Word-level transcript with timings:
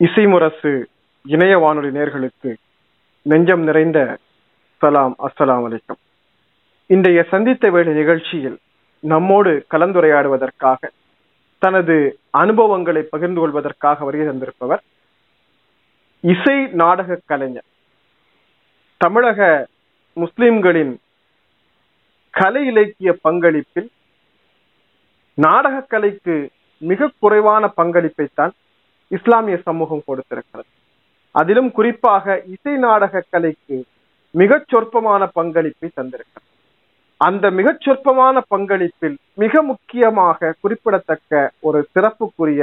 இசைமுரசு 0.00 0.72
இணைய 1.26 1.54
வானொலி 1.58 1.90
நேர்களுக்கு 1.90 2.50
நெஞ்சம் 3.26 3.62
நிறைந்த 3.62 3.98
சலாம் 4.82 5.14
அஸ்ஸலாம் 5.18 5.64
வலைக்கம் 5.64 6.00
இன்றைய 6.90 7.22
சந்தித்த 7.30 7.70
வேலை 7.70 7.92
நிகழ்ச்சியில் 7.94 8.56
நம்மோடு 9.04 9.52
கலந்துரையாடுவதற்காக 9.70 10.90
தனது 11.62 11.96
அனுபவங்களை 12.34 13.02
பகிர்ந்து 13.04 13.40
கொள்வதற்காக 13.40 14.04
வருகை 14.04 14.26
தந்திருப்பவர் 14.26 14.82
இசை 16.24 16.56
நாடக 16.74 17.18
கலைஞர் 17.26 17.68
தமிழக 19.00 19.40
முஸ்லிம்களின் 20.16 20.94
கலை 22.34 22.66
இலக்கிய 22.66 23.10
பங்களிப்பில் 23.24 23.88
நாடகக் 25.38 25.88
கலைக்கு 25.88 26.36
மிக 26.82 27.12
குறைவான 27.18 27.72
பங்களிப்பைத்தான் 27.76 28.52
இஸ்லாமிய 29.16 29.56
சமூகம் 29.68 30.06
கொடுத்திருக்கிறது. 30.06 30.70
அதிலும் 31.34 31.70
குறிப்பாக 31.72 32.36
இசை 32.54 32.74
நாடக 32.76 33.24
கலைக்கு 33.30 33.78
மிகச் 34.34 34.68
சொற்பமான 34.72 35.22
பங்களிப்பை 35.38 35.88
தந்திருக்கிறது. 35.96 36.46
அந்த 37.20 37.50
மிகச் 37.50 37.82
சொற்பமான 37.86 38.36
பங்களிப்பில் 38.54 39.16
மிக 39.34 39.62
முக்கியமாக 39.62 40.54
குறிப்பிடத்தக்க 40.60 41.40
ஒரு 41.60 41.80
சிறப்புக்குரிய 41.94 42.62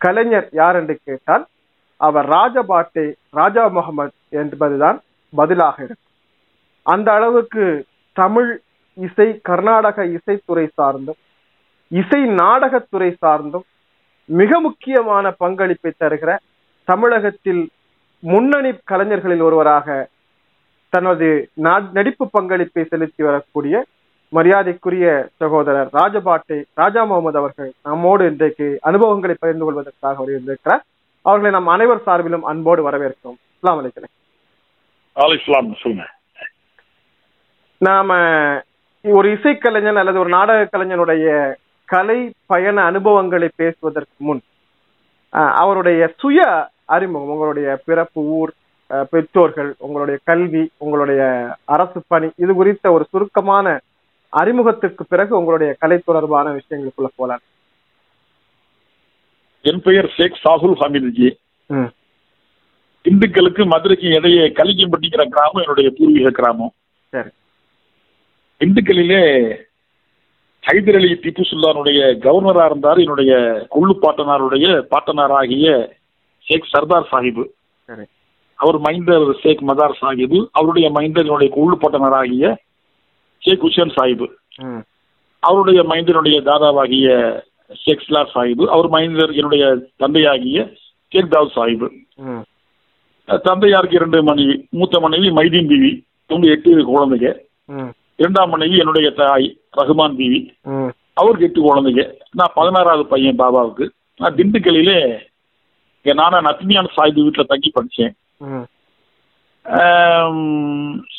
கலைஞர் 0.00 0.48
யார் 0.60 0.76
என்று 0.76 0.94
கேட்டால் 1.04 1.44
அவர் 2.00 2.28
ராஜபாட்டே 2.28 3.06
ராஜா 3.30 3.64
முகமது 3.66 4.12
என்பதுதான் 4.42 4.98
பதிலாக 5.32 5.76
இருக்கும் 5.82 6.08
அந்த 6.86 7.08
அளவுக்கு 7.12 7.64
தமிழ் 8.16 8.50
இசை 8.98 9.28
கர்நாடக 9.42 10.06
இசைத்துறை 10.16 10.64
சார்ந்தும் 10.80 11.20
இசை 11.90 12.22
நாடகத்துறை 12.42 13.10
சார்ந்தும் 13.26 13.66
மிக 14.24 14.60
முக்கியமான 14.60 15.30
பங்களிப்பை 15.30 15.92
தருகிற 16.00 16.36
தமிழகத்தில் 16.84 17.70
முன்னணி 18.18 18.74
கலைஞர்களில் 18.90 19.42
ஒருவராக 19.42 20.08
தனது 20.88 21.50
நடிப்பு 21.92 22.30
பங்களிப்பை 22.30 22.84
செலுத்தி 22.84 23.22
வரக்கூடிய 23.22 23.84
மரியாதைக்குரிய 24.28 25.28
சகோதரர் 25.36 25.88
ராஜபாட்டை 25.92 26.64
ராஜா 26.74 27.04
முகமது 27.04 27.38
அவர்கள் 27.38 27.72
நம்மோடு 27.82 28.26
இன்றைக்கு 28.26 28.78
அனுபவங்களை 28.80 29.36
பகிர்ந்து 29.38 29.64
கொள்வதற்காக 29.64 30.24
வருகின்றிருக்கிறார் 30.24 30.82
அவர்களை 31.22 31.50
நம் 31.50 31.66
அனைவர் 31.66 32.02
சார்பிலும் 32.06 32.40
அன்போடு 32.40 32.90
வரவேற்கிறோம். 32.90 33.36
இஸ்லாம் 33.56 33.80
அலைக்கலாம் 33.84 36.08
நாம 37.78 38.14
ஒரு 39.02 39.32
இசைக்கலைஞன் 39.32 39.94
அல்லது 39.94 40.18
ஒரு 40.18 40.28
நாடக 40.28 40.78
கலைஞனுடைய 40.78 41.56
கலை 41.94 42.18
பயண 42.46 42.76
அனுபவங்களை 42.82 43.48
பேசுவதற்கு 43.56 44.24
முன் 44.26 44.40
அவருடைய 45.62 46.00
சுய 46.18 46.40
அறிமுகம் 46.94 47.28
உங்களுடைய 47.28 47.68
பிறப்பு 47.86 48.20
ஊர் 48.38 48.52
பெற்றோர்கள் 49.10 49.70
உங்களுடைய 49.78 50.16
கல்வி 50.24 50.62
உங்களுடைய 50.84 51.22
அரசு 51.74 52.00
பணி 52.06 52.28
இது 52.36 52.52
குறித்த 52.54 52.92
ஒரு 52.92 53.04
சுருக்கமான 53.10 53.66
அறிமுகத்துக்கு 54.32 55.04
பிறகு 55.04 55.32
உங்களுடைய 55.38 55.70
கலை 55.78 55.98
தொடர்பான 55.98 56.52
விஷயங்களுக்குள்ள 56.58 57.08
போலாம். 57.16 57.42
என் 59.64 59.82
பெயர் 59.86 60.08
ஷேக் 60.16 60.38
சாகுல் 60.44 60.76
ஹமீதுஜி. 60.82 61.28
திண்டுக்கலுக்கு 63.04 63.62
மதுரைக்கு 63.66 64.08
இடையே 64.18 64.44
கலிங்கம்பட்டிங்கிற 64.58 65.24
கிராமம் 65.34 65.62
என்னுடைய 65.64 65.88
பூர்வீக 65.96 66.30
கிராமம். 66.38 66.72
சரி. 67.12 67.30
திண்டுக்கல்லிலே 68.60 69.22
ஹைதர் 70.66 70.96
அலி 70.98 71.08
திப்பு 71.22 71.42
சுல்தானுடைய 71.50 72.00
கவர்னரா 72.24 72.64
இருந்தார். 72.64 72.98
என்னுடைய 73.04 73.32
கொள்ளு 73.74 73.94
பாட்டனாருடைய 74.02 74.66
பாட்டனார் 74.92 75.34
ஆகிய 75.38 75.96
ஷேக் 76.46 76.68
சர்தார் 76.72 77.08
சாஹிபு. 77.12 77.44
அவர் 78.62 78.78
மைந்தர் 78.78 79.26
ஷேக் 79.42 79.62
மதார் 79.68 79.96
சாஹிபு. 80.00 80.38
அவருடைய 80.52 80.90
மைந்தர் 80.90 81.26
என்னுடைய 81.28 81.50
கொள்ளு 81.56 81.76
பாட்டனார் 81.82 82.16
ஆகிய 82.20 82.44
ஷேக் 83.38 83.64
ஹுசேன் 83.64 83.94
சாஹிபு. 83.96 84.26
அவருடைய 85.38 85.82
மைந்தனுடைய 85.82 86.38
தாதாவாகிய 86.48 87.08
ஷேக் 87.82 88.04
ஸ்லார் 88.06 88.32
சாஹிபு. 88.34 88.64
அவர் 88.74 88.88
மைந்தர் 88.88 89.32
என்னுடைய 89.32 89.64
தந்தையாகிய 89.96 90.58
ஷேக் 91.08 91.32
தாவூத் 91.32 91.56
சாஹிபு. 91.56 91.88
தந்தையாருக்கு 93.48 93.98
இரண்டு 94.00 94.22
மனைவி 94.22 94.54
மூத்த 94.70 95.00
மனைவி 95.00 95.28
மைதீன் 95.30 95.68
பிவி. 95.72 95.90
இவங்க 96.28 96.46
எட்டு 96.50 96.70
குழந்தைங்க. 96.92 97.28
இரண்டாம் 98.16 98.50
மனைவி 98.50 98.76
என்னுடைய 98.78 99.10
தாய். 99.10 99.48
ரஹ்மான் 99.74 100.16
பிவி. 100.20 100.40
அவருக்கு 101.20 101.46
எட்டு 101.48 101.60
குழந்தைங்க. 101.60 102.04
நான் 102.38 102.54
பதினாறாவது 102.54 103.04
பையன் 103.12 103.40
பாபாவுக்கு. 103.42 103.84
நான் 104.20 104.36
திண்டுக்கல்லிலே 104.38 104.98
இங்க 106.04 106.12
நானா 106.20 106.38
நத்மியான் 106.48 106.94
சாஹிப் 106.96 107.24
வீட்டில் 107.24 107.50
தங்கி 107.52 107.70
படித்தேன் 107.74 108.14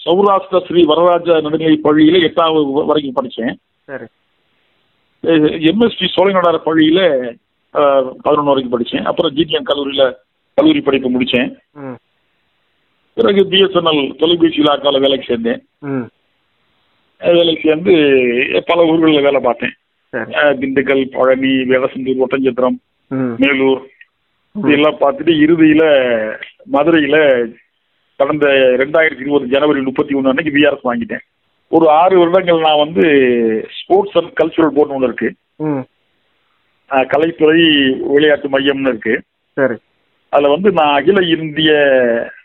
சௌராஷ்டிர 0.03 0.59
ஸ்ரீ 0.67 0.81
வரராஜ 0.89 1.35
நடுநிலை 1.45 1.77
பள்ளியில 1.85 2.21
எட்டாவது 2.27 2.85
வரைக்கும் 2.89 3.17
படித்தேன் 3.19 3.53
எம்எஸ்டி 5.69 6.07
சோழநாடார் 6.15 6.65
பள்ளியில 6.67 7.01
பதினொன்று 8.25 8.51
வரைக்கும் 8.51 8.75
படித்தேன் 8.75 9.07
அப்புறம் 9.09 9.35
ஜிடிஎம் 9.37 9.69
கல்லூரியில 9.69 10.05
கல்லூரி 10.57 10.81
படிப்பு 10.87 11.13
முடித்தேன் 11.13 11.51
பிறகு 13.17 13.41
பிஎஸ்என்எல் 13.51 14.03
தொலைபேசி 14.21 14.61
இலாக்காவில் 14.61 15.03
வேலைக்கு 15.05 15.29
சேர்ந்தேன். 15.29 15.61
வேலைக்கு 17.19 17.61
சேர்ந்து 17.63 17.93
பல 18.65 18.85
ஊர்களில் 18.85 19.21
வேலை 19.21 19.39
பார்த்தேன். 19.39 19.73
திண்டுக்கல் 20.59 21.05
பழனி 21.11 21.47
வேடசந்தூர் 21.47 22.23
ஒட்டஞ்சத்திரம் 22.25 22.77
மேலூர் 23.37 23.81
இதெல்லாம் 24.63 24.99
பார்த்துட்டு 24.99 25.31
இறுதியில 25.45 25.83
மதுரையில 26.73 27.15
கடந்த 28.15 28.47
ரெண்டாயிரத்தி 28.79 29.21
இருபது 29.21 29.47
ஜனவரி 29.47 29.81
முப்பத்தி 29.81 30.13
ஒன்று 30.13 30.29
அன்னைக்கு 30.29 30.53
பிஆர்எஸ் 30.57 30.87
வாங்கிட்டேன். 30.89 31.23
ஒரு 31.67 31.89
ஆறு 31.89 32.17
வருடங்கள் 32.17 32.59
நான் 32.59 32.83
வந்து 32.85 33.05
ஸ்போர்ட்ஸ் 33.77 34.17
அண்ட் 34.17 34.37
கல்ச்சுரல் 34.41 34.75
போர்டு 34.75 34.93
ஒன்று 34.93 35.07
இருக்கு. 35.07 35.29
கலைத்துறை 36.89 37.61
விளையாட்டு 38.13 38.49
மையம்னு 38.49 38.87
இருக்கு. 38.87 39.21
சரி. 39.53 39.75
அதுல 40.29 40.49
வந்து 40.49 40.71
நான் 40.71 40.93
அகில 40.93 41.25
இந்திய 41.25 41.71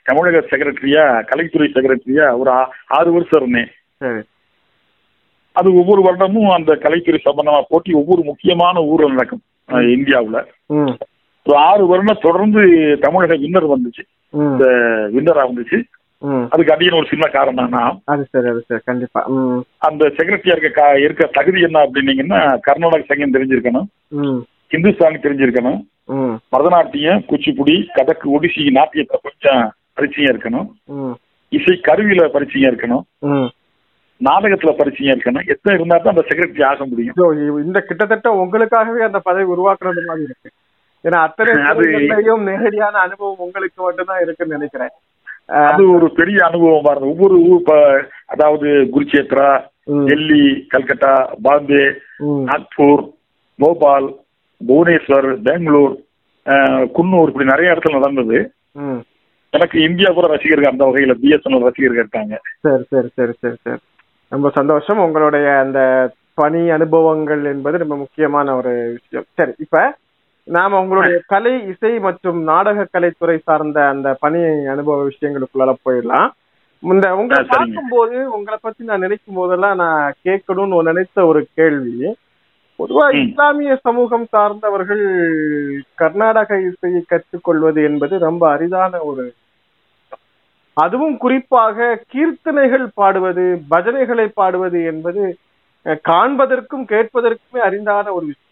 தமிழக 0.03 0.39
செக்ரட்டரியா 0.51 1.05
கலைத்துறை 1.31 1.69
செக்ரட்டரியா 1.77 2.39
ஒரு 2.39 2.51
ஆறு 2.87 3.13
வருஷம் 3.13 3.43
இருந்தேன். 3.43 3.71
அது 5.59 5.69
ஒவ்வொரு 5.81 6.01
வருடமும் 6.07 6.51
அந்த 6.57 6.73
கலைத்துறை 6.83 7.21
சம்பந்தமா 7.25 7.61
போட்டி 7.69 7.93
ஒவ்வொரு 8.01 8.23
முக்கியமான 8.31 8.83
ஊர்ல 8.93 9.11
நடக்கும் 9.13 9.45
இந்தியாவுல. 9.97 10.39
ஆறு 11.69 11.85
வருடம் 11.91 12.25
தொடர்ந்து 12.27 12.63
தமிழக 13.05 13.37
வின்னர் 13.45 13.73
வந்துச்சு. 13.75 14.03
இந்த 14.35 14.65
வின்னரா 15.15 15.45
வந்துச்சு. 15.51 15.79
அதுக்கு 16.53 16.73
அடியன் 16.75 16.97
ஒரு 17.01 17.09
சின்ன 17.11 17.27
காரணம் 17.35 17.75
அது 18.13 18.23
சரி 18.33 18.49
அது 18.53 18.61
சரி 18.69 18.83
கண்டிப்பா. 18.91 19.21
அந்த 19.89 20.03
செக்ரட்டரியா 20.17 20.57
இருக்க 20.57 20.83
இருக்க 21.05 21.27
தகுதி 21.39 21.61
என்ன 21.67 21.83
அப்படின்னீங்கன்னா 21.85 22.41
கர்நாடக 22.67 23.05
சங்கம் 23.11 23.35
தெரிஞ்சிருக்கணும். 23.37 23.89
ஹிந்துஸ்தானி 24.73 25.19
தெரிஞ்சிருக்கணும். 25.27 25.81
பரதநாட்டியம் 26.53 27.25
குச்சிப்புடி 27.31 27.77
கதக்கு 27.97 28.27
ஒடிசி 28.35 28.65
நாட்டியத்தை 28.79 29.19
கொஞ்சம் 29.27 29.63
பரிச்சயம் 29.97 30.33
இருக்கணும். 30.35 30.69
இசை 31.53 31.75
கருவியில 31.89 32.23
பரிச்சயம் 32.35 32.71
இருக்கணும். 32.71 33.05
நாடகத்துல 34.27 34.71
பரிச்சயம் 34.79 35.15
இருக்கணும் 35.15 35.49
எத்தனை 35.53 35.75
இருந்தா 35.77 35.97
தான் 35.99 36.15
அந்த 36.15 36.25
செக்ரட்டரி 36.29 36.65
ஆக 36.71 36.85
முடியும்? 36.93 37.17
இந்த 37.67 37.79
கிட்டத்தட்ட 37.89 38.29
உங்களுக்காகவே 38.45 39.03
அந்த 39.09 39.21
பதவி 39.29 39.47
உருவாக்குறது 39.55 40.09
மாதிரி 40.09 40.27
இருக்கு. 40.29 40.51
ஏன்னா 41.05 41.19
அத்தனை 41.27 41.51
நேரடியான 42.49 42.95
அனுபவம் 43.07 43.45
உங்களுக்கு 43.47 43.79
மட்டும்தான் 43.87 44.23
இருக்குன்னு 44.25 44.57
நினைக்கிறேன். 44.59 44.95
அது 45.69 45.83
ஒரு 45.97 46.07
பெரிய 46.19 46.39
அனுபவமா 46.47 46.91
இருந்தது. 46.93 47.13
ஒவ்வொரு 47.15 47.37
ஊர் 47.51 48.01
அதாவது 48.35 48.69
குருச்சேத்ரா 48.95 49.51
டெல்லி 50.09 50.45
கல்கட்டா 50.73 51.13
பாம்பே 51.45 51.85
நாக்பூர் 52.49 53.03
போபால் 53.59 54.09
புவனேஸ்வர் 54.61 55.29
பெங்களூர் 55.47 55.95
குன்னூர் 56.97 57.31
இப்படி 57.31 57.47
நிறைய 57.53 57.73
இடத்துல 57.75 57.99
நடந்தது. 57.99 58.39
எனக்கு 59.53 59.79
இந்தியா 59.89 60.11
கூட 60.17 60.27
ரசிகர்கள் 60.33 60.73
அந்த 60.73 60.85
வகையில 60.89 61.15
பிஎஸ்என்எல் 61.23 61.67
ரசிகர்கள் 61.69 62.03
இருக்காங்க. 62.03 62.35
சரி 62.67 62.85
சரி 62.93 63.09
சரி 63.19 63.35
சரி 63.43 63.57
சரி. 63.65 63.81
ரொம்ப 64.29 64.51
சந்தோஷம். 64.55 64.99
உங்களுடைய 64.99 65.59
அந்த 65.59 65.81
பணி 66.35 66.71
அனுபவங்கள் 66.71 67.45
என்பது 67.45 67.79
ரொம்ப 67.79 67.97
முக்கியமான 67.97 68.57
ஒரு 68.57 68.73
விஷயம். 68.97 69.25
சரி 69.35 69.53
இப்ப 69.59 69.97
நாம 70.45 70.81
உங்களுடைய 70.81 71.21
கலை 71.27 71.55
இசை 71.69 71.99
மற்றும் 71.99 72.43
நாடக 72.43 72.87
கலைத்துறை 72.93 73.39
சார்ந்த 73.43 73.89
அந்த 73.89 74.17
பணி 74.21 74.43
அனுபவ 74.67 75.09
விஷயங்களுக்குள்ள 75.09 75.75
போயிடலாம். 75.87 76.29
இந்த 76.93 77.07
உங்களை 77.17 77.45
பார்க்கும்போது 77.49 78.17
உங்களை 78.33 78.59
பத்தி 78.63 78.85
நான் 78.85 79.01
நினைக்கும் 79.01 79.35
போதெல்லாம் 79.35 79.77
நான் 79.77 80.15
கேட்கணும்னு 80.25 80.83
நினைத்த 80.83 81.27
ஒரு 81.27 81.41
கேள்வி. 81.55 82.17
பொதுவா 82.79 83.05
இஸ்லாமிய 83.23 83.77
சமூகம் 83.77 84.27
சார்ந்தவர்கள் 84.31 85.05
கர்நாடக 85.95 86.61
இசையை 86.61 87.03
கற்றுக்கொள்வது 87.07 87.81
என்பது 87.83 88.19
ரொம்ப 88.19 88.43
அரிதான 88.57 89.01
ஒரு 89.03 89.25
அதுவும் 90.85 91.17
குறிப்பாக 91.25 91.77
கீர்த்தனைகள் 92.13 92.87
பாடுவது 93.01 93.45
பஜனைகளை 93.73 94.27
பாடுவது 94.41 94.81
என்பது 94.93 95.23
காண்பதற்கும் 96.11 96.85
கேட்பதற்குமே 96.93 97.61
அறிந்தான 97.69 98.05
ஒரு 98.17 98.25
விஷயம். 98.31 98.45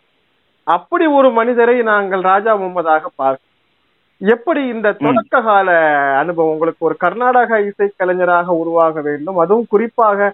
அப்படி 0.67 1.05
ஒரு 1.19 1.28
மனிதரை 1.38 1.76
நாங்கள் 1.90 2.23
ராஜா 2.31 2.52
முகமதாக 2.55 3.05
பார்க்கிறோம். 3.20 3.43
எப்படி 4.20 4.61
இந்த 4.75 4.88
தொடக்க 5.05 5.40
கால 5.49 5.70
அனுபவம் 6.20 6.52
உங்களுக்கு 6.55 6.87
ஒரு 6.88 6.96
கர்நாடக 7.05 7.58
இசைக்கலைஞராக 7.69 8.55
உருவாக 8.62 9.00
வேண்டும் 9.08 9.40
அதுவும் 9.43 9.70
குறிப்பாக 9.75 10.28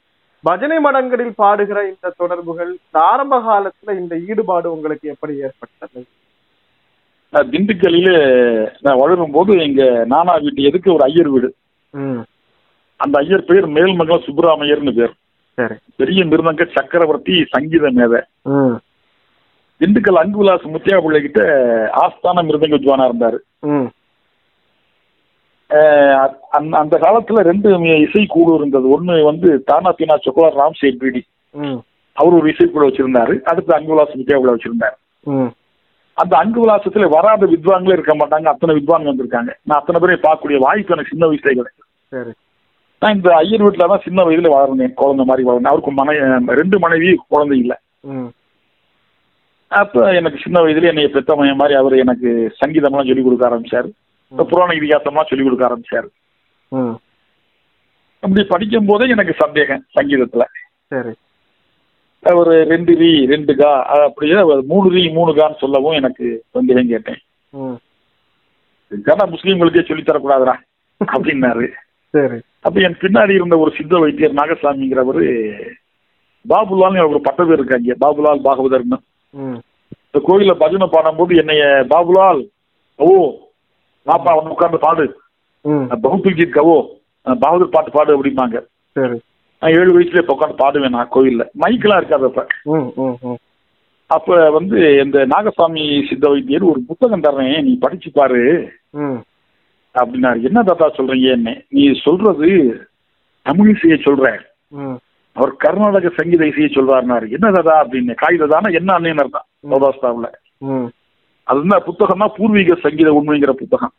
பஜனை 0.44 0.78
மடங்களில் 0.84 1.38
பாடுகிற 1.42 1.78
இந்த 1.92 2.12
தொடர்புகள் 2.20 2.70
இந்த 2.76 2.98
ஆரம்ப 3.10 3.34
காலத்துல 3.48 3.96
இந்த 4.02 4.14
ஈடுபாடு 4.28 4.68
உங்களுக்கு 4.76 5.06
எப்படி 5.14 5.34
ஏற்பட்டது? 5.46 6.00
திண்டுக்கல்லில 7.32 8.10
நான் 8.86 9.00
வளரும் 9.02 9.34
போது 9.36 9.52
எங்க 9.66 9.82
நானா 10.12 10.34
வீட்டு 10.44 10.68
எதுக்கு 10.70 10.88
ஒரு 10.96 11.04
ஐயர் 11.10 11.30
வீடு. 11.34 11.50
அந்த 12.96 13.18
ஐயர் 13.18 13.44
பேர் 13.44 13.68
மேல்மங்கலம் 13.68 14.22
சுப்பிராமையர்னு 14.26 14.94
பேர். 14.94 15.12
பெரிய 15.96 16.24
மிருதங்க 16.24 16.70
சக்கரவர்த்தி 16.74 17.46
சங்கீத 17.50 17.90
மேதை. 17.90 18.20
திண்டுக்கல் 19.80 20.16
அங்குவிலாஸ் 20.16 20.66
முத்தியா 20.66 21.02
பிள்ளை 21.02 21.20
கிட்ட 21.20 21.40
ஆஸ்தான 21.94 22.42
மிருதங்க 22.42 22.74
வித்வானா 22.74 23.10
இருந்தாரு. 23.10 23.36
அந்த- 26.50 26.98
காலத்துல 26.98 27.34
ரெண்டு 27.34 27.80
இசை 27.80 28.26
குழு 28.26 28.54
இருந்தது. 28.54 29.04
ஒண்ணு 29.04 29.22
வந்து 29.22 29.62
தானா 29.62 29.94
பீனா 29.94 30.16
சொக்கோலா 30.16 30.60
ராம் 30.60 30.74
சேட் 30.74 30.98
பிடி. 30.98 31.24
ம். 31.50 31.74
அவர் 32.12 32.32
ஒரு 32.32 32.50
இசைக்குழு 32.50 32.92
வச்சிருந்தாரு. 32.92 33.40
அடுத்து 33.42 33.76
அங்குவிலாஸ் 33.76 34.16
முத்தியா 34.16 34.36
பிள்ளை 34.36 34.54
வச்சிருந்தாரு. 34.54 34.94
அந்த 36.14 36.36
அங்கு 36.36 36.60
விலாசத்துல 36.60 37.08
வராத 37.08 37.46
வித்வான்களே 37.46 37.92
இருக்க 37.92 38.14
மாட்டாங்க. 38.14 38.44
அத்தனை 38.44 38.74
வித்வான் 38.74 39.06
வந்திருக்காங்க. 39.06 39.54
நான் 39.62 39.80
அத்தனை 39.80 40.00
பேரையும் 40.00 40.22
பார்க்கக்கூடிய 40.22 40.58
வாய்ப்பு 40.58 40.92
எனக்கு 40.92 41.10
சின்ன 41.10 41.26
வயசுல 41.26 41.46
கிடைக்கும் 41.46 41.81
சரி. 42.12 42.32
நான் 43.02 43.14
இந்த 43.14 43.34
ஐயர் 43.34 43.64
வீட்டுல 43.64 43.88
தான் 43.88 44.04
சின்ன 44.04 44.22
வயதுல 44.22 44.48
வளர்ந்தேன். 44.54 44.94
குழந்தை 44.94 45.24
மாதிரி 45.24 45.48
வளர்ந்தேன். 45.48 45.72
அவருக்கு 45.72 45.92
மனை 45.92 46.14
ரெண்டு 46.60 46.78
மனைவி 46.78 47.14
குழந்தை 47.28 47.58
இல்லை. 47.58 47.76
அப்ப 49.72 50.12
எனக்கு 50.12 50.38
சின்ன 50.42 50.60
வயதுல 50.60 50.82
என்னைய 50.82 51.08
பெத்த 51.08 51.36
மையம் 51.36 51.56
மாதிரி 51.56 51.74
அவர் 51.78 51.94
எனக்கு 51.96 52.30
சங்கீதம்லாம் 52.60 53.08
சொல்லிக் 53.08 53.24
கொடுக்க 53.24 53.48
ஆரம்பிச்சாரு. 53.48 53.88
புராண 54.50 54.72
இதிகாசம்லாம் 54.72 55.28
சொல்லிக் 55.28 55.46
கொடுக்க 55.48 55.68
ஆரம்பிச்சாரு. 55.68 56.08
அப்படி 58.22 58.44
படிக்கும் 58.44 58.86
போதே 58.86 59.08
எனக்கு 59.08 59.34
சந்தேகம் 59.38 59.84
சங்கீதத்துல. 60.00 60.44
சரி. 60.86 61.12
ஒரு 62.22 62.64
ரெண்டு 62.64 62.92
ரீ 62.92 63.26
ரெண்டு 63.26 63.56
கா 63.56 63.70
அப்படியே 64.04 64.42
மூணு 64.62 64.90
ரீ 64.90 65.12
மூணு 65.12 65.32
கான்னு 65.32 65.60
சொல்லவும் 65.60 65.92
எனக்கு 65.92 66.26
சந்தேகம் 66.50 66.88
கேட்டேன். 66.88 67.20
கனா 68.92 69.24
முஸ்லீம்களுக்கே 69.34 69.86
சொல்லித் 69.86 70.08
தரக்கூடாதுடா 70.08 70.54
அப்படின்னாரு. 71.14 71.66
சரி. 72.14 72.38
அப்ப 72.60 72.80
என் 72.80 72.98
பின்னாடி 73.00 73.30
இருந்த 73.30 73.58
ஒரு 73.58 73.70
சித்த 73.76 73.98
வைத்தியர் 73.98 74.32
நாகசாமிங்கிறவரு 74.32 75.24
பாபுலால்னு 76.44 77.08
ஒரு 77.08 77.20
பட்ட 77.20 77.44
பேர் 77.44 77.58
இருக்காங்க. 77.58 77.96
பாபுலால் 78.00 78.44
பாகவதர்னு. 78.46 78.98
இந்த 80.04 80.20
கோயில்ல 80.26 80.54
பஜனை 80.54 80.88
பாடும்போது 80.92 81.36
என்னைய 81.36 81.64
பாபுலால் 81.90 82.40
ஓ 82.98 83.06
பாப்பா 84.06 84.32
வந்து 84.36 84.50
உட்கார்ந்து 84.50 84.78
பாடு. 84.78 85.04
ம். 85.64 85.86
பகுத்துல் 86.02 86.34
கீத் 86.34 86.56
கவோ 86.56 86.76
பாகவதர் 87.26 87.74
பாட்டு 87.76 87.90
பாடு 87.90 88.16
அப்படிம்பாங்க. 88.16 88.56
நான் 89.62 89.72
ஏழு 89.72 89.90
வயசுல 89.92 90.22
இப்ப 90.22 90.36
உட்காந்து 90.38 90.60
பாடுவேன் 90.62 90.88
நான் 90.88 91.12
கோயில்ல. 91.14 91.42
மைக்கெல்லாம் 91.60 91.96
இருக்காது 91.96 92.24
அப்ப. 92.24 92.46
அப்ப 94.10 94.50
வந்து 94.50 94.78
இந்த 95.04 95.26
நாகசாமி 95.26 95.84
சித்த 96.08 96.28
வைத்தியர் 96.28 96.62
ஒரு 96.62 96.80
புத்தகம் 96.86 97.22
தர்றேன் 97.22 97.62
நீ 97.62 97.78
படிச்சு 97.78 98.10
பாரு. 98.12 98.42
அப்படின்னாரு. 99.94 100.38
என்ன 100.48 100.62
தாத்தா 100.62 100.86
சொல்றீங்க 100.96 101.28
என்ன 101.36 101.50
நீ 101.68 101.82
சொல்றது 102.06 102.48
தமிழ் 103.46 103.70
இசையை 103.74 103.98
சொல்ற 104.04 104.24
அவர் 105.36 105.52
கர்நாடக 105.56 106.08
சங்கீத 106.16 106.42
இசையை 106.46 106.70
சொல்றாருனாரு 106.74 107.26
என்ன 107.36 107.46
தாதா 107.52 107.74
அப்படின்னு. 107.82 108.12
காகித 108.14 108.46
தானே? 108.46 108.68
என்ன 108.78 108.90
அண்ணன் 108.92 109.34
தான்? 109.36 109.46
சௌதாஸ்தாவில். 109.70 110.28
ம். 110.68 110.88
அது 111.46 111.60
என்ன 111.64 111.78
புத்தகம் 111.86 112.22
தான் 112.22 112.34
பூர்வீக 112.36 112.74
சங்கீத 112.82 113.10
உண்மைங்கிற 113.18 113.52
புத்தகம். 113.60 113.94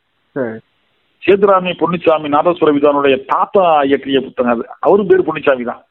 சேதுராமி 1.24 1.72
பொன்னிச்சாமி 1.82 2.28
நாதஸ்வர 2.36 2.70
விதானுடைய 2.76 3.16
தாத்தா 3.26 3.64
இயற்றிய 3.90 4.20
புத்தகம் 4.28 4.54
அது. 4.54 4.64
அவரும் 4.80 5.10
பேர் 5.12 5.28
பொன்னிச்சாமி 5.28 5.64
தான். 5.72 5.82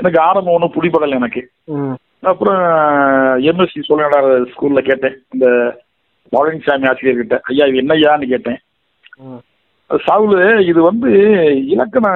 எனக்கு 0.00 0.18
ஆரம்பம் 0.20 0.56
ஒன்றும் 0.56 0.74
பிடிபடல 0.74 1.18
எனக்கு. 1.20 1.42
அப்புறம் 2.22 2.60
எம்எஸ்சி 3.50 3.80
சொல்லினார் 3.88 4.28
ஸ்கூல்ல 4.52 4.80
கேட்டேன். 4.80 5.16
இந்த 5.34 5.46
பழனிசாமி 6.32 6.88
ஆசிரியர்கிட்ட 6.90 7.36
ஐயா 7.50 7.66
இது 7.70 7.82
என்னய்யான்னு 7.82 8.26
கேட்டேன். 8.32 8.58
சாவுல 9.90 10.36
இது 10.70 10.80
வந்து 10.88 11.10
இலக்கண 11.74 12.06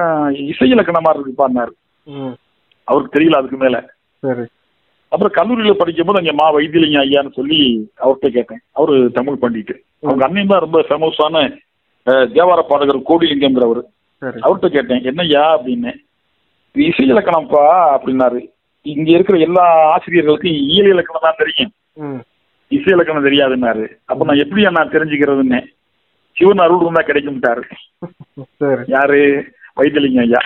இசை 0.51 0.67
இலக்கணமா 0.73 1.11
ம் 2.07 2.33
அவருக்கு 2.87 3.15
தெரியல 3.15 3.39
அதுக்கு 3.39 3.57
மேல. 3.63 3.77
அப்புறம் 5.11 5.35
கல்லூரியில 5.37 5.73
படிக்கும் 5.79 6.07
போது 6.07 6.19
அங்க 6.21 6.33
மா 6.39 6.45
வைத்தியலிங்க 6.55 6.99
ஐயான்னு 7.03 7.37
சொல்லி 7.39 7.59
அவர்கிட்ட 8.03 8.29
கேட்டேன். 8.37 8.61
அவரு 8.77 8.95
தமிழ் 9.17 9.41
பண்டிட்டு. 9.43 9.75
அவங்க 10.03 10.25
அண்ணன் 10.27 10.51
தான் 10.51 10.63
ரொம்ப 10.65 10.79
ஃபேமஸான 10.87 11.43
தேவார 12.35 12.61
பாடகர் 12.69 13.07
கோடிலிங்கம்ங்கிறவர். 13.09 13.81
அவர்கிட்ட 14.45 14.69
கேட்டேன் 14.75 15.05
என்னய்யா? 15.09 15.43
அப்படின்னு. 15.55 15.91
இசை 16.75 17.05
இலக்கணம்ப்பா 17.13 17.63
அப்படின்னாரு. 17.95 18.41
இங்க 18.85 19.09
இருக்கிற 19.15 19.37
எல்லா 19.47 19.65
ஆசிரியர்களுக்கும் 19.95 20.59
இயல் 20.71 20.91
இலக்கணம் 20.93 21.25
தான் 21.27 21.41
தெரியும். 21.41 21.73
ம் 22.73 22.79
இசை 22.79 22.93
இலக்கணம் 22.93 23.25
தெரியாதுன்னாரு. 23.25 23.85
அப்ப 24.05 24.25
நான் 24.25 24.41
எப்படியா 24.43 24.69
நான் 24.71 24.93
தெரிஞ்சுக்கிறதுன்னு 24.93 25.59
சிவன் 26.37 26.63
அருள் 26.65 26.83
இருந்தா 26.83 27.01
கிடைக்கும்ட்டாரு 27.07 27.63
யாரு? 28.87 29.19
வைத்தியலிங்க 29.79 30.21
ஐயா. 30.25 30.41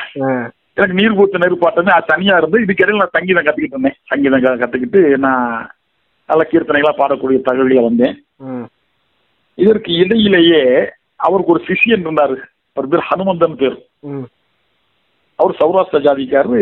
எனக்கு 0.76 0.98
நீர் 1.00 1.16
பூத்த 1.16 1.38
நெருப்பாட்டமே 1.38 1.92
அது 1.94 2.06
தனியா 2.08 2.38
இருந்து 2.38 2.58
இதுக்கிடையில 2.66 3.02
நான் 3.02 3.16
சங்கீதம் 3.18 3.46
கத்துக்கிட்டு 3.46 3.76
இருந்தேன். 3.76 3.98
சங்கீதம் 4.04 4.44
கத்துக்கிட்டு 4.44 5.18
நான் 5.18 5.70
நல்ல 6.30 6.48
கீர்த்தனைகளா 6.52 6.94
பாடக்கூடிய 6.98 7.40
தகவலில 7.48 7.84
வந்தேன். 7.84 8.16
இதற்கு 9.56 9.92
இடையிலேயே 9.92 10.90
அவருக்கு 11.16 11.54
ஒரு 11.54 11.62
சிஷியன் 11.68 12.04
இருந்தாரு. 12.06 12.38
அவர் 12.76 12.88
பேர் 12.88 13.08
ஹனுமந்தன் 13.10 13.60
பேர். 13.62 13.78
அவர் 15.40 15.58
சௌராஷ்டிர 15.62 16.00
ஜாதிக்காரு 16.08 16.58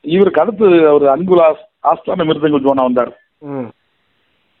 இவருக்கு 0.00 0.40
அடுத்து 0.40 0.66
அவர் 0.88 1.06
அன்புலாஸ் 1.14 1.62
ஆஸ்தான 1.90 2.24
மிருதங்க 2.28 2.58
வித்வானா 2.58 2.88
வந்தார். 2.88 3.12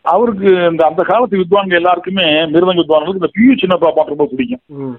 அவருக்கு 0.04 0.48
இந்த 0.70 0.82
அந்த 0.90 1.02
காலத்து 1.10 1.40
வித்வான்கள் 1.40 1.80
எல்லாருக்குமே 1.80 2.26
மிருதங்க 2.52 2.82
வித்வான்களுக்கு 2.82 3.20
இந்த 3.20 3.32
பியூ 3.36 3.52
சின்னப்பா 3.62 3.90
பாட்டு 3.96 4.14
ரொம்ப 4.14 4.26
பிடிக்கும். 4.30 4.94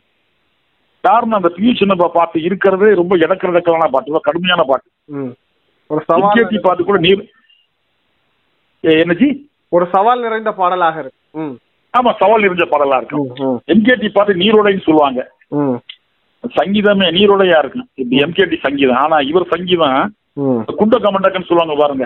காரணம் 1.04 1.40
அந்த 1.40 1.50
பியூ 1.56 1.72
சின்னப்பா 1.80 2.08
பாட்டு 2.18 2.38
இருக்கிறதே 2.48 2.90
ரொம்ப 3.02 3.14
இடக்கிறதக்கலான 3.26 3.90
பாட்டு 3.94 4.12
ரொம்ப 4.12 4.22
கடுமையான 4.28 4.64
பாட்டு. 4.70 4.90
ஒரு 5.90 6.02
பாட்டு 6.68 6.84
கூட 6.90 7.00
நீர் 7.08 7.24
என்னஜி? 8.84 9.30
ஒரு 9.76 9.86
சவால் 9.96 10.24
நிறைந்த 10.26 10.52
பாடலாக 10.62 10.96
இருக்கு. 11.04 11.20
ஆமா 11.94 12.12
சவால் 12.22 12.46
இருந்த 12.48 12.66
பாடலா 12.72 12.98
இருக்கும் 13.02 13.60
எம்கேடி 13.74 14.08
பாட்டு 14.16 14.42
நீரோடைன்னு 14.44 14.88
சொல்லுவாங்க. 14.88 15.22
சங்கீதமே 16.44 17.08
நீரோடையா 17.18 17.58
இருக்கும் 17.64 17.88
இப்ப 18.02 18.16
எம்கேடி 18.26 18.58
சங்கீதம். 18.66 19.02
ஆனா 19.04 19.18
இவர் 19.32 19.52
சங்கீதம் 19.54 20.00
குண்ட 20.80 20.96
கமண்டக்கன்னு 21.06 21.50
சொல்லுவாங்க 21.50 21.76
பாருங்க. 21.82 22.06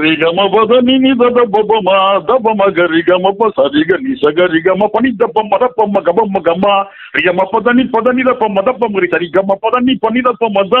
ரிகம 0.00 0.38
பத 0.52 0.72
நினி 0.86 1.10
தத 1.20 1.38
பபமா 1.54 1.96
தபம 2.28 2.60
கரிகம 2.76 3.32
ப 3.32 3.48
சரிக 3.56 3.90
நிசக 4.04 4.46
ரிகம 4.54 4.88
பனி 4.94 5.10
தப்ப 5.22 5.42
மதப்பம்ம 5.50 5.96
கபம்ம 6.08 6.36
கம்மா 6.46 6.74
ரிகம 7.16 7.44
பதனி 7.52 7.84
பதனி 7.94 8.22
தப்ப 8.28 8.44
மதப்பம் 8.56 8.94
கரி 8.96 9.08
சரி 9.14 9.28
கம 9.36 9.50
பதனி 9.64 9.94
பனி 10.04 10.20
தப்ப 10.28 10.44
மத 10.56 10.74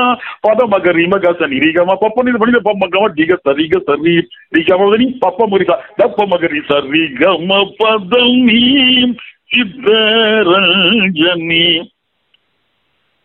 பத 0.46 0.60
மக 0.74 0.86
ரிம 0.98 1.14
கசனி 1.24 1.56
ரிகம 1.66 1.90
பப்பனி 2.04 2.30
பனி 2.42 2.52
தப்ப 2.58 2.72
மகம 2.82 3.04
டிக 3.18 3.32
சரிக 3.42 3.74
சரி 3.88 4.14
ரிகம 4.56 4.80
பதனி 4.84 5.06
பப்ப 5.24 5.40
முரிசா 5.52 5.76
தப்ப 6.00 6.18
மகரி 6.32 6.60
சரி 6.70 7.02
கம 7.20 7.50
பதனி 7.80 8.62
சித்தரஞ்சனி 9.52 11.64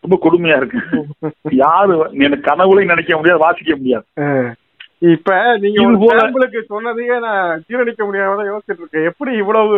ரொம்ப 0.04 0.16
கொடுமையா 0.22 0.56
இருக்கு 0.60 0.78
யாரு 1.62 1.94
எனக்கு 2.24 2.48
கனவுலையும் 2.48 2.90
நினைக்க 2.92 3.10
முடியாது 3.16 3.44
வாசிக்க 3.44 3.70
முடியாது. 3.76 4.04
இப்ப 5.12 5.30
நீங்க 5.62 5.82
சாம்பிளுக்கு 6.18 6.60
சொன்னதையே 6.72 7.16
நான் 7.24 7.62
ஜீரணிக்க 7.66 8.02
முடியாம 8.06 8.44
யோசிச்சுட்டு 8.48 8.82
இருக்கேன். 8.82 9.08
எப்படி 9.10 9.32
இவ்வளவு 9.42 9.76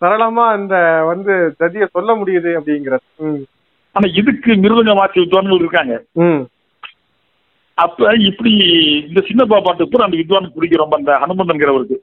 சரளமா 0.00 0.46
இந்த 0.60 0.76
வந்து 1.10 1.34
ஜதிய 1.60 1.84
சொல்ல 1.96 2.10
முடியுது 2.20 2.50
அப்படிங்கிறது 2.58 3.30
ஆனா 3.96 4.06
இதுக்கு 4.20 4.52
மிருதங்க 4.62 4.94
வாசி 4.98 5.16
வித்வான்கள் 5.20 5.62
இருக்காங்க. 5.62 5.94
அப்ப 7.84 8.12
இப்படி 8.28 8.52
இந்த 9.08 9.20
சின்னப்பா 9.28 9.58
பாட்டு 9.66 9.88
பூரா 9.92 10.06
அந்த 10.06 10.20
வித்வானுக்கு 10.20 10.56
பிடிக்கும் 10.58 10.82
ரொம்ப 10.82 10.96
அந்த 11.00 11.12
ஹனுமந்தன்கிறவருக்கு 11.22 11.98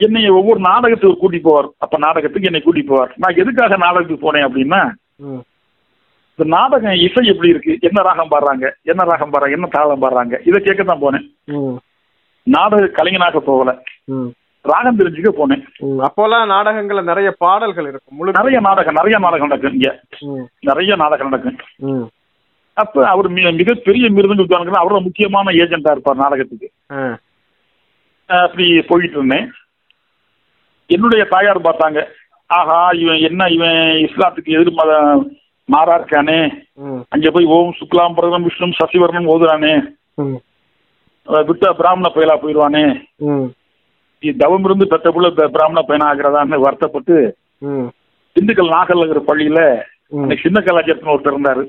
என்னை 0.00 0.22
ஒவ்வொரு 0.38 0.60
நாடகத்துக்கு 0.68 1.20
கூட்டி 1.20 1.38
போவார். 1.44 1.68
அப்ப 1.84 1.98
நாடகத்துக்கு 2.06 2.48
என்னை 2.50 2.62
கூட்டி 2.62 2.82
போவார். 2.88 3.12
நான் 3.22 3.40
எதுக்காக 3.42 3.76
நாடகத்துக்கு 3.84 4.26
போனேன் 4.26 4.46
அப்படின்னா 4.48 4.80
இந்த 6.38 6.44
நாடகம் 6.54 7.02
இசை 7.04 7.20
எப்படி 7.32 7.48
இருக்கு? 7.52 7.72
என்ன 7.88 7.98
ராகம் 8.02 8.32
பாடுறாங்க? 8.32 8.66
என்ன 8.90 9.04
ராகம் 9.10 9.30
பாடுறாங்க? 9.32 9.56
என்ன 9.58 9.68
தாளம் 9.76 10.02
பாடுறாங்க? 10.02 10.34
இதை 10.48 10.58
கேட்க 10.62 10.82
தான் 10.84 11.04
போனேன் 11.04 11.26
நாடக 12.46 12.88
கலைஞனாக 12.98 13.38
போகல. 13.46 13.70
ராகம் 14.64 14.98
தெரிஞ்சுக்க 14.98 15.30
போனேன். 15.38 15.62
ம். 15.86 16.00
அப்போலாம் 16.06 16.50
நாடகங்கள்ல 16.52 17.02
நிறைய 17.10 17.28
பாடல்கள் 17.44 17.88
இருக்கும். 17.90 18.16
முழு 18.18 18.36
நிறைய 18.38 18.58
நாடகம் 18.60 18.98
நிறைய 18.98 19.16
நாடகம் 19.24 19.48
நடக்கும் 19.48 19.76
இங்க. 19.76 19.90
நிறைய 20.60 20.96
நாடகம் 21.02 21.28
நடக்கும். 21.28 22.04
அப்ப 22.76 23.04
அவர் 23.12 23.28
மிகப்பெரிய 23.60 24.06
மிருதங்க 24.16 24.44
வித்வான்கள் 24.44 24.82
அவரோட 24.82 25.00
முக்கியமான 25.04 25.52
ஏஜென்டா 25.62 25.94
இருப்பார் 25.94 26.22
நாடகத்துக்கு. 26.24 26.68
அப்படி 28.30 28.66
போயிட்டு 28.90 29.16
இருந்தேன். 29.18 29.46
என்னுடைய 30.90 31.22
தாயார் 31.34 31.66
பார்த்தாங்க. 31.68 32.00
ஆஹா 32.50 32.78
இவன் 33.02 33.20
என்ன 33.28 33.48
இவன் 33.56 33.78
இஸ்லாத்துக்கு 34.06 34.56
எதிர் 34.56 34.78
மத 34.80 34.92
மாறா 35.68 35.94
இருக்கானே 35.94 36.38
அங்க 37.12 37.30
போய் 37.30 37.46
ஓம் 37.50 37.72
சுக்லாம் 37.78 38.14
பிரதம் 38.14 38.44
விஷ்ணு 38.44 38.66
சசிவர்ணன் 38.78 39.32
ஓதுறானே. 39.32 39.72
விட்டா 41.46 41.70
பிராமண 41.72 42.08
பயலா 42.08 42.34
போயிடுவானே. 42.36 42.84
தவம் 44.22 44.64
இருந்து 44.64 44.86
பெத்த 44.86 45.08
புள்ள 45.10 45.26
பிராமண 45.48 45.80
பையனா 45.82 46.06
ஆகிறதான்னு 46.10 46.60
வருத்தப்பட்டு 46.60 47.16
திண்டுக்கல் 48.36 48.72
நாகல்ங்கிற 48.72 49.20
பள்ளியில 49.26 49.60
அன்னைக்கு 50.14 50.46
சின்ன 50.46 50.58
கலாச்சாரத்தின் 50.60 51.12
ஒருத்தர் 51.12 51.34
இருந்தாரு. 51.34 51.64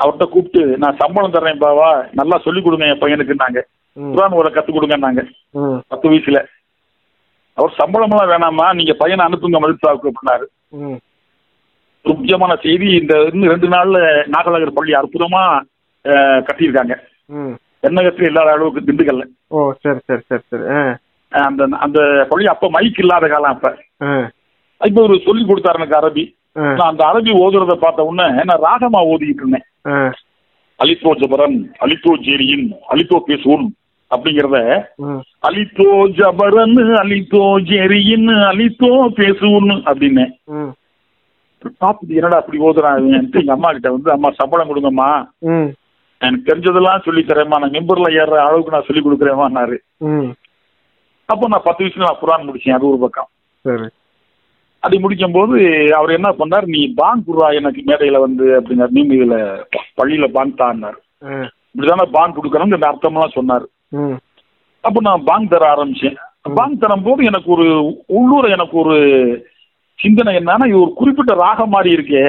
அவர்கிட்ட 0.00 0.24
கூப்பிட்டு 0.26 0.62
நான் 0.78 0.98
சம்பளம் 0.98 1.34
தர்றேன் 1.34 1.62
பாவா 1.62 1.88
நல்லா 2.12 2.36
சொல்லி 2.38 2.60
கொடுங்க 2.60 2.86
என் 2.86 3.02
பையனுக்குன்னாங்க. 3.02 3.60
ம். 3.96 4.12
குரான் 4.12 4.38
ஒரு 4.40 4.48
கத்து 4.50 4.70
கொடுங்கன்னாங்க. 4.72 5.22
ம். 5.54 5.78
பத்து 5.88 6.10
வயசுல. 6.10 6.40
அவர் 7.58 7.78
சம்பளமெல்லாம் 7.78 8.32
வேணாமா 8.32 8.66
நீங்க 8.74 8.92
பையனை 8.94 9.22
அனுப்புங்க 9.26 9.60
மதுசாவுக்கு 9.60 10.10
அப்படின்னாரு. 10.10 10.46
முக்கியமான 12.16 12.52
செய்தி 12.64 12.88
இந்த 13.00 13.14
இன்னும் 13.30 13.52
ரெண்டு 13.52 13.68
நாள்ல 13.74 13.98
நாகலாகர் 14.34 14.76
பள்ளி 14.78 14.92
அற்புதமா 15.00 15.42
கட்டியிருக்காங்க. 16.48 16.94
தென்னகத்துல 17.82 18.28
இல்லாத 18.30 18.52
அளவுக்கு 18.54 18.86
திண்டுக்கல்ல. 18.86 19.24
ஓ 19.54 19.58
சரி 19.82 20.00
சரி 20.08 20.22
சரி 20.28 20.44
சரி. 20.50 20.64
அந்த 21.48 21.68
அந்த 21.86 21.98
பள்ளி 22.30 22.46
அப்ப 22.54 22.70
மைக் 22.76 23.00
இல்லாத 23.04 23.28
காலம் 23.32 23.54
அப்ப. 23.54 23.68
இப்ப 24.80 24.98
ஒரு 25.06 25.16
சொல்லி 25.26 25.44
கொடுத்தாரு 25.44 25.80
எனக்கு 25.80 25.98
அரபி. 26.00 26.24
நான் 26.78 26.90
அந்த 26.92 27.02
அரபி 27.10 27.32
ஓதுறத 27.42 27.74
பார்த்த 27.82 28.08
உடனே 28.10 28.44
நான் 28.50 28.64
ராகமா 28.68 29.00
ஓதிக்கிட்டு 29.12 29.44
இருந்தேன். 29.44 29.66
அலித்தோ 30.80 31.10
ஜபரன் 31.20 31.58
அலித்தோ 31.84 32.12
ஜேரியின் 32.26 32.66
அலித்தோ 32.92 33.18
பேசுவோம் 33.28 33.66
அப்படிங்கிறத 34.10 34.58
அலித்தோ 35.48 35.88
ஜபரன் 36.18 36.76
அலித்தோ 37.02 37.44
ஜெரியின் 37.70 38.28
அலித்தோ 38.50 38.90
பேசுவோன்னு 39.18 39.76
அப்படின்னு 39.90 40.24
பார்த்துட்டு 41.82 42.18
என்னடா 42.18 42.40
அப்படி 42.40 42.58
ஓதுறான் 42.68 42.98
எங்க 43.18 43.52
அம்மா 43.56 43.68
கிட்ட 43.76 43.90
வந்து 43.94 44.10
அம்மா 44.16 44.28
சம்பளம் 44.40 44.70
கொடுங்கம்மா. 44.70 45.10
எனக்கு 46.20 46.48
தெரிஞ்சதெல்லாம் 46.48 47.04
சொல்லி 47.06 47.22
தரேம்மா. 47.24 47.58
நான் 47.62 47.74
மெம்பர்ல 47.76 48.08
ஏற 48.22 48.32
அளவுக்கு 48.46 48.74
நான் 48.74 48.86
சொல்லி 48.88 49.02
கொடுக்குறேம்மான்னாரு 49.02 49.78
அப்போ 51.28 51.48
நான் 51.52 51.66
பத்து 51.66 51.82
வயசுல 51.82 52.06
நான் 52.06 52.22
குரான் 52.22 52.46
முடிச்சேன் 52.48 52.76
அது 52.76 52.90
ஒரு 52.90 52.98
பக்கம். 53.04 53.30
அது 54.86 54.96
முடிக்கும் 55.04 55.36
போது 55.36 55.56
அவர் 55.98 56.16
என்ன 56.16 56.28
பண்ணார் 56.40 56.66
நீ 56.74 56.80
பாங் 57.00 57.22
குர்ரா 57.26 57.48
எனக்கு 57.60 57.80
மேடையில 57.88 58.18
வந்து 58.26 58.46
அப்படின்னாரு. 58.58 58.96
நீங்க 58.98 59.14
இதுல 59.18 59.36
பள்ளியில 59.98 60.28
பாங் 60.36 60.54
தான்னாரு 60.62 60.98
இப்படிதானே 61.70 62.06
பாங் 62.16 62.36
கொடுக்கணும்னு 62.36 62.78
இந்த 62.78 62.90
அர்த்தம்லாம் 62.90 63.36
சொன்னார். 63.38 63.66
அப்போ 64.84 64.98
நான் 65.08 65.26
பாங் 65.28 65.50
தர 65.52 65.64
ஆரம்பிச்சேன். 65.74 66.16
பாங் 66.58 66.80
தரும் 66.82 67.06
போது 67.06 67.20
எனக்கு 67.30 67.48
ஒரு 67.56 67.66
உள்ளூர 68.18 68.44
எனக்கு 68.56 68.76
ஒரு 68.82 68.96
சிந்தனை 69.98 70.32
என்னன்னா 70.38 70.66
இது 70.70 70.80
ஒரு 70.84 70.92
குறிப்பிட்ட 70.98 71.32
ராகம் 71.44 71.72
மாதிரி 71.74 71.90
இருக்கே. 71.96 72.24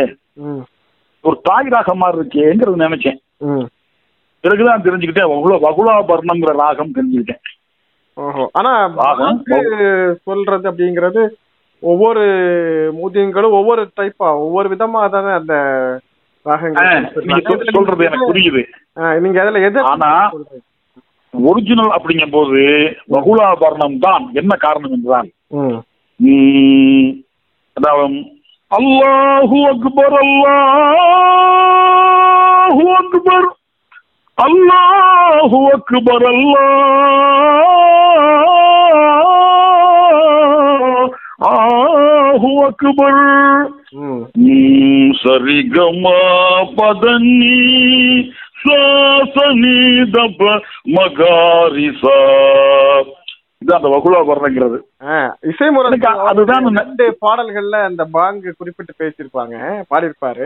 ஒரு 1.24 1.36
தாய் 1.48 1.74
ராகம் 1.76 2.02
மாதிரி 2.02 2.18
இருக்கேங்கிறது 2.20 2.86
நினைச்சேன். 2.86 3.20
பிறகுதான் 4.44 4.86
தெரிஞ்சுக்கிட்டேன். 4.86 5.32
வகுலா 5.34 5.56
வகுலாபரணம்ங்கிற 5.68 6.52
ராகம் 6.64 6.96
தெரிஞ்சுக்கிட்டேன். 6.98 7.44
ஓஹோ. 8.18 8.44
ஆனா 8.60 8.72
சொல்றது 10.28 10.66
அப்படிங்கிறது 10.72 11.22
ஒவ்வொரு 11.84 12.24
மூதியங்களும் 13.00 13.58
ஒவ்வொரு 13.60 13.82
டைப்பா 14.00 14.30
ஒவ்வொரு 14.46 14.68
விதமா 14.74 15.02
தானே 15.14 15.32
அந்த 15.40 15.56
ராகங்கள் 16.46 17.76
சொல்றது 17.76 18.08
எனக்கு 18.08 18.30
புரியுது. 18.32 18.62
நீங்க 19.24 19.40
அதுல 19.44 19.62
எதை 19.70 19.82
ஆனா? 19.92 20.10
ஒரிஜினல் 21.34 21.96
அப்படிங்கும் 21.96 22.36
போது 22.36 22.60
வகுலாபரணம் 23.16 23.98
தான் 24.06 24.24
என்ன 24.34 24.54
காரணம் 24.66 24.96
என்றால் 24.98 25.30
ம் 27.82 27.88
உம், 28.02 28.18
அதாவது 28.18 28.18
அல்லாஹு 28.72 29.60
அக்பர் 29.70 30.16
அல்லாஹு 30.22 30.74
அக்பர் 33.00 33.48
அல்லாஹு 34.38 35.60
அக்பர் 35.74 36.26
அல்லாஹு 40.80 42.52
அக்பர் 42.64 43.20
ம் 43.98 44.22
உம், 44.48 45.12
சரிகமா 45.24 46.18
பதனி 53.62 53.78
சாசனி 53.78 53.78
தப 53.78 53.78
மகாரிசா 53.78 53.78
இது 53.78 53.78
அந்த 53.78 53.90
வகுலா 53.94 54.20
வர்ணங்கிறது 54.30 54.78
எனக்கு 55.90 56.08
அதுதான் 56.32 56.68
ரெண்டு 56.80 57.06
பாடல்கள்ல 57.24 57.78
அந்த 57.86 58.04
பாங்கு 58.14 58.54
குறிப்பிட்டு 58.54 58.94
பேசியிருப்பாங்க 59.00 59.56
பாடியிருப்பாரு. 59.92 60.46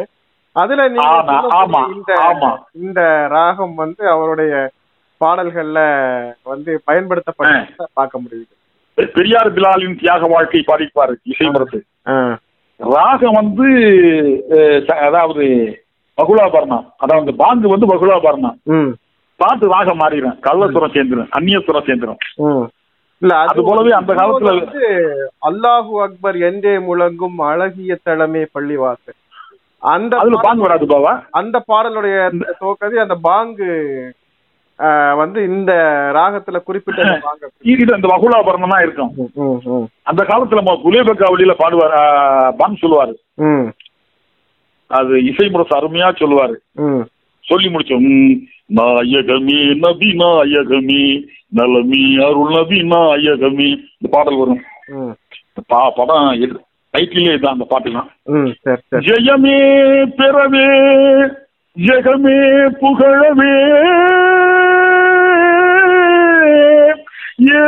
அதுல 0.56 0.86
இந்த 2.84 3.02
ராகம் 3.30 3.76
வந்து 3.76 4.04
அவருடைய 4.14 4.54
பாடல்கள்ல 5.22 5.80
வந்து 6.46 6.72
பயன்படுத்தப்பட்ட 6.88 7.86
பார்க்க 7.94 8.24
முடியுது. 8.24 8.52
பெரியார் 9.14 9.54
பிலாலின் 9.56 10.00
தியாக 10.02 10.28
வாழ்க்கை 10.28 10.62
பாடிப்பாரு 10.64 11.14
இசைமரத்து 11.32 11.80
ராகம் 12.80 13.38
வந்து 13.38 13.68
அதாவது 15.08 15.44
வகுலாபரணம் 16.18 16.86
அதாவது 17.00 17.32
பாங்கு 17.36 17.68
வந்து 17.68 17.88
வகுலாபரணம் 17.92 18.58
ம். 18.74 18.92
பாட்டு 19.40 19.66
ராகம் 19.72 20.00
மாறிடும். 20.02 20.38
கள்ளசுரம் 20.44 20.94
சேர்ந்துடும் 20.96 21.32
அந்நியசுரம் 21.38 21.88
சேர்ந்துடும். 21.88 22.20
இல்ல 23.24 23.34
அது 23.44 23.60
போலவே 23.64 23.92
அந்த 23.94 24.12
காலத்துல- 24.14 24.54
வந்து 24.56 24.88
அல்லாஹு 25.48 25.94
அக்பர் 26.04 26.38
என்றே 26.48 26.74
முழங்கும் 26.88 27.38
அழகிய 27.50 27.98
தளமே 28.06 28.44
பள்ளிவாசல். 28.54 29.18
அந்த 29.84 30.14
பாங்கு 30.44 30.66
வராது 30.66 30.86
பாவா? 30.90 31.14
அந்த 31.40 31.58
பாடலுடைய 31.68 32.18
துவக்கதி 32.60 32.98
அந்த 33.02 33.16
பாங்கு 33.24 33.70
வந்து 35.18 35.40
இந்த 35.50 35.72
ராகத்துல 36.16 36.58
குறிப்பிட்ட 36.64 37.02
இது 37.74 37.92
அந்த 37.94 38.08
வகுலாபரணம் 38.14 38.74
தான் 38.74 38.84
இருக்கும். 38.84 39.12
அந்த 40.04 40.22
காலத்துல 40.30 40.62
குலேபக்காவலியில 40.84 41.54
பாடுவார் 41.60 41.96
பாங் 42.60 42.80
சொல்லுவாரு. 42.82 43.14
ம், 43.44 43.68
அது 44.92 45.14
இசை 45.30 45.48
முரசு 45.50 45.74
அருமையா 45.78 46.10
சொல்லுவாரு. 46.16 46.56
சொல்லி 47.44 47.70
முடிச்சோம். 47.70 48.40
நாயகமே 48.76 49.76
நபி 49.76 50.10
நாயகமே 50.12 51.24
நலமி 51.56 52.24
அருள் 52.24 52.54
நபி 52.54 52.82
நாயகமே 52.82 53.68
இந்த 53.68 54.08
பாடல் 54.12 54.38
வரும். 54.38 54.62
பா- 55.74 55.92
படம் 55.96 56.62
டைட்டிலே 56.98 57.34
இதான் 57.34 57.56
அந்த 57.56 57.66
பாட்டு 57.70 57.92
தான் 57.92 58.10
ம், 58.24 58.52
சரி 58.62 58.82
சரி. 58.88 59.06
ஜெயமே 59.06 59.58
பெறவே 60.18 60.68
ஜெகமே 61.86 62.68
புகழவே. 62.82 63.54
ஏ 67.42 67.62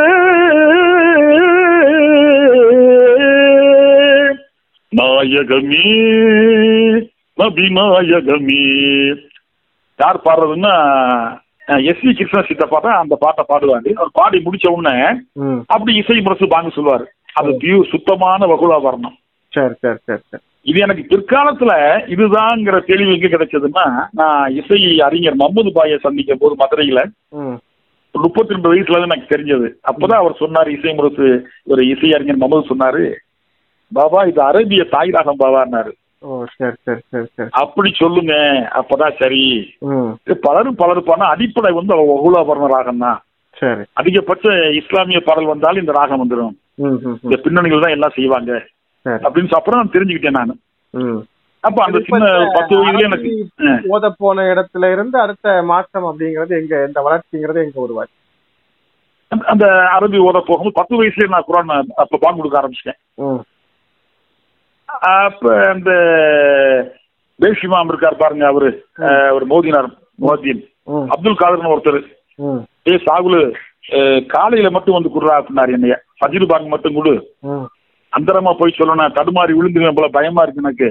நாயகமே 4.96 5.86
நபிநாயகமே. 7.38 8.64
யார் 10.02 10.24
பாடுறதுன்னா 10.26 10.72
எஸ் 11.90 12.02
வி 12.06 12.12
கிருஷ்ண 12.18 12.40
சித்தப்பா 12.48 12.78
தான் 12.86 13.00
அந்த 13.02 13.14
பாட்டை 13.22 13.42
பாடுவாரு. 13.50 13.90
அவர் 13.98 14.10
பாடி 14.18 14.38
முடிச்ச 14.46 14.66
உடனே 14.74 14.96
அப்படி 15.74 15.92
இசை 16.00 16.18
முரசு 16.26 16.46
பாங்க 16.54 16.70
சொல்லுவாரு. 16.76 17.06
அது 17.38 17.50
பியூர் 17.62 17.90
சுத்தமான 17.92 18.46
வகுலாபரணம். 18.52 19.16
சரி 19.52 19.74
சரி 19.84 19.98
சரி 20.08 20.22
சரி. 20.30 20.42
இது 20.70 20.78
எனக்கு 20.84 21.02
பிற்காலத்துல 21.10 21.72
இதுதாங்கிற 22.14 22.76
தெளிவு 22.90 23.10
எங்க 23.16 23.28
கிடைச்சதுன்னா 23.34 23.86
நான் 24.20 24.54
இசை 24.60 24.80
அறிஞர் 25.06 25.40
மம்மது 25.42 25.70
பாயை 25.78 25.98
சந்திக்கும் 26.06 26.42
போது 26.42 26.54
மதுரையில 26.62 27.02
முப்பத்தி 28.14 28.54
ரெண்டு 28.54 28.70
வயசுல 28.70 28.98
தான் 29.00 29.10
எனக்கு 29.10 29.32
தெரிஞ்சது. 29.34 29.68
அப்பதான் 29.90 30.22
அவர் 30.22 30.40
சொன்னாரு 30.42 30.68
இசை 30.76 30.92
முரசு 30.98 31.26
ஒரு 31.72 31.82
இசை 31.92 32.10
அறிஞர் 32.16 32.42
மம்மது 32.42 32.70
சொன்னாரு 32.72 33.04
பாபா 33.92 34.20
இது 34.30 34.40
அரேபிய 34.50 34.84
தாய் 34.94 35.14
ராகம் 35.16 35.42
பாபான்னாரு. 35.42 35.92
ஓ 36.22 36.44
சரி 36.56 36.74
சரி 36.84 37.00
சரி 37.08 37.26
சரி. 37.34 37.48
அப்படி 37.52 37.92
சொல்லுங்க. 37.96 38.34
அப்பதான் 38.74 39.16
சரி. 39.18 39.42
பலரும் 40.40 40.74
பலரும் 40.74 41.04
பண்ண 41.04 41.24
அடிப்படை 41.24 41.72
வந்து 41.72 41.94
வகுலாபரண 41.96 42.66
ராகம் 42.66 42.98
தான் 42.98 43.18
சரி. 43.56 43.82
அதிகபட்ச 43.92 44.44
இஸ்லாமிய 44.72 45.20
பாடல் 45.20 45.44
வந்தாலும் 45.44 45.80
இந்த 45.80 45.92
ராகம் 45.92 46.22
வந்துடும் 46.22 46.54
இந்த 47.22 47.36
பின்னணிகள் 47.36 47.80
தான் 47.80 47.90
எல்லாம் 47.90 48.12
செய்வாங்க. 48.14 48.52
அப்படின்னு 49.06 49.54
அப்புறம் 49.54 49.80
நான் 49.80 49.92
தெரிஞ்சுக்கிட்டேன் 49.92 50.30
நான். 50.30 50.60
ம். 50.90 51.20
அப்ப 51.60 51.84
அந்த 51.84 51.98
சின்ன 52.00 52.26
பத்து 52.54 52.74
வயதுல 52.76 52.98
எனக்கு. 53.00 53.30
ஓத 53.88 54.12
போன 54.18 54.42
இடத்துல 54.54 54.92
இருந்து 54.92 55.20
அடுத்த 55.20 55.62
மாற்றம் 55.62 56.04
அப்படிங்கறது 56.04 56.60
எங்க 56.60 56.84
இந்த 56.86 57.00
வளர்ச்சிங்கிறது 57.00 57.64
எங்க 57.64 57.86
உருவாச்சு? 57.88 58.14
அந்த- 59.28 59.46
அந்த 59.46 59.66
அரபி 59.96 60.18
ஓத 60.20 60.40
போகும்போது 60.40 60.72
பத்து 60.72 61.02
வயசுலயே 61.02 61.28
நான் 61.28 61.44
குரான் 61.48 61.92
அப்ப 61.94 62.18
பாடம் 62.20 62.36
கொடுக்க 62.36 62.60
ஆரம்பிச்சிட்டேன். 62.60 62.98
ம். 63.14 63.42
அப்ப 65.00 65.68
அந்த 65.68 65.90
பேஷிமாம் 67.40 67.88
இருக்கார் 67.88 68.16
பாருங்க 68.16 68.46
அவரு. 68.46 68.68
ஒரு 69.32 69.46
மோதினார் 69.46 69.88
மோதின். 70.20 70.62
ம். 70.84 71.06
அப்துல் 71.08 71.40
காதர்னு 71.40 71.72
ஒருத்தர். 71.74 72.00
ஏ 72.88 72.96
சாகுலு 72.96 73.40
காலையில 74.26 74.70
மட்டும் 74.70 74.94
வந்து 74.94 75.08
குடுறா 75.08 75.34
அப்படின்னாரு 75.38 75.72
என்னைய. 75.72 76.02
ஃபஜ்ர் 76.18 76.46
பாங்க 76.46 76.68
மட்டும் 76.68 76.94
கொடு. 76.94 77.12
அந்தரமா 78.12 78.52
போய் 78.58 78.78
சொல்லணும் 78.78 79.16
தடுமாறி 79.18 79.52
விழுந்துருவேன் 79.52 79.94
போல 79.94 80.08
பயமா 80.08 80.42
இருக்கு 80.42 80.62
எனக்கு. 80.64 80.88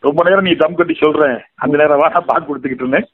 ரொம்ப 0.00 0.28
நேரம் 0.28 0.44
நீ 0.44 0.52
தம் 0.54 0.74
கட்டி 0.74 0.94
சொல்றேன். 0.94 1.38
அந்த 1.54 1.76
நேரம் 1.76 1.98
வா 1.98 2.08
பாட்டு 2.20 2.46
கொடுத்துக்கிட்டு 2.46 2.84
இருந்தேன். 2.84 3.06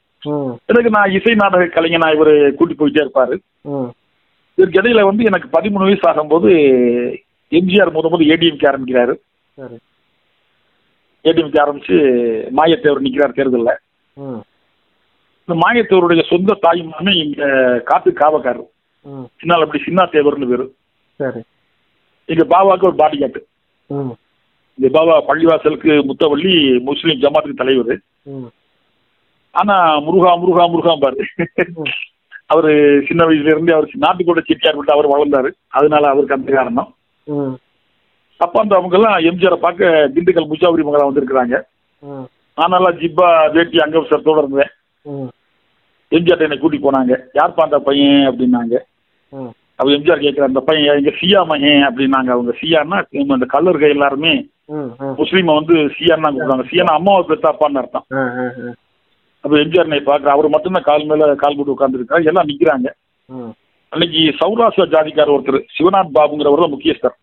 எனக்கு 0.65 0.89
நான் 0.89 1.11
இசை 1.11 1.35
நாடக 1.35 1.63
கலைஞனா 1.65 2.15
இவரு 2.15 2.53
கூட்டி 2.53 2.75
போயிட்டே 2.75 3.03
இருப்பாரு. 3.05 3.35
இதற்கு 4.57 4.81
இடையில 4.81 5.01
வந்து 5.01 5.23
எனக்கு 5.23 5.47
பதிமூணு 5.57 5.87
வயசு 5.87 6.09
ஆகும்போது 6.09 6.49
எம்ஜிஆர் 7.51 7.95
முத 7.95 8.09
முத 8.11 8.23
ஏடிஎம்கே 8.33 8.69
ஆரம்பிக்கிறாரு. 8.69 9.13
சரி. 9.57 9.77
ஏடிஎம்கே 11.25 11.59
ஆரம்பிச்சு 11.63 11.97
மாயத்தேவர் 12.57 13.05
நிக்கிறார் 13.05 13.37
தேர்தல்ல. 13.37 13.71
இந்த 15.41 15.55
மாயத்தேவருடைய 15.63 16.21
சொந்த 16.29 16.57
தாய் 16.65 16.81
மகன் 16.91 17.19
இங்க 17.23 17.43
காட்டு 17.89 18.09
காவக்காரர். 18.21 18.71
சின்னால் 19.39 19.63
அப்படி 19.63 19.81
சின்னா 19.83 20.03
தேவர்னு 20.15 20.49
பேரு. 20.51 20.65
சரி. 21.19 21.41
எங்க 22.29 22.43
பாபாவுக்கு 22.53 22.89
ஒரு 22.89 22.97
பாடி 23.01 23.17
காட்டு 23.17 23.41
இந்த 24.77 24.87
பாபா 24.95 25.15
பள்ளிவாசலுக்கு 25.27 25.91
முத்தவள்ளி 26.07 26.53
முஸ்லீம் 26.87 27.21
ஜமாத்துக்கு 27.23 27.61
தலைவர். 27.61 27.97
ஆனா 29.59 29.75
முருகா 30.05 30.31
முருகா 30.41 30.63
முருகா 30.71 30.93
பாரு. 31.03 31.17
அவரு 32.53 32.71
சின்ன 33.07 33.21
வயசுல 33.27 33.53
இருந்து 33.53 33.75
அவர் 33.75 33.87
நாட்டுக்கோட 34.05 34.41
செட்டியார் 34.47 34.77
விட்டு 34.77 34.95
அவர் 34.95 35.13
வளர்ந்தாரு. 35.13 35.49
அதனால 35.77 36.09
அவருக்கு 36.13 36.37
அந்த 36.37 36.49
காரணம். 36.57 36.89
அப்ப 38.43 38.55
அந்த 38.61 38.73
அவங்க 38.79 38.95
எல்லாம் 38.97 39.17
எம்ஜிஆரை 39.29 39.57
பார்க்க 39.65 40.09
திண்டுக்கல் 40.13 40.49
முஜாவரி 40.51 40.83
மகளா 40.85 41.07
வந்திருக்கிறாங்க. 41.09 41.55
ம் 42.03 42.25
நான் 42.57 42.73
நல்லா 42.75 42.91
ஜிப்பா 43.01 43.27
வேட்டி 43.55 43.77
அங்கவசரத்தோட 43.83 44.41
இருந்தேன். 44.43 44.71
எம்ஜிஆர் 46.11 46.45
என்னை 46.45 46.57
கூட்டி 46.59 46.77
போனாங்க. 46.85 47.13
யார்ப்பா 47.37 47.65
அந்த 47.67 47.79
பையன் 47.87 48.27
அப்படின்னாங்க. 48.29 48.75
அப்ப 49.77 49.87
எம்ஜிஆர் 49.97 50.23
கேட்கிற 50.25 50.45
அந்த 50.49 50.61
பையன் 50.67 50.99
எங்க 50.99 51.11
சியா 51.19 51.39
மகன்? 51.51 51.81
அப்படின்னாங்க. 51.87 52.29
அவங்க 52.35 52.51
சியான்னா 52.61 52.99
அந்த 53.37 53.47
கல்லர்கள் 53.55 53.95
எல்லாருமே 53.95 54.33
முஸ்லீமை 55.21 55.53
வந்து 55.59 55.75
சியான்னு 55.97 56.31
கூப்பிடுவாங்க. 56.35 56.65
சியானா 56.71 56.93
அம்மாவை 56.99 57.23
பெத்தாப்பான்னு 57.31 57.81
அர்த்தம். 57.81 58.05
அப்ப 59.43 59.53
எம்ஜிஆர் 59.63 59.87
என்னை 59.87 59.99
பார்க்குற 60.11 60.31
அவர் 60.35 60.53
மட்டும்தான் 60.53 60.87
கால் 60.89 61.09
மேல 61.09 61.33
கால் 61.43 61.57
போட்டு 61.57 61.75
உட்காந்துருக்காரு 61.75 62.29
எல்லாம் 62.31 62.49
நிக்கிறாங்க. 62.51 62.87
ம் 63.29 63.51
அன்னைக்கு 63.93 64.21
சௌராஷ்டிரா 64.39 64.85
ஜாதிக்கார 64.93 65.29
ஒருத்தர் 65.35 65.59
சிவநாத் 65.75 66.15
பாபுங்கிறவர் 66.15 66.63
தான் 66.63 66.75
முக்கியஸ்தர். 66.75 67.15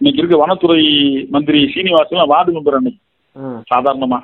இன்னைக்கு 0.00 0.22
இருக்க 0.22 0.36
வனத்துறை 0.36 0.82
மந்திரி 1.28 1.70
சீனிவாசன் 1.74 2.26
வார்டு 2.26 2.52
மெம்பர் 2.52 2.78
அன்னைக்கு. 2.78 3.02
சாதாரணமா. 3.74 4.20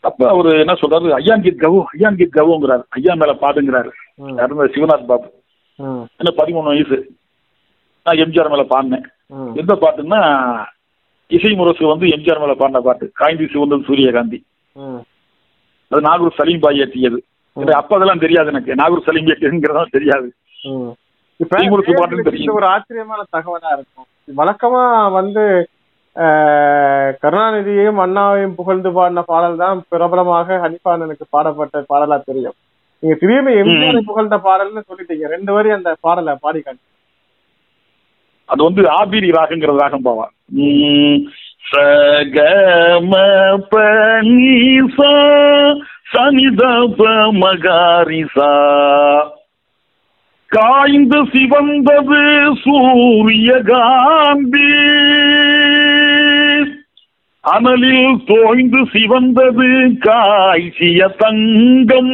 அப்ப 0.00 0.28
அவரு 0.28 0.58
என்ன 0.58 0.72
சொல்றாரு? 0.72 1.08
ஐயான் 1.20 1.42
கீத் 1.44 1.62
கவு 1.64 1.84
ஐயான் 1.98 2.18
கீத் 2.20 2.36
கவுங்கிறாரு. 2.36 2.82
ஐயா 2.88 3.14
மேல 3.14 3.32
பாடுங்கிறாரு. 3.32 3.90
யாருமே 4.36 4.64
சிவநாத் 4.64 5.06
பாபு. 5.06 5.28
என்ன 6.18 6.30
பதிமூணு 6.36 6.62
வயசு. 6.62 6.98
நான் 8.04 8.16
எம்ஜிஆர் 8.16 8.50
மேல 8.50 8.62
பாடினேன். 8.62 9.08
எந்த 9.54 9.74
பாட்டுன்னா 9.74 10.20
இசை 11.26 11.52
முரசு 11.52 11.86
வந்து 11.86 12.06
எம்ஜிஆர் 12.06 12.40
மேல 12.40 12.54
பாடின 12.54 12.80
பாட்டு. 12.80 13.10
காய்ந்தி 13.14 13.44
சிவந்தது 13.44 13.84
சூரியகாந்தி. 13.84 14.44
அது 15.88 16.00
நாகூர் 16.00 16.34
சலீம் 16.36 16.60
பாய் 16.60 16.80
ஏற்றியது. 16.80 17.18
அப்ப 17.70 17.96
அதெல்லாம் 17.96 18.24
தெரியாது 18.24 18.48
எனக்கு. 18.48 18.74
நாகூர் 18.74 19.02
சலீம் 19.02 19.26
ஏற்றியதுங்கிறதா 19.26 19.84
தெரியாது. 19.90 20.34
ஒரு 22.56 22.66
ஆச்சரியமான 22.74 23.20
தகவலா 23.34 23.70
இருக்கும். 23.76 24.08
வழக்கமா 24.40 24.82
வந்து 25.18 25.44
கருணாநிதியையும் 27.22 28.00
அண்ணாவையும் 28.04 28.56
புகழ்ந்து 28.58 28.90
பாடின 28.96 29.20
பாடல் 29.30 29.60
தான் 29.62 29.78
பிரபலமாக 29.92 30.58
ஹனிஃபானனுக்கு 30.64 31.24
பாடப்பட்ட 31.34 31.84
பாடலா 31.92 32.16
தெரியும். 32.30 32.56
நீங்க 33.02 33.14
திடீர்னு 33.20 33.52
எம்ஜிஆரை 33.60 34.00
புகழ்ந்த 34.10 34.36
பாடல்னு 34.48 34.82
சொல்லிட்டீங்க. 34.88 35.24
ரெண்டு 35.34 35.50
வரி 35.56 35.70
அந்த 35.76 35.90
பாடலை 36.06 36.34
பாடி 36.44 36.60
காட்டு 36.60 36.84
அது 38.52 38.60
வந்து 38.68 38.82
ஆபீரி 39.00 39.28
ராகங்கிற 39.36 39.72
ராகம் 39.82 40.06
பாவா. 40.06 40.26
சகம 41.72 43.12
பனிசா 43.72 45.12
சனிதப 46.14 47.00
மகாரிசா. 47.42 48.50
காய்ந்து 50.52 51.24
சிவந்தது 51.24 52.52
சூரியகாந்தி. 52.62 53.80
அனலில் 57.40 58.16
தோய்ந்து 58.26 58.82
சிவந்தது 58.82 59.98
காய்ச்சிய 59.98 61.06
தங்கம். 61.18 62.10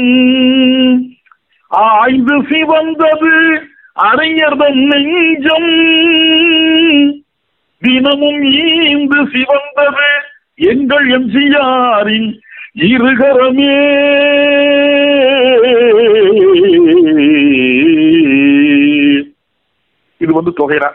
ஆய்ந்து 1.67 2.43
சிவந்தது 2.43 3.61
அரையர்தம் 4.03 4.87
நெஞ்சம். 4.87 5.71
தினமும் 7.81 8.43
ஈந்து 8.43 9.27
சிவந்தது 9.27 10.09
எங்கள் 10.55 11.09
எம்ஜிஆரின் 11.09 12.39
இருகரமே. 12.79 14.58
இது 20.29 20.37
வந்து 20.39 20.53
தொகைரா. 20.61 20.91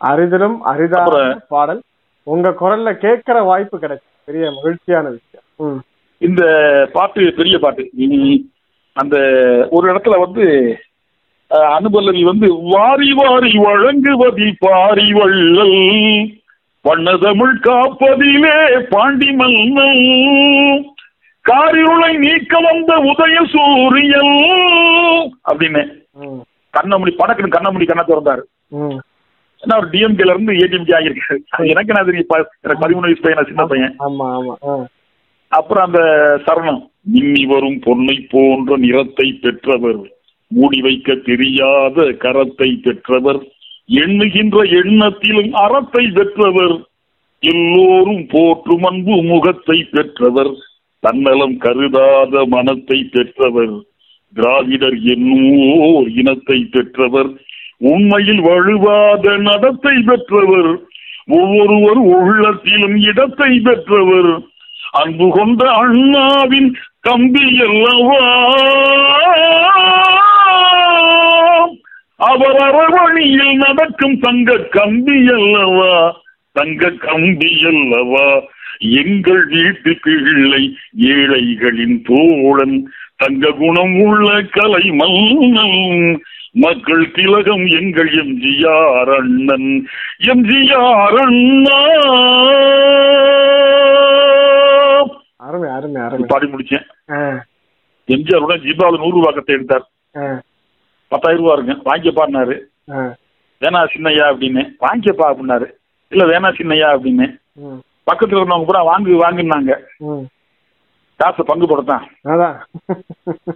அரிதிலும் 0.00 0.56
அரிதான 0.70 1.04
பாடல். 1.48 1.80
உங்க 2.26 2.48
குரல்ல 2.60 2.90
கேட்கிற 2.96 3.36
வாய்ப்பு 3.42 3.76
கிடைச்சு 3.78 4.08
பெரிய 4.28 4.44
மகிழ்ச்சியான 4.56 5.06
விஷயம். 5.16 5.44
இந்த 6.20 6.42
பாட்டு 6.92 7.22
பெரிய 7.38 7.56
பாட்டு. 7.58 7.82
அந்த 8.96 9.16
ஒரு 9.70 9.86
இடத்துல 9.92 10.16
வந்து 10.20 10.44
அனுபல்லவி 11.74 12.22
வந்து 12.24 12.46
வாரி 12.72 13.10
வாரி 13.12 13.52
வழங்குவதி 13.64 14.48
பாரி 14.64 15.06
வள்ளல் 15.12 15.76
வண்ணதமிழ் 16.84 17.54
காப்பதிலே 17.66 18.56
பாண்டி 18.90 19.30
மன்னன் 19.32 20.02
காரிருளை 21.44 22.12
நீக்க 22.24 22.60
வந்த 22.60 22.92
உதய 23.10 23.36
சூரியன் 23.54 24.34
அப்படின்னு 25.50 25.82
ம். 26.76 26.78
கண்ணமுடி 26.78 27.12
படக்குன்னு 27.18 27.54
கண்ணமுடி 27.54 27.86
கண்ணை 27.86 28.04
திறந்தாரு 28.06 28.42
ம். 28.78 28.96
ஏன்னா 29.62 29.76
அவர் 29.76 29.90
டிஎம்கேல 29.92 30.32
இருந்து 30.32 30.58
ஏடிஎம்கே 30.60 30.96
ஆகியிருக்காரு 30.96 31.40
எனக்கு 31.72 31.92
என்ன 31.92 32.02
தெரியும் 32.04 32.32
எனக்கு 32.64 32.82
பதிமூணு 32.82 33.06
வயசு 33.06 33.24
பையன் 33.24 33.50
சின்ன 33.50 33.64
பையன். 33.66 33.94
அப்புறம் 35.52 35.86
அந்த 35.86 36.00
சரணம் 36.46 36.80
மின்னி 37.12 37.42
வரும் 37.46 37.78
பொன்னை 37.84 38.16
போன்ற 38.30 38.76
நிறத்தை 38.82 39.26
பெற்றவர் 39.42 40.00
மூடி 40.50 40.78
வைக்க 40.82 41.14
தெரியாத 41.26 41.96
கரத்தை 42.22 42.68
பெற்றவர் 42.82 43.40
எண்ணுகின்ற 43.98 44.58
எண்ணத்திலும் 44.78 45.52
அறத்தை 45.62 46.04
பெற்றவர் 46.12 46.76
எல்லோரும் 47.42 48.24
போற்றும் 48.30 48.84
அன்பு 48.84 49.16
முகத்தை 49.28 49.78
பெற்றவர் 49.90 50.52
தன்னலம் 51.02 51.56
கருதாத 51.58 52.44
மனத்தை 52.52 52.98
பெற்றவர் 53.10 53.74
திராவிடர் 54.34 54.98
என்னோர் 55.04 56.08
இனத்தை 56.14 56.64
பெற்றவர் 56.64 57.30
உண்மையில் 57.80 58.40
வழுவாத 58.40 59.36
நடத்தை 59.36 59.94
பெற்றவர் 60.06 60.70
ஒவ்வொருவர் 61.28 61.98
உள்ளத்திலும் 62.12 62.96
இடத்தை 62.96 63.60
பெற்றவர் 63.60 64.30
அன்பு 64.92 65.28
கொண்ட 65.30 65.70
அண்ணாவின் 65.72 66.76
தம்பி 67.00 67.60
அல்லவா? 67.60 68.20
அவர் 72.20 72.56
அரவணியில் 72.58 73.56
நடக்கும் 73.56 74.18
தங்க 74.18 74.56
கம்பி 74.70 75.28
அல்லவா? 75.30 75.94
தங்க 76.52 76.90
கம்பி 76.90 77.64
அல்லவா? 77.64 78.26
எங்கள் 78.80 79.44
வீட்டு 79.44 79.98
பிள்ளை 80.02 80.76
ஏழைகளின் 81.06 82.02
தோழன் 82.02 82.76
தங்க 83.16 83.50
குணம் 83.50 84.00
உள்ள 84.00 84.42
கலை 84.42 84.90
மன்னன். 84.90 86.20
மக்கள் 86.52 87.10
திலகம் 87.10 87.66
எங்கள் 87.66 88.08
எம்ஜிஆர் 88.12 89.16
அண்ணன். 89.16 89.88
எம்ஜிஆர் 90.24 91.20
அண்ணா. 91.20 91.78
அருமை 95.38 95.70
அருமை 95.70 96.02
அருமை. 96.02 96.26
பாடி 96.28 96.46
முடிச்சேன். 96.46 96.86
எம்ஜிஆர் 98.08 98.36
உடன் 98.36 98.60
ஜிபாவில் 98.60 98.98
நூறு 98.98 99.18
வாக்கத்தை 99.18 99.54
எடுத்தார். 99.54 99.86
பத்தாயிரம் 101.08 101.44
ரூபா 101.44 101.52
இருக்கு. 101.52 101.90
வாங்கிப்பாருனாரு 101.90 102.56
ஆ, 102.92 103.16
வேணா 103.62 103.86
சின்னையா 103.94 104.24
அப்படின்னு. 104.30 104.62
வாங்கிக்கப்பா 104.80 105.26
அப்படின்னாரு. 105.28 105.66
இல்ல 106.12 106.24
வேணா 106.24 106.52
சின்னையா 106.52 106.88
அப்படின்னு. 106.96 107.26
பக்கத்துல 108.06 108.38
இருந்தவங்க 108.38 108.68
பூரா 108.68 108.82
வாங்கு 108.88 109.22
வாங்குனாங்க. 109.22 109.72
காசை 111.20 111.42
பங்கு 111.44 111.66
போடத்தான். 111.66 112.04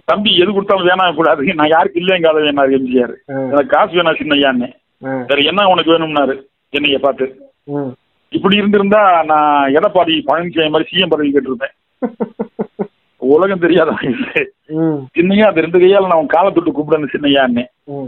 தம்பி 0.07 0.31
எது 0.41 0.51
கொடுத்தாலும் 0.51 0.87
வேணாம் 0.87 1.17
கூடாது. 1.17 1.41
நான் 1.59 1.73
யாருக்கு 1.73 2.01
இல்லைங்காத 2.01 2.39
வேணாரு 2.45 2.71
எம்ஜிஆர். 2.77 3.13
எனக்கு 3.45 3.73
காசு 3.73 3.93
வேணா 3.97 4.13
சின்னையான்னு 4.19 4.69
வேற 5.29 5.39
என்ன 5.51 5.67
உனக்கு 5.69 5.93
வேணும்னாரு? 5.93 6.35
என்னைய 6.73 6.97
பார்த்து. 6.99 7.25
இப்படி 8.31 8.55
இருந்திருந்தா 8.57 9.01
நான் 9.29 9.47
எடப்பாடி 9.77 10.13
பழனிசாமி 10.27 10.73
மாதிரி 10.73 10.89
சிஎம் 10.89 11.13
பதவி 11.13 11.31
கேட்டிருந்தேன் 11.31 11.75
உலகம் 13.21 13.63
தெரியாத 13.63 13.89
சின்னையா 15.15 15.45
அந்த 15.47 15.63
ரெண்டு 15.65 15.79
கையால 15.79 16.09
நான் 16.11 16.33
காலை 16.33 16.49
தொட்டு 16.51 16.71
கூப்பிடணும் 16.71 17.13
சின்னையான்னு 17.13 17.63
ம், 17.91 18.07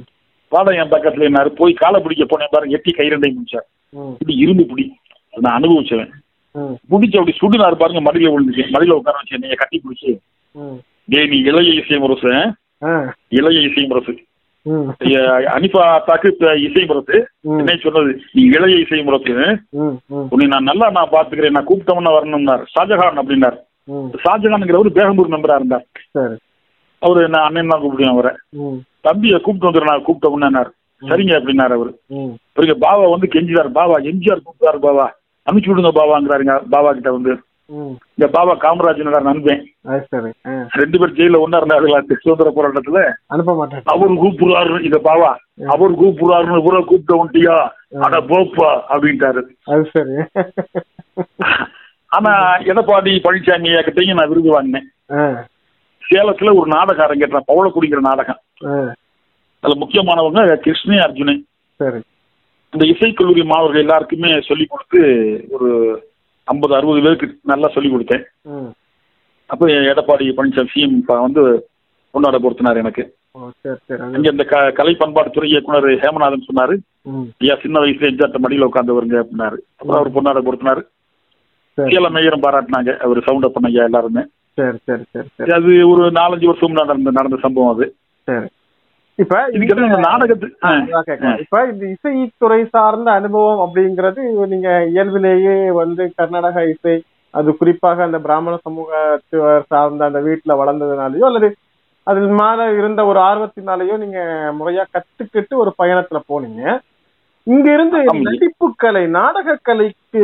வாடா 0.51 0.71
என் 0.75 0.93
பக்கத்துல 0.93 1.27
என்னாரு 1.29 1.49
போய் 1.59 1.73
காலை 1.75 1.99
பிடிக்க 2.01 2.25
போனேன் 2.25 2.53
பாருங்க 2.53 2.77
எட்டி 2.77 2.91
கை 2.93 3.07
ரெண்டையும் 3.09 3.37
முடிச்சார் 3.37 3.67
இப்படி 4.13 4.35
இரும்பு 4.43 4.63
பிடி. 4.69 4.85
அது 5.33 5.43
நான் 5.45 5.57
அனுபவிச்சவன். 5.59 6.11
ம், 6.55 6.73
பிடிச்சி 6.91 7.17
அப்படி 7.17 7.33
சுடுனாரு 7.37 7.75
பாருங்க 7.77 8.01
மடியில 8.01 8.31
விழுந்துச்சு. 8.33 8.65
மடியில 8.73 8.97
உட்கார 8.99 9.15
வச்சு 9.19 9.37
என்னைய 9.37 9.55
கட்டி 9.55 9.77
பிடிச்சி. 9.79 10.11
டேய் 11.09 11.27
நீ 11.27 11.37
இளைய 11.49 11.71
இசை 11.79 11.97
முரசு 11.99 12.31
இளைய 13.31 13.59
இசை 13.61 13.83
முரசு 13.85 14.13
ம், 14.65 14.89
அனிபா 15.53 15.83
தாக்கு 16.05 16.27
இப்ப 16.31 16.51
இசை 16.65 16.83
முரசு 16.85 17.15
என்ன 17.53 17.75
சொன்னது? 17.81 18.11
நீ 18.35 18.41
இளைய 18.51 18.75
இசை 18.83 18.99
முரசு 19.03 19.33
உன்னை 20.29 20.45
நான் 20.47 20.69
நல்லா 20.69 20.87
நான் 20.91 21.13
பாத்துக்கிறேன் 21.13 21.55
நான் 21.57 21.69
கூப்பிட்டவன 21.69 22.13
வரணும்னார். 22.15 22.63
ஷாஜஹான் 22.73 23.19
அப்படின்னார். 23.21 23.57
ஷாஜஹான்ங்கிறவர் 24.23 24.97
பேகம்பூர் 24.97 25.33
மெம்பரா 25.33 25.57
இருந்தார். 25.59 25.85
அவரு 27.01 27.21
நான் 27.29 27.47
அண்ணன் 27.47 27.71
தான் 27.71 27.81
கூப்பிடுவேன் 27.81 28.13
அவரை. 28.13 28.31
தம்பியை 29.05 29.37
கூப்பிட்டு 29.39 29.67
வந்துடுறேன் 29.67 29.91
நான் 29.91 30.05
கூப்பிட்டவனார் 30.05 30.71
சரிங்க 31.01 31.33
அப்படின்னாரு 31.37 31.73
அவரு. 31.77 31.91
பிறகு 32.55 32.73
பாபா 32.79 33.05
வந்து 33.13 33.27
கெஞ்சிதார் 33.33 33.69
பாபா 33.77 33.95
எம்ஜிஆர் 34.09 34.45
கூப்பிட்டாரு 34.45 34.79
பாபா. 34.85 35.07
அனுப்பிச்சு 35.47 35.71
விடுங்க 35.71 35.91
பாபாங்கிறாருங்க 35.97 36.55
பாபா 36.73 36.91
கிட்ட 36.97 37.11
வந்து. 37.15 37.33
இந்த 38.15 38.25
பாபா 38.33 38.53
காமராஜனோட 38.63 39.19
நண்பன். 39.27 39.61
ரெண்டு 40.79 40.97
பேர் 40.99 41.15
ஜெயில 41.19 41.39
ஒன்னா 41.43 41.59
இருந்தாருங்களா 41.59 42.01
சுதந்திர 42.23 42.49
போராட்டத்துல? 42.55 43.01
அனுப்ப 43.33 43.53
மாட்டேன் 43.59 43.91
அவர் 43.93 44.21
கூப்பிடுறாரு 44.23 44.79
இந்த 44.87 44.99
பாபா 45.07 45.29
அவர் 45.75 45.99
கூப்பிடுறாருன்னு 46.01 46.65
பூரா 46.65 46.81
கூப்பிட்ட 46.89 47.15
உண்டியா? 47.23 47.55
அட 48.07 48.19
போப்பா 48.31 48.69
அப்படின்ட்டாரு. 48.93 49.43
அது 49.73 49.83
சரி. 49.95 50.15
ஆனா 52.17 52.33
எடப்பாடி 52.71 53.11
பழனிசாமி 53.25 53.69
கிட்டையும் 53.87 54.19
நான் 54.19 54.31
விருது 54.31 54.49
வாங்கினேன். 54.55 54.87
சேலத்துல 56.03 56.53
ஒரு 56.59 56.67
நாடகம் 56.75 57.05
அரங்கேற்றேன் 57.07 57.49
பவளக்குடிங்கிற 57.51 58.01
நாடகம். 58.09 58.41
அதுல 59.63 59.75
முக்கியமானவங்க 59.83 60.57
கிருஷ்ணே 60.65 60.97
அர்ஜுனன் 61.05 61.43
சரி. 61.79 62.01
இந்த 62.73 62.85
இசைக்கல்லூரி 62.93 63.43
மாணவர்கள் 63.45 63.83
எல்லாருக்குமே 63.85 64.29
சொல்லி 64.47 64.65
கொடுத்து 64.65 64.99
ஒரு 65.55 65.69
ஐம்பது 66.47 66.73
அறுபது 66.77 67.01
பேருக்கு 67.01 67.27
நல்லா 67.51 67.67
சொல்லி 67.73 67.89
கொடுத்தேன். 67.91 68.23
அப்போ 69.49 69.65
எடப்பாடி 69.91 70.25
பழனிசாமி 70.37 70.71
சிஎம் 70.73 70.97
வந்து 71.25 71.43
கொண்டாட 72.13 72.37
பொறுத்தினார் 72.39 72.81
எனக்கு. 72.83 73.03
அங்க 74.15 74.25
இந்த 74.31 74.43
கலை 74.79 74.93
பண்பாட்டுத்துறை 74.99 75.47
இயக்குனர் 75.51 75.87
ஹேமநாதன் 76.03 76.47
சொன்னாரு. 76.49 76.75
ஐயா 77.43 77.55
சின்ன 77.63 77.79
வயசுல 77.83 78.09
எஞ்சாட்ட 78.11 78.39
மடியில 78.43 78.67
உட்காந்து 78.69 78.97
வருங்க 78.97 79.15
அப்படின்னாரு 79.23 79.57
அப்புறம் 79.79 79.99
அவர் 79.99 80.15
பொன்னாட 80.17 80.41
பொறுத்தினாரு. 80.47 80.83
சரி. 81.77 81.91
சேல 81.93 82.09
மேயரும் 82.15 82.45
பாராட்டினாங்க. 82.45 82.91
அவர் 83.05 83.25
சவுண்ட் 83.27 83.53
பண்ண 83.53 83.71
ஐயா 83.73 83.85
எல்லாருமே. 83.89 84.23
சரி 84.57 84.77
சரி 84.87 85.03
சரி 85.13 85.27
சரி. 85.37 85.51
அது 85.57 85.71
ஒரு 85.91 86.03
நாலஞ்சு 86.19 86.49
வருஷம் 86.51 86.79
நடந்த 86.81 87.11
நடந்த 87.19 87.37
சம்பவம் 87.45 87.73
அது. 87.75 87.85
சரி. 88.27 88.47
இப்ப 89.19 89.39
இதுக்கு 89.55 89.83
இந்த 89.83 89.97
நாடகத்து. 90.05 90.47
இப்ப 91.43 91.57
இந்த 91.67 91.83
இசைத்துறை 91.93 92.61
சார்ந்த 92.71 93.09
அனுபவம் 93.13 93.61
அப்படிங்கிறது 93.65 94.21
நீங்க 94.53 94.69
இயல்பிலேயே 94.91 95.51
வந்து 95.77 96.03
கர்நாடக 96.15 96.63
இசை 96.69 96.95
அது 97.33 97.51
குறிப்பாக 97.55 98.03
அந்த 98.03 98.17
பிராமண 98.21 98.55
சமூகத்தினர் 98.63 99.67
சார்ந்த 99.69 100.09
அந்த 100.09 100.19
வீட்டுல 100.25 100.55
வளர்ந்ததுனாலயோ 100.59 101.27
அல்லது 101.29 101.47
அதில் 102.07 102.31
மேல 102.39 102.59
இருந்த 102.73 103.01
ஒரு 103.05 103.19
ஆர்வத்தினாலேயோ 103.23 103.95
நீங்க 103.97 104.19
முறையா 104.57 104.83
கத்துக்கிட்டு 104.89 105.53
ஒரு 105.57 105.71
பயணத்துல 105.79 106.19
போனீங்க. 106.29 106.63
இங்க 107.47 107.67
இருந்து 107.73 107.97
ஆமா. 108.03 108.21
நடிப்பு 108.27 108.67
கலை 108.77 109.05
நாடக 109.15 109.57
கலைக்கு 109.61 110.21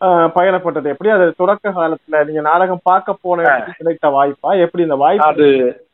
ஆஹ், 0.00 0.28
பயணப்பட்டது 0.34 0.90
எப்படி? 0.90 1.10
அது 1.10 1.26
தொடக்க 1.36 1.70
காலத்துல 1.72 2.16
நீங்க 2.26 2.40
நாடகம் 2.42 2.82
பார்க்க 2.84 3.14
போன 3.22 3.44
கிடைத்த 3.78 4.06
வாய்ப்பா? 4.10 4.50
எப்படி 4.64 4.82
இந்த 4.82 4.96
வாய்ப்பு 5.02 5.46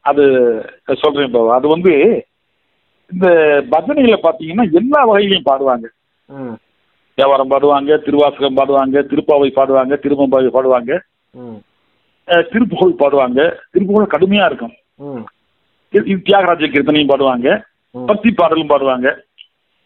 அது 0.03 0.23
சொல்றேன் 0.93 1.27
இப்போ. 1.27 1.55
அது 1.55 1.69
வந்து 1.69 2.25
இந்த 3.13 3.29
பஜனையில 3.71 4.17
பாத்தீங்கன்னா 4.23 4.73
எல்லா 4.73 5.13
வகையிலையும் 5.13 5.49
பாடுவாங்க. 5.51 5.85
தேவாரம் 7.15 7.51
பாடுவாங்க 7.51 8.05
திருவாசகம் 8.05 8.57
பாடுவாங்க 8.57 8.99
திருப்பாவை 8.99 9.51
பாடுவாங்க 9.53 9.95
திருமம்பாவை 9.95 10.47
பாடுவாங்க. 10.47 11.01
திருப்புகழ் 12.53 12.97
பாடுவாங்க. 12.99 13.57
திருப்புகழ் 13.71 14.07
கடுமையா 14.07 14.45
இருக்கும். 14.45 14.73
இது- 15.93 16.23
தியாகராஜ 16.23 16.67
கீர்த்தனையும் 16.67 17.07
பாடுவாங்க. 17.07 17.63
பக்தி 18.07 18.31
பாடலும் 18.31 18.69
பாடுவாங்க. 18.69 19.17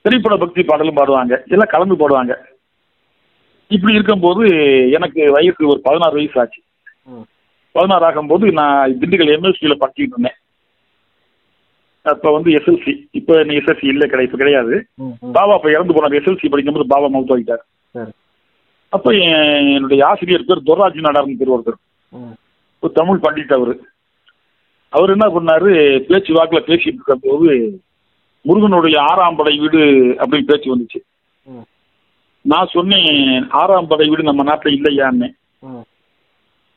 திரைப்பட 0.01 0.37
பக்தி 0.37 0.63
பாடலும் 0.63 0.97
பாடுவாங்க. 0.97 1.45
எல்லாம் 1.47 1.69
கலந்து 1.69 1.97
பாடுவாங்க. 1.97 2.37
இப்படி 3.69 3.95
இருக்கும்போது 3.95 4.47
எனக்கு 4.91 5.33
வயசு 5.33 5.69
ஒரு 5.69 5.81
பதினாறு 5.83 6.15
வயசு 6.15 6.41
ஆச்சு. 6.41 6.63
பதினாறு 7.77 8.07
ஆகும்போது 8.09 8.47
நான் 8.59 8.99
திண்டுக்கல் 9.01 9.33
எம்எஸ்சியில் 9.37 9.81
படிச்சுட்டு 9.83 10.15
இருந்தேன். 10.15 10.39
அப்போ 12.07 12.29
வந்து 12.35 12.51
எஸ்எல்சி 12.57 12.93
இப்போ 13.19 13.35
எஸ்எல்சி 13.59 13.87
இல்லை 13.93 14.07
கிடையாது 14.11 14.29
இப்ப 14.29 14.39
கிடையாது. 14.43 14.75
பாபா 15.37 15.55
அப்போ 15.57 15.71
இறந்து 15.77 15.95
போனார் 15.97 16.19
எஸ்எல்சி 16.19 16.51
படிக்கும்போது 16.53 16.93
பாபா 16.93 17.09
மவுத் 17.15 17.33
ஆகிட்டார் 17.37 17.65
அப்போ 18.93 19.11
என் 19.29 19.71
என்னுடைய 19.77 20.03
ஆசிரியர் 20.11 20.49
பேர் 20.49 20.67
துர்ராஜ் 20.69 20.99
நாடார்னு 21.07 21.39
பேர் 21.41 21.55
ஒருத்தர். 21.55 21.79
ஒரு 22.83 22.93
தமிழ் 22.99 23.23
பண்டிட் 23.25 23.55
அவர். 23.57 23.73
அவர் 24.93 25.13
என்ன 25.15 25.27
பண்ணாரு? 25.35 25.71
பேச்சு 26.09 26.33
வாக்கில் 26.37 26.69
பேசிட்டு 26.69 26.99
இருக்க 26.99 27.15
போது 27.25 27.49
முருகனுடைய 28.45 28.97
ஆறாம் 29.11 29.39
படை 29.39 29.55
வீடு 29.63 29.81
அப்படின்னு 30.23 30.49
பேச்சு 30.51 30.69
வந்துச்சு. 30.75 31.01
நான் 32.45 32.73
சொன்னேன் 32.75 33.11
ஆறாம் 33.61 33.91
படை 33.93 34.07
வீடு 34.09 34.29
நம்ம 34.31 34.45
நாட்டில் 34.51 34.77
இல்லையான்னு. 34.79 35.29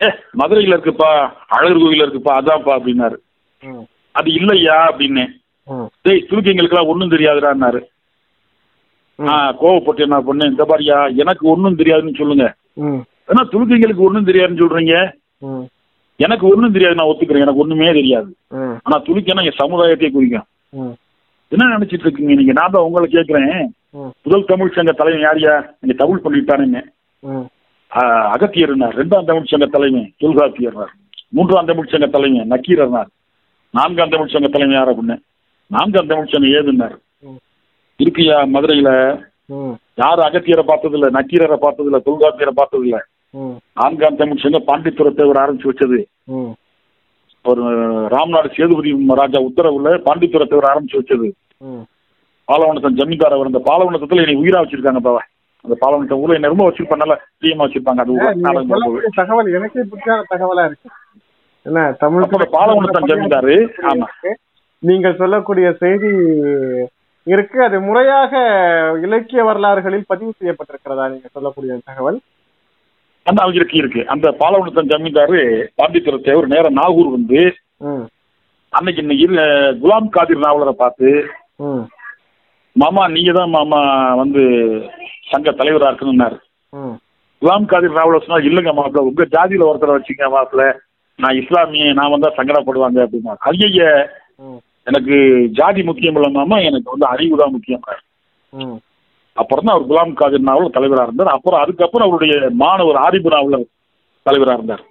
ஏ 0.02 0.08
மதுரையில் 0.40 0.76
இருக்குப்பா 0.76 1.10
அழகர் 1.56 1.82
கோவில 1.84 2.06
இருக்குப்பா 2.06 2.34
அதான்ப்பா 2.40 2.74
அப்படின்னாரு. 2.78 3.18
அது 4.16 4.30
இல்லையா 4.40 4.78
அப்படின்னு. 4.90 5.26
டேய் 6.06 6.28
துருக்கிங்களுக்கெல்லாம் 6.30 6.92
ஒன்றும் 6.92 7.14
தெரியாதுடான்னாரு. 7.16 7.82
நான் 9.20 9.58
கோவப்பட்டு 9.62 10.06
என்ன 10.06 10.18
பண்ணேன் 10.28 10.52
இந்த 10.54 10.64
பாரியா 10.70 10.98
எனக்கு 11.22 11.44
ஒன்றும் 11.54 11.80
தெரியாதுன்னு 11.82 12.20
சொல்லுங்க. 12.22 12.46
ஏன்னா 13.32 13.44
துருக்கிங்களுக்கு 13.54 14.08
ஒன்றும் 14.08 14.30
தெரியாதுன்னு 14.30 14.62
சொல்றீங்க. 14.64 14.96
எனக்கு 16.20 16.46
ஒன்றும் 16.52 16.74
தெரியாது 16.76 16.98
நான் 17.00 17.10
ஒத்துக்கிறேன் 17.12 17.46
எனக்கு 17.46 17.64
ஒன்றுமே 17.64 17.92
தெரியாது. 18.00 18.30
ஆனா 18.86 18.98
துருக்கினா 19.08 19.46
என் 19.50 19.62
சமுதாயத்தையே 19.62 20.12
குறிக்கும். 20.16 20.48
என்ன 21.52 21.70
நினைச்சிட்டு 21.76 22.06
இருக்கீங்க 22.06 22.34
நீங்க? 22.40 22.54
நான் 22.58 22.74
தான் 22.74 22.88
உங்களை 22.88 23.08
கேட்கிறேன் 23.14 23.54
முதல் 24.26 24.50
தமிழ் 24.50 24.76
சங்க 24.78 24.92
தலைவன் 24.98 25.26
யாரியா 25.28 25.54
நீங்க 25.80 25.96
தமிழ் 26.02 26.24
பண்ணிட்டானுங்க. 26.26 26.80
ம், 27.24 27.46
அகத்தியர்னார் 28.34 28.98
ரெண்டாம் 29.00 29.28
தமிழ் 29.30 29.52
சங்க 29.52 29.66
தலைமை 29.66 30.04
தொல்காப்பியர்னார் 30.22 30.94
மூன்றாம் 31.30 31.66
தமிழ் 31.66 31.92
சங்க 31.94 32.08
தலைமை 32.08 32.42
நக்கீரர்னார் 32.54 33.10
நான்காம் 33.74 34.10
தமிழ் 34.10 34.34
சங்க 34.34 34.48
தலைமை 34.48 34.76
யார் 34.76 34.92
அப்படின்னு 34.92 35.18
நான்காம் 35.72 36.08
தமிழ் 36.08 36.32
சங்கம் 36.32 36.54
ஏதுன்னார். 36.60 36.96
இருக்கியா 38.00 38.36
மதுரையில? 38.54 38.90
யாரும் 39.98 40.26
அகத்தியரை 40.28 40.64
பார்த்ததில்ல 40.70 41.08
நக்கீரரை 41.18 41.58
பார்த்ததில்ல 41.64 42.00
தொல்காப்பியரை 42.08 42.54
பார்த்ததில்ல? 42.60 42.98
ம், 43.34 43.56
நான்காம் 43.80 44.20
தமிழ் 44.22 44.42
சங்கம் 44.44 44.68
பாண்டித்துரத்தை 44.70 45.24
அவர் 45.26 45.42
ஆரம்பிச்சு 45.44 45.70
வச்சது. 45.72 46.00
ஒரு 47.46 47.64
ராம்நாடு 48.14 48.50
சேதுபதி 48.56 48.90
ராஜா 49.22 49.40
உத்தரவுல 49.50 49.92
பாண்டித்துரத்தை 50.08 50.56
அவர் 50.58 50.70
ஆரம்பிச்சு 50.72 51.00
வச்சது. 51.02 51.30
பாலவனத்தன் 52.48 53.00
ஜமீன்தார் 53.00 53.36
அவர் 53.38 53.50
அந்த 53.52 53.62
பாலவனத்துல 53.70 54.24
என்னை 54.26 54.38
உயிரா 54.42 54.62
வச்சிருக்காங்க 54.62 55.02
பாவா. 55.08 55.22
அந்த 55.66 55.76
பாலவனத்தை 55.82 56.18
ஊர்ல 56.22 56.38
என்ன 56.38 56.52
ரொம்ப 56.54 56.66
வச்சிருப்பாங்கல்ல 56.68 57.16
பிரியமா 57.40 57.66
வச்சிருப்பாங்க. 57.66 58.02
அது 58.04 59.12
தகவல் 59.20 59.54
எனக்கே 59.58 59.84
பிடிக்காத 59.92 60.28
தகவலா 60.34 60.66
இருக்கு. 60.70 60.90
என்ன 61.66 61.80
தமிழ் 62.04 62.54
பாலவனத்தன் 62.58 63.10
ஜமீன்தாரு 63.12 63.56
ஆமா. 63.92 64.08
நீங்கள் 64.84 65.20
சொல்லக்கூடிய 65.22 65.68
செய்தி 65.82 66.12
இருக்கு. 67.28 67.58
அது 67.68 67.78
முறையாக 67.88 68.34
இலக்கிய 69.06 69.42
வரலாறுகளில் 69.48 70.10
பதிவு 70.12 70.32
செய்யப்பட்டிருக்கிறதா 70.40 71.06
நீங்க 71.14 71.28
சொல்லக்கூடிய 71.36 71.80
தகவல்? 71.90 72.20
அந்த 73.26 73.40
அவங்களுக்கு 73.44 73.76
இருக்கு 73.80 74.02
அந்த 74.14 74.28
பாலவனத்தன் 74.42 74.92
ஜமீன்தாரு 74.92 75.42
பாண்டித்துரத்தை 75.80 76.34
ஒரு 76.40 76.48
நேரம் 76.54 76.80
நாகூர் 76.80 77.16
வந்து 77.18 77.42
அன்னைக்கு 78.74 79.02
இரு 79.24 79.36
குலாம் 79.82 80.14
காதிர் 80.16 80.46
நாவலரை 80.46 80.74
பார்த்து 80.82 81.10
மாமா 82.76 83.04
நீங்க 83.16 83.32
தான் 83.38 83.54
மாமா 83.58 83.80
வந்து 84.22 84.44
சங்க 85.30 85.52
தலைவரா 85.60 85.90
இருக்கணும்னாரு 85.92 86.38
குலாம் 87.42 87.70
காதிர் 87.72 87.98
நாவலர் 87.98 88.24
சொன்னா 88.24 88.46
இல்லைங்க 88.48 88.72
மாப்பிள்ள 88.78 89.08
உங்க 89.10 89.26
ஜாதியில 89.36 89.68
ஒருத்தரை 89.70 89.96
வச்சுங்க 89.96 90.28
மாப்பிள்ள 90.34 90.64
நான் 91.20 91.40
இஸ்லாமிய 91.40 91.94
நான் 91.94 92.14
வந்தா 92.14 92.30
சங்கடப்படுவாங்க 92.38 93.00
அப்படின்னா. 93.06 93.34
ஐய 93.50 93.86
எனக்கு 94.88 95.16
ஜாதி 95.58 95.82
முக்கியம் 95.84 96.18
இல்லாம 96.20 96.60
எனக்கு 96.70 96.94
வந்து 96.94 97.08
அறிவு 97.14 97.40
தான் 97.42 97.56
முக்கியம். 97.56 97.84
அப்புறம் 99.38 99.66
தான் 99.66 99.76
அவர் 99.76 99.90
குலாம் 99.90 100.14
காதிர் 100.14 100.48
நாவல் 100.50 100.76
தலைவராக 100.78 101.08
இருந்தார். 101.08 101.36
அப்புறம் 101.36 101.62
அதுக்கப்புறம் 101.64 102.08
அவருடைய 102.08 102.34
மாணவர் 102.64 103.00
ஆரிபு 103.06 103.30
நாவலர் 103.36 103.66
தலைவராக 104.26 104.58
இருந்தார். 104.60 104.84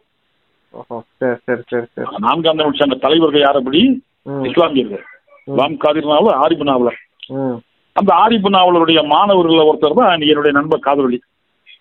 நான்காம் 2.27 2.61
நூற்றாண்டு 2.61 3.05
தலைவர்கள் 3.07 3.46
யாரபடி 3.46 3.83
ம். 4.27 4.44
இஸ்லாமியர்கள். 4.48 5.05
குலாம் 5.48 5.79
காதிர் 5.85 6.12
நாவலர் 6.12 6.40
ஆரிபு 6.44 6.64
நாவலர் 6.64 6.98
அந்த 7.98 8.11
ஆரிபு 8.22 8.48
நாவலருடைய 8.54 9.00
மாணவர்கள் 9.12 9.68
ஒருத்தர் 9.68 9.98
தான் 10.00 10.24
என்னுடைய 10.24 10.52
நண்பர் 10.56 10.87
காதலி. 10.87 11.18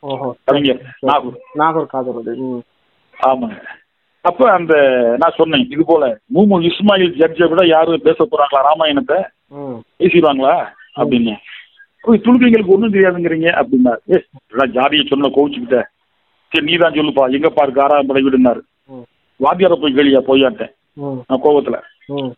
ஓஹோ. 0.03 0.27
கவிஞர் 0.47 0.81
நாகூர். 1.07 1.37
நாகூர் 1.55 1.91
காதலுடைய 1.93 2.35
ம். 2.45 2.61
ஆமாங்க. 3.17 3.59
அப்ப 4.25 4.41
அந்த 4.53 4.73
நான் 5.21 5.37
சொன்னேன் 5.37 5.65
இது 5.73 5.83
போல 5.85 6.05
மூமு 6.35 6.55
இஸ்மாயில் 6.69 7.13
ஜட்ஜை 7.19 7.45
விட 7.49 7.61
யாரும் 7.67 8.05
பேச 8.07 8.19
போறாங்களா? 8.23 8.61
ராமாயணத்தை? 8.67 9.19
பேசிடுவாங்களா? 9.99 10.55
அப்படின்னு. 10.97 11.35
ஓய், 12.03 12.21
துளுக்கிங்களுக்கு 12.25 12.73
ஒண்ணும் 12.75 12.93
தெரியாதுங்கிறீங்க 12.93 13.49
அப்படின்னா 13.59 13.93
ஏ 14.11 14.17
ஜாதியை 14.75 15.03
சொன்ன 15.05 15.31
கோவிச்சுக்கிட்ட. 15.35 15.79
சரி 16.51 16.65
நீ 16.67 16.75
தான் 16.77 16.97
சொல்லுப்பா. 16.97 17.23
எங்கப்பா 17.35 17.63
இருக்கு 17.65 17.83
ஆறாம் 17.85 18.09
படை 18.09 18.21
விடுனாரு 18.23 18.61
வாத்தியார 19.39 19.73
போய் 19.77 19.95
கேளியா 19.97 20.21
போயாட்டேன் 20.27 20.73
நான் 21.25 21.43
கோவத்துல. 21.43 21.77
ம். 22.13 22.31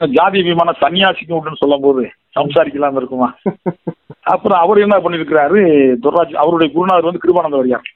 ஜாதி 0.00 0.38
விமான 0.42 0.70
சன்னியாசிக்கு 0.80 1.34
விட்டுன்னு 1.34 1.62
சொல்லும் 1.62 1.84
போது 1.84 2.02
சம்சாரிக்கலாம் 2.36 2.96
இருக்குமா? 2.96 3.28
அப்புறம் 4.26 4.60
அவர் 4.60 4.78
என்ன 4.78 4.96
பண்ணிருக்கிறாரு? 4.98 5.60
துர்ராஜ் 6.04 6.34
அவருடைய 6.42 6.68
குருநாதர் 6.72 7.08
வந்து 7.08 7.22
கிருபானந்த 7.24 7.56
வரியார் 7.56 7.88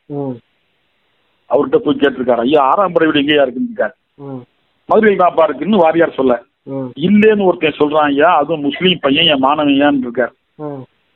அவர்கிட்ட 1.51 1.79
போய் 1.79 2.01
கேட்டிருக்காரு. 2.01 2.45
ஐயா 2.45 2.61
ஆறாம் 2.71 2.95
படை 2.95 3.07
வீடு 3.07 3.23
எங்கேயா 3.23 3.43
இருக்குன்னு 3.43 3.71
இருக்காரு 3.71 3.95
ம். 4.25 4.41
மதுரையில் 4.89 5.23
தான்ப்பா 5.23 5.45
இருக்குன்னு 5.45 5.83
வாரியார் 5.83 6.19
சொல்ல. 6.19 6.35
இல்லேன்னு 7.05 7.47
ஒருத்தன் 7.47 7.79
சொல்றான் 7.79 8.09
ஐயா 8.09 8.29
அதுவும் 8.39 8.65
முஸ்லீம் 8.65 9.03
பையன் 9.03 9.29
என் 9.33 9.45
மாணவன் 9.45 10.01
இருக்கார் 10.01 10.33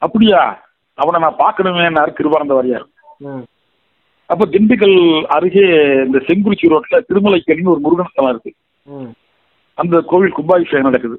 அப்படியா? 0.03 0.43
அவனை 0.99 1.19
நான் 1.21 1.41
பார்க்கணுமேனாரு 1.41 2.13
கிருபானந்த 2.19 2.55
வாரியார் 2.55 2.87
அப்ப 4.31 4.45
திண்டுக்கல் 4.53 4.97
அருகே 5.35 5.65
இந்த 6.05 6.19
செங்குறிச்சி 6.27 6.71
ரோட்ல 6.73 6.99
திருமலைக்கலின்னு 7.09 7.73
ஒரு 7.73 7.81
முருகன் 7.81 8.11
ஸ்தலம் 8.11 8.33
இருக்கு. 8.33 8.53
அந்த 9.79 10.01
கோவில் 10.11 10.37
கும்பாபிஷேகம் 10.37 10.89
நடக்குது. 10.89 11.17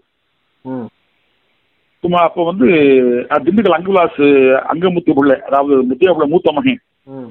சும்மா 2.04 2.20
அப்போ 2.22 2.42
வந்து 2.44 2.68
திண்டுக்கல் 3.44 3.76
அங்குலாஸ் 3.78 4.22
அங்கமுத்து 4.72 5.12
பிள்ளை 5.18 5.36
அதாவது 5.48 5.74
முத்தியா 5.90 6.14
பிள்ளை 6.14 6.28
மூத்த 6.30 6.52
மகன். 6.52 6.80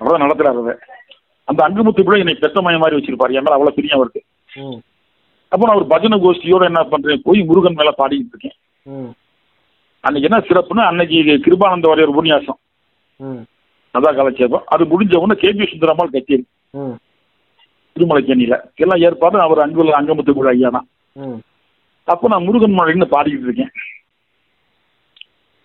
அவர் 0.00 0.22
நடத்துறாரு 0.24 0.61
அதை 0.62 0.74
அந்த 1.48 1.61
அங்கமுத்து 1.66 2.04
பிள்ளை 2.04 2.20
என்னை 2.22 2.35
பெத்த 2.37 2.62
மகன் 2.62 2.83
மாதிரி 2.83 2.98
வச்சிருப்பாரு. 2.98 3.35
என் 3.37 3.46
மேல 3.46 3.56
அவ்வளவு 3.56 3.76
பிரியம் 3.78 4.04
ம். 4.62 4.78
அப்போ 5.52 5.64
நான் 5.66 5.78
ஒரு 5.80 5.87
பஜனை 5.87 6.16
கோஷ்டியோட 6.18 6.64
என்ன 6.64 6.80
பண்றேன்? 6.85 7.22
போய் 7.24 7.40
முருகன் 7.42 7.78
மேல 7.78 7.90
பாடிக்கிட்டு 7.98 8.35
இருக்கேன். 8.35 8.56
அன்னைக்கு 10.04 10.28
என்ன 10.28 10.38
சிறப்புன்னா 10.48 10.85
அன்னைக்கு 10.90 11.16
கிருபானந்த 11.46 11.88
வாரியர் 11.90 12.12
உபன்யாசம். 12.14 12.59
அதான் 13.94 14.18
கலைச்சேபம். 14.18 14.64
அது 14.66 14.83
முடிஞ்ச 14.85 15.14
உடனே 15.16 15.37
கேபி 15.42 15.70
சுந்தரம்மாள் 15.70 16.14
கச்சேரி 16.14 16.44
ம். 16.74 16.94
திருமலைக்கேணியில 17.96 18.54
எல்லாம் 18.76 19.02
ஏற்பாடு 19.06 19.40
அவர் 19.40 19.64
அங்குள்ள 19.64 19.96
அங்கமுத்து 20.00 20.37
பிள்ளை 20.37 20.52
ஐயா 20.54 20.68
தான். 20.76 20.87
ம். 21.16 21.38
அப்ப 22.09 22.28
நான் 22.28 22.46
முருகன் 22.46 22.78
மழைன்னு 22.78 23.14
பாடிக்கிட்டு 23.14 23.48
இருக்கேன். 23.48 23.72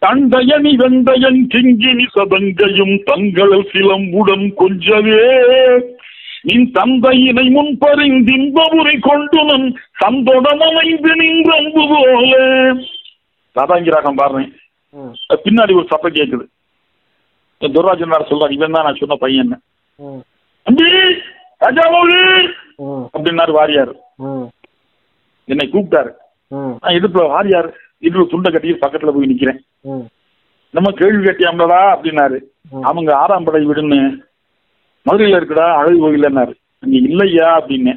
தண்டயனி 0.02 0.76
வெந்தயன் 0.76 1.48
கிங்கினி 1.54 2.06
சதங்கையும் 2.16 3.04
தங்கள் 3.04 3.70
சிலம்புடன் 3.74 4.54
கொஞ்சவே. 4.58 5.94
நின் 6.42 6.72
தந்தையினை 6.72 7.48
முன்பறிந்தின்பமுறை 7.50 9.00
கொண்டு 9.00 9.44
நன் 9.44 9.80
சந்தோடம் 10.06 10.70
அமைந்து 10.70 11.16
நின்ற 11.16 11.58
அன்பு 11.58 11.88
போல. 11.90 12.38
ராதாங்கி 13.56 13.90
ராகம் 13.92 14.52
ம். 14.90 15.14
பின்னாடி 15.44 15.76
ஒரு 15.76 15.86
சத்தம் 15.90 16.14
கேட்குது 16.14 16.54
துர்ராஜனார் 17.60 18.28
சொல்றாரு 18.30 18.52
இவன் 18.52 18.72
தான் 18.72 18.84
நான் 18.84 18.96
சொன்ன 18.96 19.16
பையன். 19.16 19.62
அம்பி 20.64 20.84
ராஜாமௌலி. 21.60 22.52
அப்படின்னாரு 23.18 23.52
வாரியார். 23.52 23.94
என்னை 25.46 25.70
கூப்பிட்டாரு. 25.72 26.12
நான் 26.48 26.94
இடுப்புல 26.94 27.28
வாரியார். 27.28 27.74
இடுப்புல 28.02 28.26
துண்டை 28.32 28.50
கட்டி 28.52 28.72
பக்கத்துல 28.84 29.14
போய் 29.16 29.32
நிக்கிறேன். 29.32 29.60
நம்ம 30.76 30.92
கேள்வி 31.00 31.22
கேட்டியாம்லடா 31.26 31.80
அப்படின்னாரு. 31.96 32.38
அவங்க 32.90 33.12
ஆறாம் 33.22 33.46
படை 33.48 33.62
விடுன்னு 33.68 34.00
மதுரையில 35.06 35.40
இருக்குடா 35.40 35.68
அழகு 35.80 35.98
கோயிலன்னாரு. 36.04 36.54
நீ 36.92 36.98
இல்லையா 37.10 37.48
அப்படின்னு. 37.60 37.94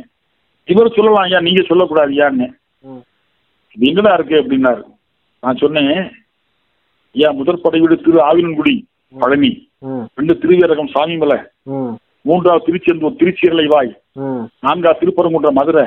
இவர் 0.73 0.95
சொல்லலாம் 0.97 1.27
ஐயா 1.27 1.41
நீங்க 1.47 1.63
சொல்லக்கூடாதுயான்னு. 1.69 2.47
இது 3.75 3.89
எங்கடா 3.91 4.13
இருக்கு 4.19 4.37
அப்படின்னாரு. 4.43 4.83
நான் 5.43 5.61
சொன்னேன் 5.63 5.93
ஐயா 7.15 7.31
முதற் 7.39 7.63
படை 7.65 7.81
வீடு 7.81 7.97
திரு 8.05 8.21
ஆவினன்குடி 8.29 8.75
பழனி. 9.23 9.51
ரெண்டு 10.19 10.35
திருவேரகம் 10.43 10.93
சாமிமலை. 10.95 11.39
மூன்றாவது 12.29 12.67
திருச்செந்தூர் 12.67 13.19
திருச்சீரலை 13.21 13.67
வாய் 13.75 13.93
நான்காவது 14.67 15.01
திருப்பரங்குன்ற 15.01 15.51
மதுரை. 15.59 15.85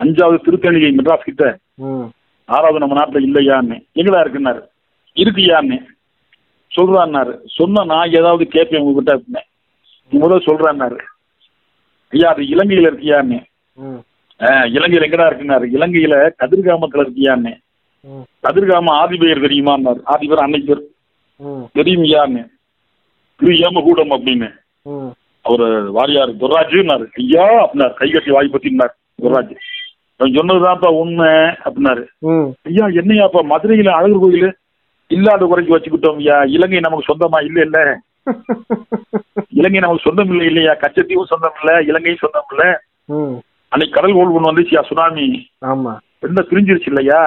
அஞ்சாவது 0.00 0.38
திருத்தணிகை 0.46 0.90
மெட்ராஸ் 0.98 1.28
கிட்ட. 1.28 1.44
ஆறாவது 2.52 2.86
நம்ம 2.86 3.02
நாட்டுல 3.02 3.22
இல்லையான்னு. 3.22 3.86
எங்கடா 3.94 4.20
இருக்குன்னாரு? 4.20 4.60
இருக்குயான்னு. 5.14 5.86
சொல்றான்னாரு. 6.76 7.38
சொன்னா 7.46 7.84
நான் 7.84 8.10
ஏதாவது 8.10 8.46
கேட்பேன் 8.46 8.80
உங்ககிட்ட 8.80 9.16
அப்படின்னேன் 9.16 9.50
நீ 10.10 10.18
முதல்ல 10.18 10.40
சொல்றான்னாரு. 10.40 10.98
ஐயா 12.10 12.30
அது 12.30 12.42
இலங்கையில 12.42 12.88
இருக்கியான்னு. 12.90 13.44
இலங்கையில 14.76 15.04
எங்கடா 15.06 15.26
இருக்குன்னாரு? 15.26 15.66
இலங்கையில 15.72 16.30
கதிர்காமத்துல 16.38 17.02
இருக்கியான்னு. 17.02 17.58
கதிர்காம 18.42 18.86
ஆதிபேயர் 19.02 19.44
தெரியுமான்னாரு? 19.44 20.00
ஆதிபேர் 20.06 20.44
அன்னைக்கர் 20.46 20.80
ம். 21.36 21.62
தெரியுமையான்னு 21.74 22.48
திரு 23.36 23.52
ஏமகூடம் 23.52 24.12
அப்படின்னு. 24.12 24.50
அவரு 25.42 25.92
வாரியார் 25.92 26.36
துர்ராஜுன்னாரு. 26.36 27.06
ஐயா 27.12 27.72
அப்படின்னாரு. 27.72 27.94
கை 27.94 28.10
கட்டி 28.10 28.30
வாய் 28.30 28.50
பத்தினார் 28.52 28.94
துர்ராஜ். 29.22 29.56
சொன்னதுதான்ப்பா 30.30 30.90
உண்மை 31.00 31.30
அப்படின்னாரு. 31.64 32.02
ஐயா 32.64 32.86
என்னையாப்பா 33.00 33.40
மதுரையில 33.52 33.90
அழகர் 33.98 34.22
கோயில்? 34.24 34.50
இல்லாத 35.10 35.44
குறைக்கு 35.44 35.74
வச்சுக்கிட்டோம் 35.74 36.20
ஐயா. 36.22 36.36
இலங்கை 36.54 36.80
நமக்கு 36.80 37.08
சொந்தமா 37.10 37.40
இல்ல 37.42 37.60
இல்ல 37.66 37.78
இலங்கை 39.58 39.80
நமக்கு 39.80 40.04
சொந்தம் 40.04 40.30
இல்லை 40.32 40.46
இல்லையா? 40.50 40.72
கச்சத்தீவும் 40.82 41.30
சொந்தம் 41.30 41.56
இல்ல 41.60 41.72
இலங்கையும் 41.82 42.22
சொந்தம் 42.22 42.50
இல்ல. 42.52 42.64
அன்னைக்கு 43.72 43.94
கடல் 43.94 44.14
கோல் 44.14 44.34
ஒன்று 44.36 44.50
வந்துச்சுயா 44.50 44.82
சுனாமி. 44.88 45.26
ஆமா. 45.64 45.92
என்ன 46.26 46.42
பிரிஞ்சிருச்சு 46.50 46.90
இல்லையா? 46.92 47.20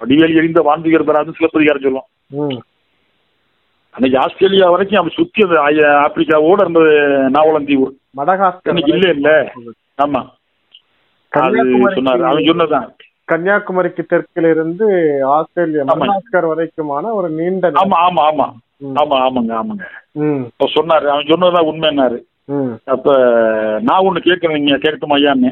வடிவேல் 0.00 0.38
எரிந்த 0.38 0.60
வாந்துயர் 0.60 1.06
பெறாது 1.08 1.36
சிலப்பதிகாரம் 1.36 1.84
சொல்லும். 1.86 2.08
ம். 2.38 2.58
அன்னைக்கு 3.94 4.18
ஆஸ்திரேலியா 4.18 4.66
வரைக்கும் 4.70 5.00
அவன் 5.00 5.16
சுத்தி 5.16 5.44
அந்த 5.44 5.58
ஆப்பிரிக்காவோட 6.02 6.58
இருந்தது 6.60 6.92
நாவலந்தீவு. 7.36 7.86
மடகாஸ்கர் 8.18 8.80
இல்ல 8.86 9.06
இல்ல 9.16 9.30
ஆமா. 9.98 10.20
கன்னியாகுமரி 11.38 12.00
சொன்னதான் 12.00 12.88
கன்னியாகுமரிக்கு 13.28 14.02
தெற்கில் 14.04 14.48
இருந்து 14.50 14.86
ஆஸ்திரேலியா. 15.26 15.82
மடகாஸ்கர் 15.82 16.46
வரைக்குமான 16.50 17.12
ஒரு 17.12 17.28
நீண்ட 17.30 17.70
ஆமா 17.70 17.98
ஆமா 18.06 18.22
ஆமா. 18.30 18.46
ஆமா 19.00 19.16
ஆமாங்க 19.24 19.54
ஆமாங்க. 19.60 19.84
ம். 20.24 20.42
அப்ப 20.50 20.66
சொன்னாரு. 20.76 21.06
அவன் 21.06 21.28
சொன்னதுதான் 21.28 21.68
உண்மைன்னாரு. 21.70 22.18
அப்ப 22.84 23.14
நான் 23.80 24.04
ஒண்ணு 24.06 24.20
கேட்கறேன் 24.28 24.60
நீங்க 24.60 24.76
கேட்கட்டுமா 24.76 25.16
ஐயான்னு. 25.18 25.50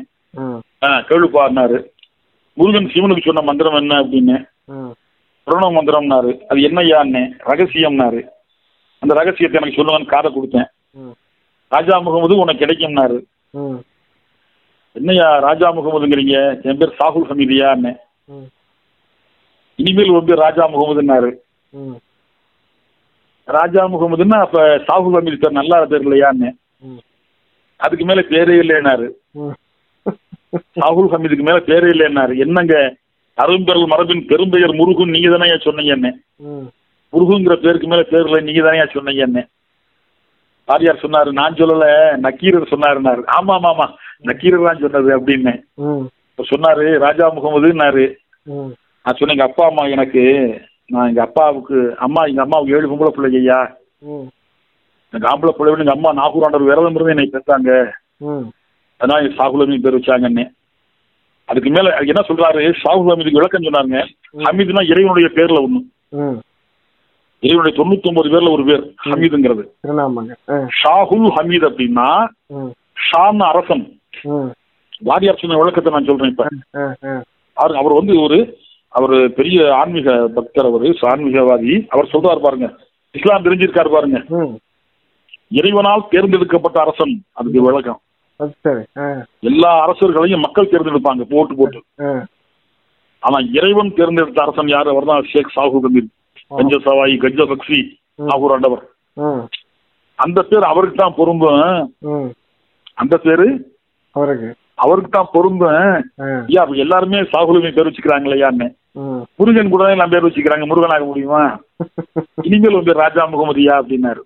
கேளுப்பாருனாரு 1.09 1.79
முருகன் 2.57 2.91
சிவனுக்கு 2.95 3.25
சொன்ன 3.25 3.43
மந்திரம் 3.43 3.79
என்ன 3.81 3.95
அப்படின்னு. 4.03 4.37
பிரணவ 5.47 5.69
மந்திரம்னாரு. 5.77 6.33
அது 6.49 6.63
என்ன 6.63 6.81
ஐயான்னு. 6.83 7.23
ரகசியம்னாரு. 7.47 8.21
அந்த 8.99 9.15
ரகசியத்தை 9.15 9.61
எனக்கு 9.61 9.81
சொல்லுவான்னு 9.81 10.07
காதை 10.07 10.31
கொடுத்தேன். 10.33 10.69
ராஜா 11.73 11.99
முகமது 11.99 12.37
உனக்கு 12.37 12.65
கிடைக்கும்னாரு. 12.65 13.19
ம் 14.97 15.01
என்னய்யா 15.01 15.29
ராஜா 15.45 15.69
முகமதுங்கிறீங்க? 15.77 16.37
என் 16.65 16.79
பேர் 16.81 16.99
சாகுல் 16.99 17.29
ஹமீதியான்னு 17.29 17.93
இனிமேல் 19.79 20.13
உன் 20.13 20.29
பேர் 20.29 20.45
ராஜா 20.45 20.65
முகமதுன்னாரு. 20.73 21.31
ராஜா 23.49 23.83
முகமதுன்னா 23.93 24.39
அப்ப 24.45 24.59
சாகுல் 24.87 25.17
ஹமீது 25.17 25.43
பேர் 25.43 25.59
நல்லா 25.59 25.77
பேர் 25.91 26.05
இல்லையான்னு 26.07 26.49
அதுக்கு 27.81 28.05
மேல 28.05 28.21
பேரே 28.31 28.55
இல்லைன்னாரு. 28.63 29.07
சாகுல் 30.77 31.11
ஹமீதுக்கு 31.13 31.47
மேல 31.49 31.61
பேரே 31.69 31.89
இல்லைன்னாரு. 31.95 32.35
என்னங்க? 32.45 32.75
அரும்பெறல் 33.39 33.91
மரபின் 33.93 34.23
பெரும்பெயர் 34.31 34.79
முருகன் 34.79 35.13
நீங்க 35.15 35.31
தானே 35.33 35.57
சொன்னீங்க 35.65 35.93
என்ன 35.97 36.09
முருகுங்கிற 37.13 37.55
பேருக்கு 37.65 37.89
மேல 37.89 38.05
பேர் 38.13 38.27
இல்லை 38.29 38.41
நீங்க 38.47 38.61
தானே 38.67 38.87
சொன்னீங்க 38.95 39.23
என்ன 39.27 39.41
ஆரியார் 40.69 41.03
சொன்னாரு 41.05 41.31
நான் 41.41 41.59
சொல்லல 41.61 41.87
நக்கீரர் 42.27 42.73
சொன்னாருன்னாரு. 42.73 43.23
ஆமா 43.37 43.53
ஆமா 43.59 43.71
ஆமா 43.75 43.87
நக்கீரர் 44.29 44.67
தான் 44.69 44.83
சொன்னது 44.85 45.11
அப்படின்னு. 45.19 45.53
சொன்னாரு 46.53 46.87
ராஜா 47.05 47.27
முகமதுன்னாரு. 47.37 48.07
நான் 49.05 49.17
சொன்னேன் 49.19 49.37
எங்க 49.37 49.49
அப்பா 49.51 49.65
அம்மா 49.71 49.85
எனக்கு 49.95 50.23
நான் 50.95 51.09
எங்க 51.11 51.21
அப்பாவுக்கு 51.27 51.79
அம்மா 52.07 52.21
எங்க 52.31 52.41
அம்மாவுக்கு 52.45 52.75
ஏழு 52.77 52.91
பொம்பளை 52.91 53.13
பிள்ளைங்க 53.15 53.41
ஐயா. 53.45 53.61
எனக்கு 55.13 55.29
ஆம்பளை 55.31 55.53
பிள்ளை 55.57 55.81
எங்க 55.85 55.95
அம்மா 55.97 56.11
நாகூர் 56.21 56.47
ஆண்டவர் 56.47 56.69
விரதம் 56.71 56.97
இருந்து 56.97 57.15
என்னை 57.15 57.27
பெற்றாங்க. 57.37 57.71
அதனால 59.01 59.21
எனக்கு 59.23 59.41
சாகுலமி 59.41 59.79
பேர் 59.85 59.99
வச்சாங்கன்னு. 59.99 60.45
அதுக்கு 61.49 61.71
மேல 61.77 61.89
என்ன 62.13 62.23
சொல்றாரு? 62.29 62.63
ஷாகுல் 62.83 63.11
ஹமீதுக்கு 63.13 63.41
விளக்கம் 63.41 63.67
சொன்னாருங்க. 63.67 64.01
ஹமீதுனா 64.47 64.83
இறைவனுடைய 64.93 65.29
பேர்ல 65.39 65.59
ஒண்ணு. 65.67 65.81
இறைவனுடைய 67.45 67.75
தொண்ணூத்தி 67.79 68.09
ஒன்பது 68.11 68.29
பேர்ல 68.33 68.53
ஒரு 68.57 68.65
பேர் 68.69 68.85
ஹமீதுங்கிறது. 69.07 69.63
ஷாகுல் 70.81 71.27
ஹமீத் 71.39 71.67
அப்படின்னா 71.71 72.09
ஷான் 73.09 73.43
அரசன். 73.51 73.85
வாரியார் 75.09 75.41
சொன்ன 75.41 75.59
விளக்கத்தை 75.63 75.93
நான் 75.95 76.09
சொல்றேன் 76.11 76.33
இப்ப. 76.33 76.47
அவர் 77.57 77.75
அவர் 77.81 77.99
வந்து 77.99 78.15
ஒரு 78.23 78.39
அவர் 78.99 79.17
பெரிய 79.39 79.57
ஆன்மீக 79.81 80.15
பக்தர் 80.37 80.69
அவர் 80.71 80.85
ஆன்மீகவாதி. 81.11 81.75
அவர் 81.95 82.13
சொல்றாரு 82.13 82.41
பாருங்க. 82.47 82.69
இஸ்லாம் 83.19 83.45
தெரிஞ்சிருக்காரு 83.47 83.91
பாருங்க. 83.95 84.19
இறைவனால் 85.59 86.09
தேர்ந்தெடுக்கப்பட்ட 86.11 86.79
அரசன். 86.85 87.15
அதுக்கு 87.39 87.67
விளக்கம். 87.69 88.01
எல்லா 89.51 89.71
அரசர்களையும் 89.87 90.45
மக்கள் 90.47 90.73
தேர்ந்தெடுப்பாங்க 90.73 91.25
போட்டு 91.35 91.55
போட்டு. 91.61 91.81
ஆனா 93.27 93.39
இறைவன் 93.59 93.97
தேர்ந்தெடுத்த 93.99 94.41
அரசன் 94.47 94.75
யாரு? 94.77 94.89
அவர் 94.95 95.11
தான் 95.11 95.29
ஷேக் 95.33 95.55
சாஹு 95.57 95.79
கபீர். 95.85 96.11
கஞ்ச 96.51 96.75
சவாய் 96.87 97.15
கஞ்ச 97.25 97.41
பக்சி 97.51 97.79
நாகூர் 98.29 98.55
ஆண்டவர். 98.57 98.85
அந்த 100.19 100.41
பேர் 100.51 100.71
அவருக்கு 100.73 100.97
தான் 101.01 101.17
பொருந்தும். 101.19 101.63
அந்த 103.03 103.15
பேரு? 103.25 103.47
அவருக்கு. 104.17 104.49
அவருக்கு 104.85 105.11
தான் 105.11 105.33
பொருந்தும். 105.35 105.79
ஐயா 106.49 106.63
எல்லாருமே 106.85 107.19
சாகுலுமே 107.33 107.71
பேர் 107.77 107.89
வச்சுக்கிறாங்களேயான்னு 107.89 108.69
முருகன் 109.39 109.73
கூட 109.73 109.85
எல்லாம் 109.95 110.13
பேர் 110.13 110.27
வச்சுக்கிறாங்க. 110.27 110.67
முருகனாக 110.71 111.05
முடியுமா? 111.09 111.43
இனிமேல் 112.49 112.79
உங்க 112.79 112.93
ராஜா 113.03 113.23
முகமதியா 113.33 113.75
அப்படின்னாரு. 113.81 114.23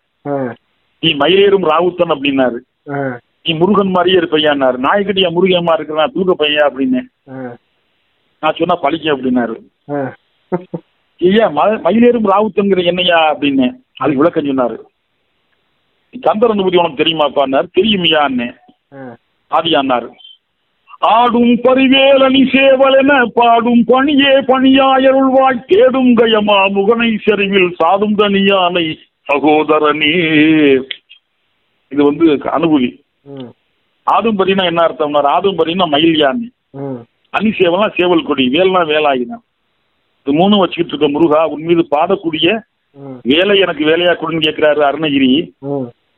நீ 1.02 1.08
மயிலேறும் 1.22 1.66
ராவுத்தன் 1.70 2.14
அப்படின்னாரு. 2.14 2.58
நீ 3.44 3.50
முருகன் 3.60 3.94
மாதிரியே 3.96 4.18
இருப்பையான்னாரு 4.20 4.78
நாய்க்கட்டியா 4.86 5.28
முருகன்மா 5.36 5.74
இருக்கிறான் 5.76 6.14
தூக்க 6.16 6.34
பையன் 6.42 6.68
அப்படின்னு. 6.68 7.00
நான் 8.42 8.58
சொன்னா 8.60 8.76
பழிக்க 8.84 9.16
அப்படின்னாரு. 9.16 9.56
ஐயா 11.20 11.46
மயிலேறும் 11.86 12.30
ராவுத்தன்கிற 12.32 12.82
என்னையா 12.90 13.18
அப்படின்னு 13.32 13.66
அதுக்கு 14.00 14.20
விளக்கம் 14.22 14.48
சொன்னாரு. 14.50 14.76
சந்திரன் 16.14 16.62
பத்தி 16.64 16.80
உனக்கு 16.82 17.00
தெரியுமாப்பான்னாரு 17.00 17.68
தெரியுமையான்னு. 17.78 18.48
ஆதியான்னாரு 19.50 20.08
ஆடும் 21.10 21.52
பரிவேலனி 21.64 22.40
சேவலென 22.54 23.12
பாடும் 23.36 23.82
பணியே 23.90 24.32
பணியாயருள்வாய் 24.50 25.60
தேடும் 25.70 26.10
கயமா 26.18 26.56
முகனை 26.76 27.10
செறிவில் 27.26 27.70
சாதும் 27.80 28.16
தனியானை 28.20 28.86
சகோதரனே. 29.28 30.10
இது 31.92 32.00
வந்து 32.08 32.26
அனுபவி. 32.56 32.90
ஆடும் 34.06 34.38
பரினா 34.40 34.64
என்ன 34.70 34.82
அர்த்தம்னா 34.88 35.22
ஆடும் 35.36 35.58
பரினா 35.60 35.86
மயில் 35.94 36.18
யானை 36.22 36.48
அணி 37.38 37.50
சேவல்னா 37.60 37.88
சேவல் 37.98 38.28
கொடி 38.28 38.44
வேல்னா 38.56 38.82
இது 39.20 39.38
மூணும் 40.38 40.62
வச்சுக்கிட்டு 40.62 40.94
இருக்க 40.94 41.08
முருகா. 41.08 41.40
உன் 41.54 41.66
மீது 41.70 41.82
பாடக்கூடிய 41.96 42.48
வேலை 43.32 43.54
எனக்கு 43.64 43.82
வேலையா 43.90 44.12
கொடுன்னு 44.20 44.46
கேட்கிறாரு 44.46 44.80
அருணகிரி. 44.90 45.32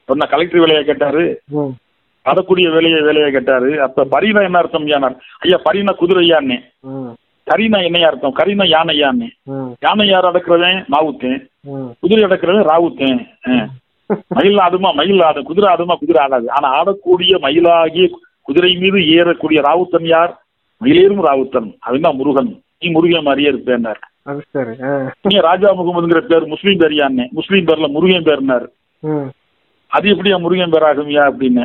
சொன்ன 0.08 0.26
கலெக்டர் 0.32 0.62
வேலையா 0.64 0.82
கேட்டாரு. 0.90 1.24
பாடக்கூடிய 2.26 2.66
வேலையை 2.76 3.00
வேலையா 3.08 3.30
கேட்டாரு. 3.36 3.70
அப்ப 3.86 4.06
பரினா 4.14 4.42
என்ன 4.48 4.58
அர்த்தம் 4.62 4.86
யானார் 4.92 5.16
ஐயா 5.44 5.58
பரினா 5.66 5.92
குதிரையான்னு. 6.00 6.58
கரினா 7.50 7.78
என்னையா 7.86 8.08
அர்த்தம்? 8.08 8.34
கரினா 8.40 8.64
யானையான்னு. 8.72 9.28
யானை 9.84 10.04
யார் 10.08 10.28
அடக்குறவன்? 10.30 10.80
மாவுத்தேன். 10.94 11.40
குதிரை 12.02 12.24
அடக்குறவன் 12.24 12.68
ராவுத்தேன். 12.72 13.20
மயில் 14.36 14.60
ஆடுமா? 14.66 14.90
மயில் 15.00 15.22
ஆடு. 15.28 15.40
குதிரை 15.48 15.68
ஆடுமா? 15.72 15.94
குதிரை 16.02 16.20
ஆடாது. 16.24 16.46
ஆனா 16.56 16.68
ஆடக்கூடிய 16.78 17.32
மயிலாகிய 17.44 18.06
குதிரை 18.48 18.70
மீது 18.82 18.98
ஏறக்கூடிய 19.16 19.60
ராவுத்தன் 19.68 20.06
யார்? 20.14 20.32
மயிலேறும் 20.80 21.24
ராவுத்தன். 21.28 21.68
அவன் 21.86 22.04
தான் 22.06 22.18
முருகன். 22.20 22.52
நீ 22.82 22.88
முருகன் 22.94 23.26
மாதிரியே 23.28 23.50
இருப்பேன்னார் 23.52 24.00
நீ 25.30 25.36
ராஜா 25.48 25.68
முகமதுங்கிற 25.78 26.20
பேர் 26.30 26.44
முஸ்லீம் 26.52 26.80
பேர் 26.82 26.94
யான்னு 27.00 27.24
முஸ்லீம் 27.38 27.68
பேர்ல 27.68 27.88
முருகன் 27.94 28.28
பேர்னார். 28.28 28.66
அது 29.92 30.06
எப்படியா 30.14 30.36
முருகன் 30.42 30.74
பேர் 30.74 30.88
ஆகுமியா 30.90 31.22
அப்படின்னு. 31.30 31.64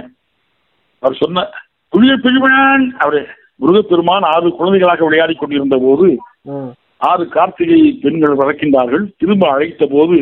அவர் 1.04 1.22
சொன்ன 1.22 1.46
புளிய 1.94 2.14
பிரிவன் 2.24 2.86
அவரு 3.04 3.22
முருகப்பெருமான் 3.62 4.26
ஆறு 4.32 4.48
குழந்தைகளாக 4.58 5.04
விளையாடி 5.06 5.34
கொண்டிருந்த 5.36 5.78
போது 5.86 6.08
ஆறு 7.10 7.24
கார்த்திகை 7.36 7.80
பெண்கள் 8.04 8.40
வளர்க்கின்றார்கள். 8.42 9.06
திரும்ப 9.22 9.44
அழைத்த 9.54 9.86
போது 9.94 10.18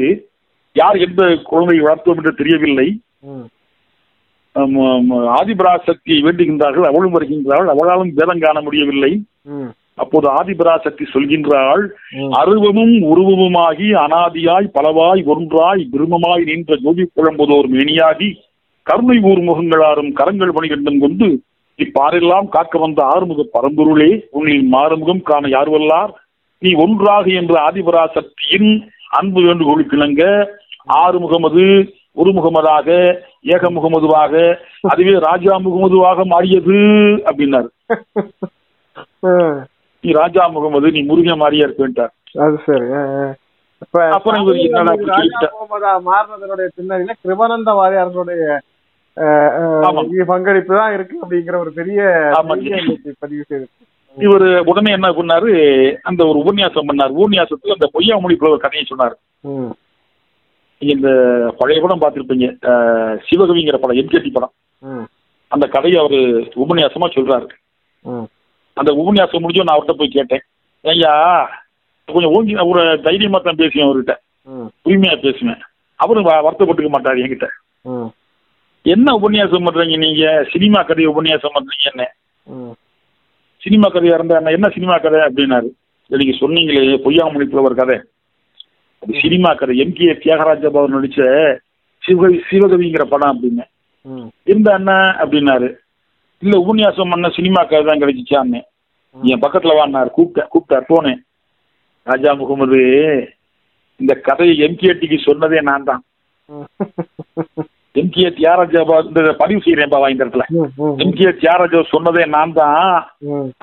யார் 0.75 0.97
எந்த 1.05 1.21
குழந்தையை 1.49 1.81
வளர்த்தோம் 1.85 2.19
என்று 2.21 2.33
தெரியவில்லை. 2.41 2.87
ஆதிபராசக்தியை 5.39 6.19
வேண்டுகின்றார்கள். 6.25 6.87
அவளும் 6.89 7.15
வருகின்றாள். 7.15 7.67
அவளாலும் 7.73 8.13
வேதம் 8.19 8.43
காண 8.45 8.57
முடியவில்லை. 8.67 9.11
அப்போது 9.97 10.27
ஆதிபராசக்தி 10.39 11.05
சொல்கின்றாள். 11.13 11.83
அருவமும் 12.39 12.95
உருவமுமாகி 13.11 13.87
அனாதியாய் 14.03 14.67
பலவாய் 14.77 15.21
ஒன்றாய் 15.33 15.83
பிரம்மமாய் 15.93 16.43
நின்ற 16.49 16.77
ஜோதி 16.85 17.03
குழம்புதோர் 17.15 17.69
மேனியாகி 17.75 18.29
கருணை 18.87 19.17
ஊர் 19.29 19.41
முகங்களாரும் 19.49 20.11
கரங்கள் 20.19 20.55
பணிகண்டம் 20.57 20.99
கொண்டு 21.03 21.29
இப்பாரெல்லாம் 21.79 22.47
காக்க 22.55 22.75
வந்த 22.83 22.99
ஆறுமுக 23.13 23.45
பரம்பொருளே 23.55 24.11
உன்னில் 24.37 24.65
மாறுமுகம் 24.73 25.23
காண 25.29 25.47
யார்வல்லார் 25.53 26.11
நீ 26.61 26.71
ஒன்றாக 26.83 27.25
என்ற 27.41 27.53
ஆதிபராசக்தியின் 27.69 28.69
அன்பு 29.19 29.39
வேண்டுகோள் 29.47 29.89
கிணங்க 29.91 30.23
ஆறு 31.01 31.17
முகமது 31.23 31.65
ஒரு 32.21 32.31
முகமதாக 32.37 32.87
ஏக 33.53 33.69
முகமதுவாக 33.77 34.33
அதுவே 34.91 35.15
ராஜா 35.27 35.55
முகமதுவாக 35.65 36.25
மாறியது 36.33 36.77
அப்படின்னாரு. 37.29 37.69
நீ 40.05 40.11
ராஜா 40.11 40.47
முகமது 40.47 40.91
நீ 40.91 41.01
முருகன் 41.01 41.37
மாதிரியா 41.37 41.65
இருப்பேன்ட்டார் 41.65 42.13
அது 42.39 42.59
சரி 42.65 42.85
அப்புறம் 44.09 44.43
இவர் 44.43 44.55
என்னடா 44.55 44.93
மாறினதனுடைய 45.99 46.67
பின்னணியில 46.77 47.11
கிருபானந்த. 49.15 50.21
இ- 50.21 50.25
பங்களிப்பு 50.25 50.75
தான் 50.75 50.93
இருக்கு 50.93 51.17
அப்படிங்கிற 51.21 51.57
ஒரு 51.57 51.71
பெரிய 51.71 52.29
பதிவு 53.19 53.43
செய்து 53.47 53.67
இவர் 54.17 54.59
உடனே 54.59 54.91
என்ன 54.91 55.09
பண்ணாரு 55.09 55.95
அந்த 56.01 56.25
ஒரு 56.25 56.39
உபன்யாசம் 56.39 56.87
பண்ணார். 56.87 57.23
உபன்யாசத்துல 57.23 57.75
அந்த 57.77 57.89
பொய்யாமொழி 57.93 58.35
புலவர் 58.35 58.59
கதையை 58.59 58.85
சொன்னார். 58.87 59.17
நீங்க 60.79 60.95
இந்த 60.95 61.09
பழைய 61.57 61.81
படம் 61.81 62.01
பார்த்திருப்பீங்க. 62.01 62.47
சிவகவிங்கிற 63.29 63.77
படம் 63.77 63.97
எம்கேடி 63.97 64.29
படம். 64.33 64.53
அந்த 65.47 65.67
கதையை 65.67 65.99
அவரு 65.99 66.15
உபன்யாசமா 66.55 67.07
சொல்றாரு. 67.15 67.47
அந்த 68.75 68.93
உபன்யாசம் 68.93 69.39
முடிஞ்சு 69.39 69.63
நான் 69.63 69.77
அவர்கிட்ட 69.77 69.91
போய் 69.91 70.07
கேட்டேன். 70.07 70.41
ஐயா 70.81 71.49
கொஞ்சம் 72.05 72.31
ஓங்கி 72.31 72.55
ஒரு 72.55 73.01
தைரியமா 73.03 73.39
தான் 73.39 73.55
பேசுவேன் 73.55 73.87
அவர்கிட்ட. 73.87 74.15
உரிமையா 74.85 75.21
பேசுவேன். 75.21 75.57
அவரும் 75.95 76.25
வருத்தப்பட்டுக்க 76.25 76.89
மாட்டாரு 76.89 77.19
என்கிட்ட. 77.19 77.47
என்ன 78.81 79.15
உபன்யாசம் 79.15 79.65
பண்றீங்க 79.65 79.97
நீங்க? 79.97 80.47
சினிமா 80.51 80.81
கதை 80.81 81.07
உபன்யாசம் 81.07 81.53
பண்றீங்க 81.53 81.91
என்ன 81.91 82.11
சினிமா 83.57 83.87
கதையா 83.87 84.13
இருந்தா 84.13 84.37
என்ன 84.37 84.49
என்ன 84.49 84.69
சினிமா 84.69 84.97
கதை 84.97 85.19
அப்படின்னாரு. 85.19 85.69
"இல்ல, 86.07 86.23
நீங்க 86.23 86.47
சொன்னீங்களே 86.47 86.97
பொய்யாமொழி 86.97 87.45
புலவர் 87.45 87.73
கதை. 87.73 88.01
அது 88.99 89.19
சினிமா 89.21 89.53
கதை. 89.53 89.77
எம். 89.77 89.93
கே. 89.93 90.05
தியாகராஜ 90.05 90.69
பவர் 90.69 90.95
நடிச்ச 90.95 91.57
சிவகவி 91.99 92.41
சிவகவிங்கிற 92.51 93.03
படம் 93.03 93.43
அப்படின்னு. 93.43 93.63
இருந்த 94.43 94.73
அண்ணன் 94.73 95.15
அப்படின்னாரு. 95.15 95.75
இல்ல 96.41 96.55
உபன்யாசம் 96.63 97.11
பண்ண 97.13 97.27
சினிமா 97.37 97.61
கதை 97.63 97.83
தான் 97.89 98.01
கிடைச்சிச்சான்னு. 98.01 98.59
என் 99.15 99.43
பக்கத்துல 99.43 99.75
வாடினார் 99.77 100.15
கூப்பிட்டேன் 100.17 100.51
கூப்பிட்டார் 100.53 100.89
போனேன். 100.91 101.19
ராஜா 102.07 102.31
முகமது 102.39 102.79
இந்த 103.99 104.13
கதையை 104.27 104.55
எம்கேடிக்கு 104.67 105.17
சொன்னதே 105.27 105.59
நான் 105.69 105.87
தான். 105.89 106.01
எம்கே 107.95 108.29
தியாகராஜா 108.37 108.79
இந்த 109.09 109.21
பதிவு 109.41 109.59
செய்யறேன்ப்பா 109.65 110.09
இந்த 110.13 110.23
இடத்துல 110.25 110.45
ம் 110.55 110.71
ம் 110.85 110.97
எம்கே 111.03 111.29
தியாகராஜா 111.41 111.81
சொன்னதே 111.93 112.23
நான் 112.35 112.55
தான். 112.59 112.89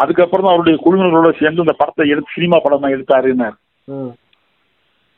அதுக்கப்புறம் 0.02 0.44
தான் 0.46 0.54
அவருடைய 0.54 0.76
குழுவினர்களோட 0.84 1.32
சேர்ந்து 1.40 1.64
இந்த 1.64 1.74
படத்தை 1.80 2.06
எடுத்து 2.12 2.36
சினிமா 2.36 2.58
படமா 2.64 2.92
எடுத்தாருன்னாரு. 2.94 3.56
ம். 3.88 4.10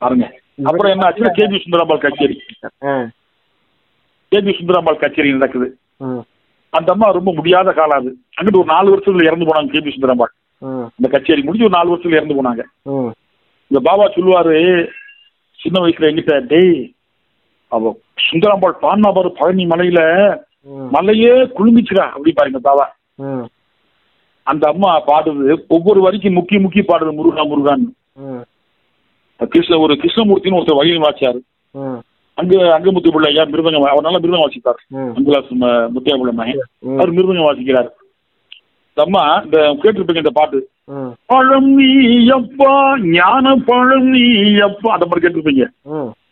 பாருங்க. 0.03 0.27
அப்புறம் 0.69 0.93
என்ன 0.95 1.07
ஆச்சுன்னா 1.07 1.33
கேபி 1.39 1.63
சுந்தராம்பாள் 1.63 2.05
கச்சேரி. 2.05 2.37
கேபி 4.33 4.53
சுந்தராம்பாள் 4.59 5.03
கச்சேரி 5.05 5.37
நடக்குது. 5.39 5.69
அந்த 6.75 6.89
அம்மா 6.95 7.07
ரொம்ப 7.17 7.31
முடியாத 7.37 7.73
காலம் 7.73 8.01
அது. 8.01 8.11
அங்கிட்டு 8.37 8.61
ஒரு 8.61 8.71
நாலு 8.73 8.93
வருஷத்துல 8.93 9.29
இறந்து 9.29 9.49
போனாங்க 9.49 9.73
கேபி 9.75 9.95
சுந்தராம்பாள் 9.95 10.33
இந்த 10.99 11.09
கச்சேரி 11.09 11.43
முடிஞ்சு 11.43 11.67
ஒரு 11.67 11.77
நாலு 11.77 11.91
வருஷத்துல 11.91 12.19
இறந்து 12.19 12.39
போனாங்க. 12.39 12.63
இந்த 13.71 13.81
பாபா 13.87 14.05
சொல்லுவாரு 14.15 14.55
சின்ன 15.61 15.77
வயசுல 15.83 16.09
எங்கிட்ட 16.11 16.35
டேய் 16.51 16.75
அவ 17.73 17.93
சுந்தராம்பாள் 18.27 18.81
பாடினா 18.83 19.11
பாரு 19.13 19.31
பழனி 19.39 19.65
மலையில 19.67 20.01
மலையே 20.93 21.33
குலுங்கிச்சுடா 21.57 22.05
அப்படி 22.15 22.33
பாருங்க 22.33 22.61
பாபா. 22.67 22.87
அந்த 24.47 24.65
அம்மா 24.73 24.91
பாடுது 25.09 25.45
ஒவ்வொரு 25.77 26.01
வரிக்கும் 26.01 26.37
முக்கி 26.39 26.57
முக்கி 26.65 26.83
பாடுது 26.85 27.13
முருகா 27.19 27.45
முருகான்னு. 27.51 27.91
கிருஷ்ண 29.53 29.79
ஒரு 29.85 29.95
கிருஷ்ணமூர்த்தின்னு 30.03 30.59
ஒருத்தர் 30.59 30.81
வயலின் 30.81 31.07
வாச்சாரு 31.07 31.41
அங்க 32.41 32.55
அங்கமுத்து 32.77 33.13
பிள்ளை 33.15 33.29
ஐயா 33.31 33.45
மிருதங்கம் 33.51 33.91
அவர் 33.91 34.07
நல்லா 34.07 34.21
மிருதம் 34.23 34.45
வாசிப்பார். 34.45 34.81
அங்குலாஸ் 35.17 35.53
முத்தியா 35.95 36.17
பிள்ளை 36.21 36.35
மகன் 36.41 36.65
அவர் 36.97 37.15
மிருதங்கம் 37.17 37.49
வாசிக்கிறார். 37.49 37.91
அம்மா 39.05 39.23
இந்த 39.45 39.59
கேட்டிருப்பீங்க 39.83 40.23
இந்த 40.23 40.33
பாட்டு. 40.39 40.59
பழம் 41.31 41.71
நீ 41.79 41.89
அப்பா 42.39 42.75
ஞான 43.15 43.55
பழம் 43.69 44.09
நீ 44.15 44.25
அப்பா. 44.67 44.89
அந்த 44.95 45.07
மாதிரி 45.07 45.25
கேட்டிருப்பீங்க. 45.25 45.65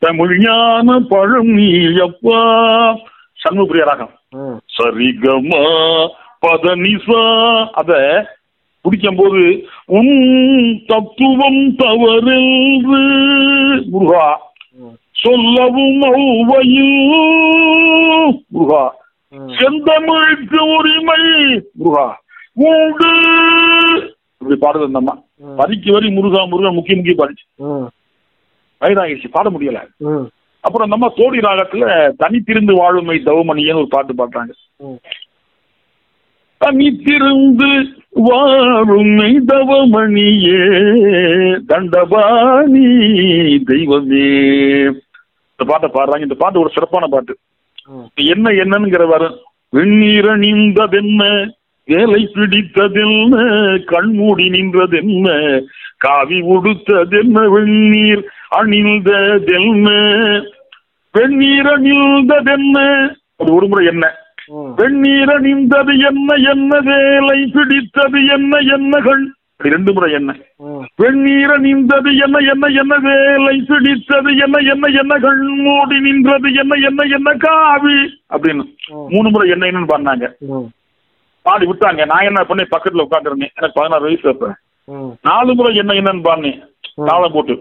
தமிழ் 0.04 0.34
ஞான 0.44 0.98
பழம் 1.12 1.50
நீ 1.58 1.68
அப்பா. 2.08 2.40
சண்முகப்பிரிய 3.42 3.84
ராகம். 3.90 4.12
சரிகமா 4.76 5.64
பதனிசா. 6.44 7.22
அத 7.80 7.92
குடிக்கும் 8.84 9.18
போது 9.18 9.42
உன் 9.98 10.14
தத்துவம் 10.86 11.64
தவறென்று 11.82 13.02
முருகா. 13.92 14.26
சொல்லவும் 15.22 16.02
ஔவையில் 16.12 16.94
முருகா. 18.54 18.82
செந்தமிழுக்கு 19.56 20.60
உரிமை. 20.76 21.20
முருகா. 21.78 22.06
உண்டு 22.68 23.10
இப்படி 24.40 24.56
பாடுது 24.60 24.84
அந்த 24.84 24.98
அம்மா. 24.98 25.14
வரிக்கு 25.56 25.92
வரி 25.92 26.08
முருகா 26.10 26.40
முருகா 26.46 26.70
முக்கிய 26.70 26.96
முக்கிய 26.96 27.14
பாடிச்சு. 27.18 27.44
வயதாகிடுச்சு 28.80 29.28
பாட 29.30 29.50
முடியல. 29.50 29.80
அப்புறம் 30.64 30.88
நம்ம 30.88 31.08
தோடி 31.16 31.38
ராகத்துல 31.38 31.84
தனித்திருந்து 32.22 32.72
வாழுமை 32.72 33.16
தவமணியன்னு 33.24 33.82
ஒரு 33.82 33.88
பாட்டு 33.88 34.12
பாடுறாங்க. 34.14 34.52
தனித்திருந்து 36.60 37.68
வாழுமை 38.28 39.30
தவமணியே 39.46 40.60
தண்டபாணி 41.66 42.84
தெய்வமே. 43.70 44.28
இந்த 45.62 45.72
பாட்டை 45.72 45.88
பாடுறாங்க. 45.94 46.26
இந்த 46.26 46.36
பாட்டு 46.38 46.60
ஒரு 46.60 46.70
சிறப்பான 46.74 47.06
பாட்டு. 47.06 47.34
என்ன 48.34 48.50
என்னங்கிற 48.62 49.04
வரும் 49.08 49.36
வெந்நீர் 49.72 50.28
அணிந்ததென்ன 50.30 51.22
வேலை 51.88 52.20
பிடித்ததென்ன? 52.34 53.36
கண்மூடி 53.90 54.46
நின்றதென்ன? 54.50 55.28
காவி 55.96 56.38
உடுத்ததென்ன? 56.54 57.44
வெந்நீர் 57.54 58.22
அணிந்ததென்ன? 58.58 59.88
வெந்நீர் 61.14 61.70
அணிந்ததென்ன 61.74 62.78
அது 63.36 63.50
ஒரு 63.54 63.66
முறை 63.68 63.84
என்ன? 63.86 64.04
வெந்நீர் 64.78 65.32
அணிந்தது 65.36 65.94
என்ன? 66.10 66.28
என்ன 66.52 66.80
வேலை 66.90 67.38
பிடித்தது? 67.56 68.20
என்ன 68.36 68.58
என்ன 68.76 69.00
கண் 69.00 69.26
ரெண்டு 69.70 69.92
முறை 69.92 70.12
என்ன? 70.12 70.30
வெந்நீர் 70.96 71.50
அணிந்தது 71.50 72.16
என்ன 72.16 72.38
என்ன 72.52 72.66
என்ன 72.66 72.96
வேலை 72.96 73.60
பிடித்தது 73.60 74.36
என்ன 74.36 74.58
என்ன 74.72 74.88
என்ன 75.00 75.18
கண் 75.18 75.46
மூடி 75.58 76.00
நின்றது 76.00 76.54
என்ன 76.54 76.74
என்ன 76.86 77.02
என்ன 77.14 77.34
காவி. 77.36 77.96
அப்படின்னு. 78.30 78.64
மூணு 79.08 79.30
முறை 79.30 79.50
என்ன 79.50 79.66
என்னன்னு 79.66 79.86
பாடினாங்க 79.86 80.28
ம் 80.48 80.68
பாடி 81.46 81.66
விட்டாங்க. 81.66 82.04
நான் 82.04 82.24
என்ன 82.24 82.44
பண்ணி 82.44 82.62
பக்கத்துல 82.70 83.06
உட்காந்துருந்தேன் 83.06 83.52
எனக்கு 83.54 83.80
பதினாறு 83.80 84.02
வயசு 84.02 84.28
அப்ப. 84.28 84.48
நாலு 85.22 85.54
முறை 85.54 85.76
என்ன 85.76 85.92
என்னன்னு 85.92 86.22
பாடினேன். 86.22 86.60
தாளம் 87.06 87.32
போட்டு. 87.32 87.54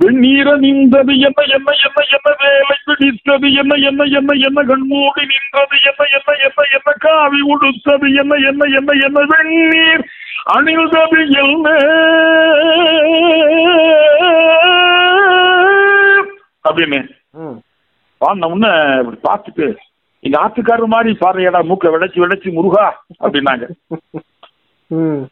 வெந்நீர 0.00 0.48
நின்றது 0.56 1.14
என்ன 1.20 1.40
என்ன 1.48 1.70
என்ன 1.78 2.02
என்ன 2.08 2.30
வேலை 2.42 2.76
பிடித்தது 2.84 3.48
என்ன 3.60 3.74
என்ன 3.88 4.04
என்ன 4.18 4.32
என்ன 4.46 4.62
கண்மூடி 4.62 5.22
நின்றது 5.32 5.76
என்ன 5.82 6.06
என்ன 6.16 6.30
என்ன 6.38 6.64
என்ன 6.70 6.94
காவி 7.00 7.40
உடுத்தது 7.52 8.08
என்ன 8.22 8.38
என்ன 8.50 8.68
என்ன 8.78 8.96
என்ன 9.06 9.24
வெந்நீர் 9.26 10.04
அணிந்தது 10.52 11.20
என்ன 11.40 11.66
அப்படின்னு 16.64 17.00
பாடின 18.20 18.48
உடனே 18.48 18.72
இப்படி 19.00 19.18
பார்த்துட்டு 19.28 19.66
எங்க 20.24 20.36
ஆத்துக்காரர் 20.40 20.94
மாதிரி 20.94 21.10
பாடுறியடா 21.20 21.60
மூக்க 21.68 21.92
விடைச்சு 21.92 22.18
விடைச்சு 22.20 22.48
முருகா 22.52 22.86
அப்படின்னாங்க 23.22 23.66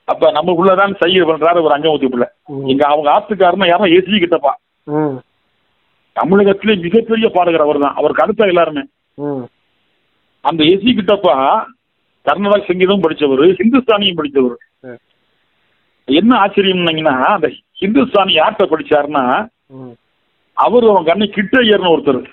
அப்ப 0.04 0.32
நமக்குள்ளதான் 0.32 0.94
செய்ய 0.98 1.24
பண்றாரு 1.24 1.62
ஒரு 1.62 1.74
அங்கமூத்தி 1.76 2.08
பிள்ளை. 2.08 2.28
இங்க 2.66 2.86
அவங்க 2.88 3.10
ஆத்துக்காரனா 3.10 3.66
யாரும் 3.66 3.86
ஏசி 3.86 4.18
கிட்டப்பா. 4.18 4.50
ம். 4.82 5.18
தமிழகத்திலே 6.12 6.74
மிகப்பெரிய 6.74 7.28
பாடகர் 7.28 7.60
அவர் 7.60 7.78
தான். 7.78 7.94
அவருக்கு 7.94 8.22
அடுத்த 8.22 8.46
எல்லாருமே. 8.46 8.82
ம். 9.14 9.42
அந்த 10.40 10.64
எசி 10.64 10.92
கிட்டப்பா 10.96 11.64
கர்நாடக 12.22 12.64
சங்கீதம் 12.66 13.02
படிச்சவர் 13.02 13.56
ஹிந்துஸ்தானியும் 13.58 14.16
படிச்சவர். 14.16 14.54
சரி. 14.80 14.96
என்ன 16.04 16.36
ஆச்சரியம்னீங்கன்னா 16.38 17.16
அந்த 17.24 17.48
ஹிந்துஸ்தானி 17.80 18.32
யார்கிட்ட 18.32 18.66
படிச்சாருன்னா 18.66 19.48
அவர் 20.52 20.88
அவன் 20.88 21.04
கண்ணை 21.04 21.28
கிட்ட 21.28 21.58
ஐயர்னு 21.58 21.92
ஒருத்தர். 21.96 22.30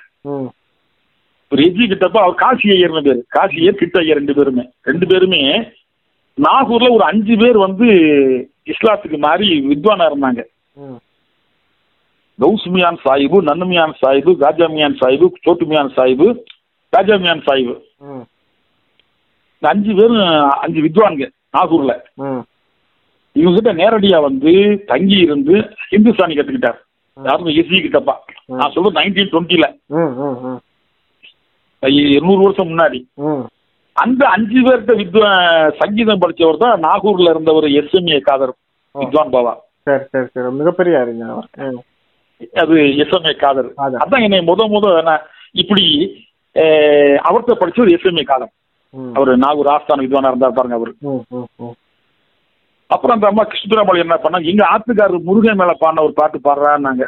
ஒரு 1.49 1.63
எஜி 1.63 1.89
கிட்டப்ப 1.89 2.17
அவர் 2.17 2.33
காசி 2.33 2.69
ஐயர்னு 2.69 3.01
பேரு. 3.01 3.25
காசி 3.27 3.55
ஐயர் 3.57 3.73
கிட்ட 3.73 3.99
ஐயர் 3.99 4.15
ரெண்டு 4.15 4.33
பேருமே. 4.33 4.69
ரெண்டு 4.81 5.07
பேருமே 5.07 5.71
நாகூர்ல 6.37 6.87
ஒரு 6.95 7.03
அஞ்சு 7.11 7.35
பேர் 7.41 7.57
வந்து 7.65 7.87
இஸ்லாத்துக்கு 8.71 9.17
மாறி 9.25 9.47
வித்வானா 9.71 10.05
இருந்தாங்க. 10.09 10.41
கௌசுமியான் 12.39 12.99
சாஹிபு 13.03 13.37
நன்னுமியான் 13.49 13.93
சாஹிபு 14.01 14.31
காஜாமியான் 14.43 14.97
சாஹிபு 15.01 15.27
சோட்டுமியான் 15.45 15.93
சாஹிபு 15.97 16.27
காஜாமியான் 16.93 17.45
சாஹிபு. 17.47 17.75
இந்த 19.55 19.67
அஞ்சு 19.73 19.91
பேரும் 19.99 20.25
அஞ்சு 20.65 20.79
வித்வான்க 20.87 21.29
நாகூர்ல. 21.57 21.93
இவங்க 23.35 23.55
கிட்ட 23.57 23.71
நேரடியா 23.81 24.17
வந்து 24.27 24.51
தங்கி 24.91 25.17
இருந்து 25.25 25.55
ஹிந்துஸ்தானி 25.91 26.35
கத்துக்கிட்டார். 26.35 26.79
யாரும் 27.17 27.55
எஸ்சி 27.61 27.79
கிட்டப்பா. 27.85 28.15
நான் 28.59 28.73
சொல்றது 28.73 28.97
நைன்டீன் 28.99 29.31
டுவெண்ட்டில 29.33 29.67
இருநூறு 32.15 32.41
வருஷம் 32.45 32.69
முன்னாடி. 32.71 32.99
அந்த 34.03 34.21
அஞ்சு 34.35 34.59
பேர்கிட்ட 34.65 34.93
வித்வா 35.01 35.29
சங்கீதம் 35.81 36.21
படிச்சவர் 36.23 36.63
தான் 36.63 36.81
நாகூர்ல 36.85 37.33
இருந்தவர் 37.33 37.67
எஸ்எம்ஏ 37.81 38.19
காதர் 38.29 38.53
வித்வான் 38.95 39.33
பாபா. 39.35 39.53
சரி 39.85 40.03
சரி 40.11 40.27
சரி. 40.33 40.49
மிகப்பெரிய 40.59 40.93
அறிஞர் 41.03 41.79
அது 42.61 42.75
எஸ்எம்ஏ 43.03 43.33
காதர். 43.43 43.69
அதான் 44.03 44.25
என்னை 44.27 44.39
முத 44.49 44.67
முத 44.73 44.85
இப்படி 45.61 45.85
அவர்கிட்ட 47.27 47.55
படிச்சவர் 47.61 47.93
எஸ்எம்ஏ 47.95 48.25
காதர். 48.31 48.53
அவர் 49.17 49.31
நாகூர் 49.43 49.73
ஆஸ்தான 49.75 50.03
வித்வானா 50.03 50.31
இருந்தார் 50.31 50.57
பாருங்க 50.57 50.77
அவர். 50.79 50.91
அப்புறம் 52.89 53.15
அந்த 53.15 53.27
அம்மா 53.29 53.43
கிருஷ்ணராமலி 53.51 54.03
என்ன 54.03 54.15
பண்ணாங்க 54.23 54.51
எங்க 54.53 54.63
ஆத்துக்காரர் 54.73 55.27
முருகன் 55.29 55.59
மேல 55.61 55.73
பாடின 55.83 56.03
ஒரு 56.07 56.13
பாட்டு 56.19 56.37
பாடுறான்னாங்க. 56.47 57.05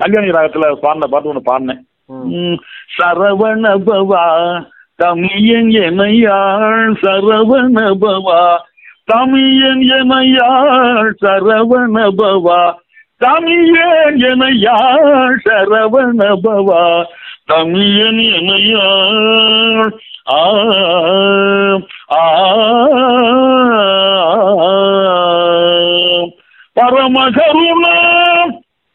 கல்யாணி 0.00 0.36
ராகத்துல 0.36 0.68
பாடின 0.84 1.08
பாட்டு 1.14 1.30
ஒன்று 1.32 1.48
பாடினேன். 1.48 1.82
சரவண 2.98 3.72
பவா 3.88 4.22
தமியன் 5.04 5.68
எமையாள் 5.68 6.94
சரவணபவா. 7.02 8.56
தமியன் 9.04 9.80
எமையாள் 9.88 11.10
சரவணபவா. 11.22 12.74
தமியன் 13.16 14.16
எமையாள் 14.16 15.36
சரவணபவா. 15.44 17.04
தமியன் 17.44 18.20
எமையாள் 18.38 19.92
ஆ 20.30 20.54
ஆ 22.12 22.22
பரமகருணா. 26.74 27.96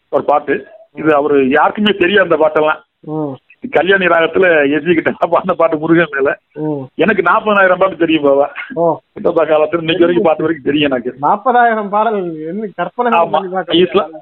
ஒரு 0.09 0.23
பாட்டு. 0.23 0.67
இது 0.93 1.15
அவரு 1.15 1.49
யாருக்குமே 1.49 1.91
தெரியும் 1.97 2.29
அந்த 2.29 2.35
பாட்டெல்லாம். 2.35 2.81
ம் 2.99 3.31
கல்யாணி 3.69 4.05
ராகத்துல 4.05 4.45
எஸ்வி 4.71 4.93
கிட்ட 4.93 5.27
பாடின 5.27 5.53
பாட்டு 5.53 5.77
முருகன் 5.77 6.13
மேல. 6.13 6.29
எனக்கு 6.95 7.21
நாற்பதாயிரம் 7.21 7.77
பாட்டு 7.77 7.97
தெரியும் 7.97 8.25
ஓ. 8.75 8.85
இந்த 9.13 9.29
காலத்துல 9.41 9.83
இன்னைக்கு 9.83 10.05
வரைக்கும் 10.05 10.23
பாட்டு 10.23 10.43
வரைக்கும் 10.43 10.69
தெரியும் 10.69 10.89
எனக்கு. 10.91 11.11
நாற்பதாயிரம் 11.19 11.89
பாடல் 11.89 12.19
என்ன 12.47 12.69
கற்பனை 12.75 13.11
இஸ்லாம் 13.81 14.13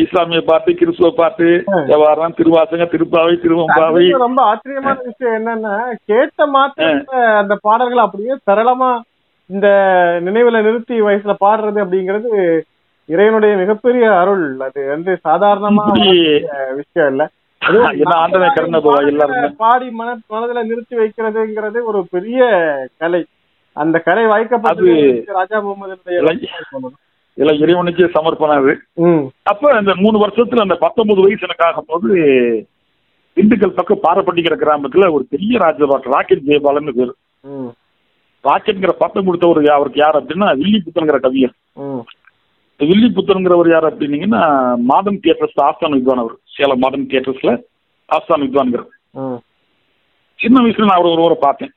இஸ்லாமிய 0.00 0.40
பாட்டு 0.40 0.74
கிறிஸ்துவ 0.74 1.10
பாட்டு. 1.12 1.46
விவகாரம் 1.86 2.34
திருவாசகம் 2.34 2.90
திருப்பாவை 2.90 3.34
திருவம்பாவை. 3.36 4.04
ரொம்ப 4.18 4.42
ஆச்சரியமான 4.42 4.98
விஷயம் 5.04 5.38
என்னன்னா 5.38 5.72
கேட்ட 6.04 6.46
மாத்திரத்துல 6.48 7.22
அந்த 7.36 7.54
பாடல்கள் 7.60 8.04
அப்படியே 8.04 8.34
சரளமா 8.46 8.90
இந்த 9.50 9.68
நினைவுல 10.22 10.62
நிறுத்தி 10.62 11.00
வயசுல 11.02 11.34
பாடுறது 11.40 11.78
அப்படிங்கிறது 11.82 12.30
இறைவனுடைய 13.08 13.56
மிகப்பெரிய 13.56 14.04
அருள். 14.16 14.44
அது 14.60 14.86
வந்து 14.86 15.12
சாதாரணமா 15.24 15.82
இப்படி 15.82 16.02
வரக்கூடிய 16.02 16.36
விஷயம் 16.74 17.10
இல்ல. 17.10 17.22
பாடி 19.56 19.90
மன 19.90 20.18
மனதுல 20.30 20.62
நிறுத்தி 20.62 20.96
வைக்கிறதுங்கிறது 20.96 21.82
ஒரு 21.84 22.06
பெரிய 22.10 22.40
கலை. 22.98 23.24
அந்த 23.76 23.98
கலை 23.98 24.24
வாய்க்கப்பட்டது 24.24 24.94
ராஜா 25.26 25.60
முகமது 25.60 25.96
எல்லாம் 27.38 27.58
இறைவனுக்கே 27.58 28.08
சமர்ப்பணம் 28.14 28.58
அது. 28.58 28.72
அப்ப 29.42 29.74
அந்த 29.74 29.92
மூணு 29.96 30.26
வருஷத்துல 30.26 30.60
அந்த 30.60 30.74
பத்தொன்பது 30.74 31.20
வயசு 31.20 31.40
எனக்கு 31.40 31.66
ஆகும்போது 31.66 32.08
திண்டுக்கல் 33.36 33.70
பக்கம் 33.70 34.02
பாரப்பட்டிங்கிற 34.02 34.56
கிராமத்துல 34.56 35.12
ஒரு 35.12 35.26
பெரிய 35.30 35.58
ராஜபாட்டு 35.58 36.10
ராக்கெட் 36.10 36.46
ஜெயபாலன்னு 36.46 36.90
பேரு. 36.90 37.14
ராக்கெட்ங்கிற 38.44 38.90
பட்டம் 38.98 39.24
கொடுத்தவர் 39.24 39.62
யா- 39.62 39.70
அவருக்கு 39.70 39.98
யார் 39.98 40.22
அப்படின்னா 40.22 40.48
வில்லிபுத்தன்கிற 40.56 41.18
கவியர் 41.20 41.54
ம். 41.72 42.02
வில்லிபுத்தன்கிறவர் 42.80 43.70
யார் 43.70 43.86
அப்படின்னீங்கன்னா 43.86 44.42
மாடர்ன் 44.80 45.20
தியேட்டர்ஸ் 45.20 45.60
ஆஸ்தான் 45.62 45.90
வித்வான் 45.90 46.18
அவர். 46.18 46.36
சேலம் 46.54 46.82
மாடர்ன் 46.82 47.08
தியேட்டர்ஸ்ல 47.10 47.52
ஆஸ்தான் 48.08 48.44
வித்வான்கிற 48.44 48.82
சின்ன 50.38 50.56
வயசுல 50.62 50.86
நான் 50.86 50.98
அவர் 50.98 51.12
ஒரு 51.12 51.24
ஊரை 51.24 51.36
பார்த்தேன். 51.40 51.72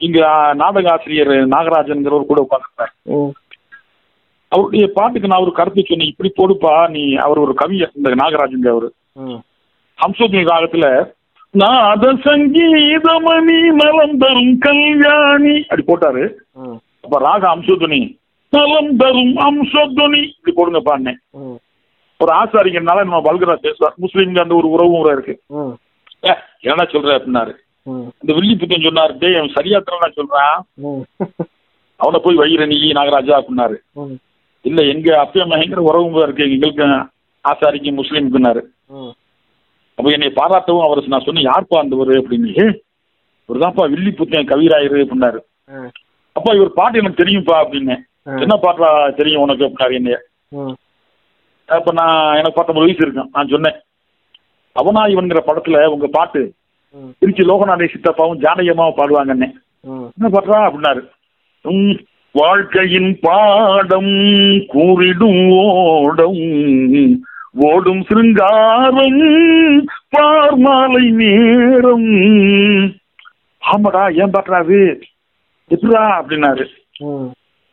இங்க 0.00 0.18
நாடக 0.60 0.86
ஆசிரியர் 0.92 1.32
நாகராஜன்கிறவர் 1.50 2.30
கூட 2.30 2.40
உட்காந்துருப்பார் 2.44 2.92
ம். 3.14 3.32
அவருடைய 4.52 4.86
பாட்டுக்கு 4.94 5.30
நான் 5.30 5.44
ஒரு 5.44 5.52
கருத்து 5.52 5.82
சொன்னேன். 5.82 6.10
இப்படி 6.12 6.30
போடுப்பா 6.32 6.74
நீ 6.90 7.02
அவர் 7.24 7.38
ஒரு 7.38 7.54
கவிஞர் 7.54 7.96
இந்த 7.96 8.10
நாகராஜன் 8.20 8.70
அவரு 8.70 8.88
ஹம்சோத்னி 9.98 10.42
ராகத்துல 10.50 10.86
நாத 11.54 12.04
சங்கீதமணி 12.24 13.58
நலம் 13.78 14.18
தரும் 14.18 14.54
கல்யாணி 14.60 15.54
அப்படி 15.62 15.84
போட்டாரு. 15.84 16.24
அப்ப 17.04 17.18
ராக 17.24 17.42
அம்சோத்னி 17.50 18.00
நலம் 18.52 18.92
தரும் 18.96 19.34
அம்சோத்னி 19.46 20.20
இப்படி 20.28 20.52
போடுங்க 20.52 21.12
ம். 21.40 21.56
ஒரு 22.20 22.32
ஆசாரிங்கனால 22.34 22.80
நம்ம 22.80 23.20
வல்கரா 23.20 23.54
பேசுவார். 23.56 23.94
முஸ்லீம்க்கு 24.00 24.42
அந்த 24.42 24.54
ஒரு 24.54 24.68
உறவும் 24.70 24.96
கூட 24.96 25.12
இருக்கு. 25.12 25.34
என்னடா 26.60 26.90
சொல்ற 26.90 27.10
அப்படின்னாரு. 27.18 27.52
இந்த 28.20 28.32
வில்லி 28.38 28.54
புத்தன் 28.56 28.80
சொன்னாரு 28.80 29.18
டேய் 29.18 29.36
அவன் 29.36 29.52
சரியா 29.54 29.78
தரா 29.78 30.08
சொல்றான். 30.16 30.58
அவனை 31.96 32.20
போய் 32.22 32.36
வைகிற 32.36 32.66
நீ 32.66 32.76
நாகராஜா 32.92 33.34
அப்படின்னாரு. 33.40 33.76
இல்ல 34.62 34.82
எங்க 34.82 35.18
அப்பா 35.18 35.44
பயங்கர 35.48 35.82
உறவும் 35.82 36.12
கூட 36.12 36.24
இருக்கு. 36.24 36.50
எங்களுக்கு 36.50 36.84
ஆசாரிக்கு 37.44 37.90
முஸ்லீமுக்குன்னாரு 38.00 38.62
ம் 38.86 39.14
அப்ப 39.94 40.10
என்னை 40.10 40.28
பாராட்டவும் 40.28 40.84
அவர் 40.86 41.06
நான் 41.06 41.24
சொன்னேன் 41.24 41.46
யார்ப்பா 41.46 41.76
அந்தவர் 41.78 42.08
அப்படின்னு. 42.08 42.48
"ஏ, 42.62 42.66
இவர்தான்ப்பா 43.48 43.90
வில்லி 43.90 44.10
புத்தன் 44.10 44.48
கவிராயரு 44.48 44.98
அப்படின்னாரு. 45.04 45.38
அப்பா 46.32 46.54
இவர் 46.54 46.72
பாட்டு 46.72 46.98
எனக்கு 46.98 47.24
தெரியும்ப்பா 47.24 47.56
அப்படின்னு. 47.62 47.96
என்ன 48.40 48.56
பாட்டா 48.56 49.08
தெரியும் 49.08 49.40
உனக்கு? 49.40 49.64
அப்படின்னாரு 49.64 49.94
என்னைய. 49.94 50.18
அப்ப 51.68 51.92
நான் 51.92 52.32
எனக்கு 52.32 52.52
பத்தொன்பது 52.52 52.86
வயசு 52.86 52.98
இருக்கும். 53.00 53.30
நான் 53.32 53.48
சொன்னேன். 53.48 53.80
அவனா 54.72 55.06
இவன்கிற 55.06 55.38
படத்துல 55.46 55.86
உங்க 55.86 56.06
பாட்டு 56.06 56.52
திருச்சி 57.18 57.42
லோகநாதை 57.42 57.88
சித்தப்பாவும் 57.88 58.38
ஜானகியமாவும் 58.38 58.96
பாடுவாங்கன்னே. 58.96 59.52
என்ன 59.82 60.28
பாடுறா 60.28 60.60
அப்படின்னாரு. 60.68 61.08
"உம், 61.62 62.00
வாழ்க்கையின் 62.32 63.18
பாடம் 63.20 64.06
கூறிடும் 64.72 65.50
ஓடம் 65.50 67.22
ஓடும் 67.52 68.02
சிருங்காரம் 68.02 69.84
பார்மாலை 70.08 71.10
நேரம். 71.10 72.08
ஆமாடா 73.72 74.14
ஏன் 74.14 74.30
பாட்டுறாரு 74.30 75.00
எப்படா 75.70 76.02
அப்படின்னாரு. 76.20 76.66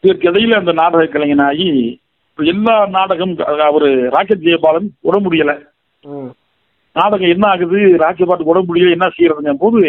இதற்கு 0.01 0.31
இடையில 0.31 0.55
அந்த 0.55 0.71
நாடக 0.71 1.03
கலைஞனாகி 1.03 1.97
எல்லா 2.39 2.75
நாடகம் 2.89 3.33
அவரு 3.67 3.89
ராக்கெட் 4.09 4.45
ஜெயபாலன் 4.45 4.87
உட 5.03 5.15
முடியல. 5.25 5.51
நாடகம் 6.95 7.31
என்ன 7.31 7.45
ஆகுது 7.47 7.79
ராக்கெட் 8.03 8.29
பாட்டு 8.29 8.51
உட 8.51 8.59
முடியல 8.67 8.95
என்ன 8.95 9.07
செய்யறதுங்க 9.15 9.53
போது 9.57 9.81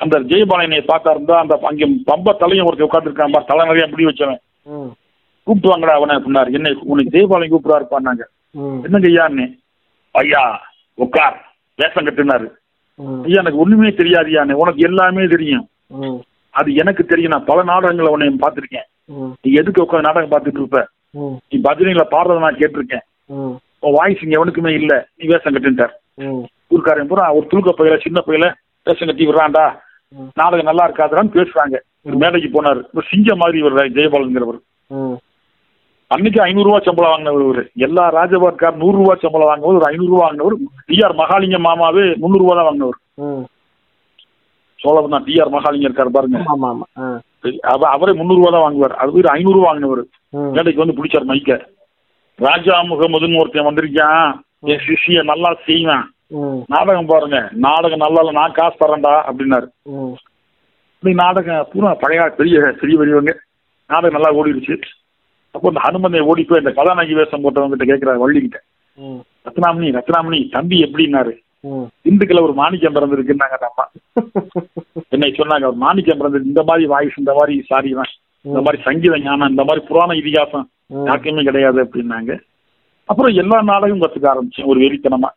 அந்த 0.00 0.16
ஜெயபாலனை 0.30 0.80
பார்த்தா 0.84 1.10
இருந்தா 1.10 1.36
அந்த 1.40 1.54
அங்க 1.70 1.86
பம்ப 2.08 2.34
தலையும் 2.38 2.68
ஒருத்தர் 2.68 2.88
உட்காந்துருக்கான் 2.88 3.34
பா 3.34 3.40
தலை 3.42 3.64
நிறைய 3.66 3.86
முடி 3.88 4.06
வச்சவன். 4.06 4.40
கூப்பிட்டு 5.46 5.70
வாங்கடா 5.70 5.94
அவனை 5.96 6.14
அப்படின்னாரு. 6.16 6.50
என்ன 6.56 6.72
உனக்கு 6.84 7.14
ஜெயபாலன் 7.14 7.52
கூப்பிடுறாருப்பான்னாங்க 7.52 8.22
ம். 8.54 8.80
என்னங்க 8.84 9.08
ஐயான்னு 9.10 9.46
ஐயா 10.14 10.42
உட்கார் 10.98 11.36
வேஷம் 11.78 12.06
கட்டுனாரு. 12.06 12.48
ஐயா 13.24 13.38
எனக்கு 13.42 13.62
ஒண்ணுமே 13.62 13.90
தெரியாதுயான்னு 13.92 14.60
உனக்கு 14.62 14.80
எல்லாமே 14.88 15.26
தெரியும். 15.26 15.66
அது 16.54 16.70
எனக்கு 16.74 17.02
தெரியும். 17.04 17.34
நான் 17.34 17.48
பல 17.50 17.62
நாடகங்களை 17.64 18.10
உன்னை 18.12 18.30
பார்த்திருக்கேன். 18.40 18.88
நீ 19.42 19.50
எதுக்கு 19.60 19.84
உட்காந்து 19.84 20.08
நாடகம் 20.08 20.32
பார்த்துட்டு 20.32 20.60
இருப்ப? 20.62 20.80
நீ 21.50 21.56
பஜனைகளை 21.60 22.06
பாடுறத 22.12 22.38
நான் 22.38 22.60
கேட்டிருக்கேன். 22.60 23.04
உன் 23.82 23.94
வாய்ஸ் 23.96 24.22
இங்க 24.22 24.36
எவனுக்குமே 24.38 24.72
இல்ல. 24.80 24.92
நீ 25.16 25.24
வேஷம் 25.26 25.54
கட்டுட்டார் 25.56 25.94
ஊருக்காரன் 26.70 27.08
பூரா 27.08 27.24
ஒரு 27.36 27.46
துளுக்க 27.46 27.70
பையில 27.72 27.96
சின்ன 28.02 28.18
பையில 28.26 28.46
வேஷம் 28.86 29.08
கட்டி 29.08 29.26
விடுறான்டா. 29.26 29.64
நாடகம் 30.36 30.68
நல்லா 30.68 30.84
இருக்காதுடான்னு 30.88 31.36
பேசுறாங்க. 31.36 31.76
ஒரு 32.06 32.16
மேடைக்கு 32.16 32.48
போனாரு. 32.48 32.80
ஒரு 32.94 33.04
சிங்க 33.10 33.34
மாதிரி 33.36 33.58
இவர் 33.58 33.94
ஜெயபாலன்கிறவர். 33.96 34.60
அன்னைக்கு 36.10 36.40
ஐநூறு 36.42 36.68
ரூபாய் 36.68 36.86
சம்பளம் 36.86 37.12
வாங்கினவர் 37.12 37.44
இவரு. 37.44 37.62
எல்லா 37.86 38.04
ராஜபாட்கார் 38.10 38.76
நூறு 38.76 38.96
ரூபாய் 38.96 39.22
சம்பளம் 39.24 39.50
வாங்கினவர் 39.50 39.78
ஒரு 39.80 39.88
ஐநூறு 39.90 40.10
ரூபாய் 40.10 40.26
வாங்கினவர். 40.26 40.56
டிஆர் 40.88 41.14
மகாலிங்கம் 41.20 41.66
மாமாவே 41.68 42.04
முந்நூறு 42.22 42.42
ரூபாய் 42.44 42.58
தான் 42.58 42.68
வாங்கினவர். 42.68 42.98
ம். 43.18 43.44
சோழவன் 44.78 45.14
தான். 45.14 45.26
டிஆர் 45.26 45.54
மகாலிங்கம் 45.56 45.88
இருக்காரு 45.88 46.10
பாருங்க. 46.10 46.38
அவரே 47.94 48.12
ரூபாய் 48.38 48.54
தான் 48.54 48.64
வாங்குவார். 48.66 48.94
அது 49.02 49.18
ஒரு 49.20 49.28
ஐநூறு 49.36 49.60
வாங்கினவர். 49.66 50.02
மேடைக்கு 50.54 50.82
வந்து 50.82 50.96
பிடிச்சார் 50.98 51.28
மைக்க. 51.30 51.58
ராஜா 52.38 52.74
முகமதுன்னு 52.90 53.40
ஒருத்தன் 53.40 53.68
வந்திருக்கான். 53.68 54.30
என் 54.70 54.82
சிஷிய 54.86 55.22
நல்லா 55.30 55.50
செய்வான். 55.66 56.06
நாடகம் 56.74 57.10
பாருங்க. 57.12 57.38
நாடகம் 57.66 58.02
நல்லா 58.04 58.20
இல்ல 58.22 58.32
நான் 58.40 58.56
காசு 58.58 58.76
தரேன்டா 58.82 59.14
அப்படின்னாரு. 59.28 59.68
இப்படி 60.96 61.14
நாடகம் 61.22 61.68
பூரா 61.72 61.90
பழைய 62.02 62.22
பெரிய 62.40 62.56
பெரிய 62.80 62.96
பெரியவங்க 63.00 63.32
நாடகம் 63.90 64.16
நல்லா 64.16 64.32
ஓடிடுச்சு 64.38 64.74
அப்போ 65.54 65.66
இந்த 65.70 65.80
ஹனுமனை 65.84 66.20
ஓடி 66.30 66.42
போய் 66.48 66.62
இந்த 66.62 66.72
கதாநாயகி 66.76 67.14
வேஷம் 67.18 67.44
போட்டவங்கிட்ட 67.44 67.86
கேட்கிறாரு 67.90 68.22
வள்ளிக்கிட்ட. 68.24 68.58
ரத்னாமணி 69.46 69.88
ரத்னாமணி 69.96 70.38
தம்பி 70.56 70.76
எப்படின்னாரு. 70.86 71.32
திண்டுக்கல்ல 72.04 72.44
ஒரு 72.46 72.54
மாணிக்கம் 72.60 72.96
பிறந்திருக்குன்னாங்க 72.96 73.56
அந்த 73.58 73.68
அம்மா 73.70 73.84
என்னை 75.14 75.30
சொன்னாங்க 75.38 75.66
ஒரு 75.70 75.78
மாணிக்கம் 75.86 76.20
பிறந்திருக்கு 76.20 76.52
இந்த 76.52 76.62
மாதிரி 76.68 76.84
வாய்ஸ் 76.92 77.20
இந்த 77.22 77.32
மாதிரி 77.38 77.54
சாரி 77.70 77.90
தான். 77.98 78.12
இந்த 78.44 78.60
மாதிரி 78.64 78.78
சங்கீத 78.86 79.16
ஞானம் 79.24 79.52
இந்த 79.52 79.64
மாதிரி 79.68 79.82
புராண 79.88 80.14
இதிகாசம். 80.20 80.66
யாருக்குமே 81.08 81.42
கிடையாது 81.48 81.78
அப்படின்னாங்க. 81.84 82.32
அப்புறம் 83.08 83.36
எல்லா 83.42 83.58
நாடகம் 83.70 84.02
கத்துக்க 84.02 84.32
ஆரம்பிச்சேன் 84.32 84.70
ஒரு 84.72 84.78
வெறித்தனமா. 84.84 85.30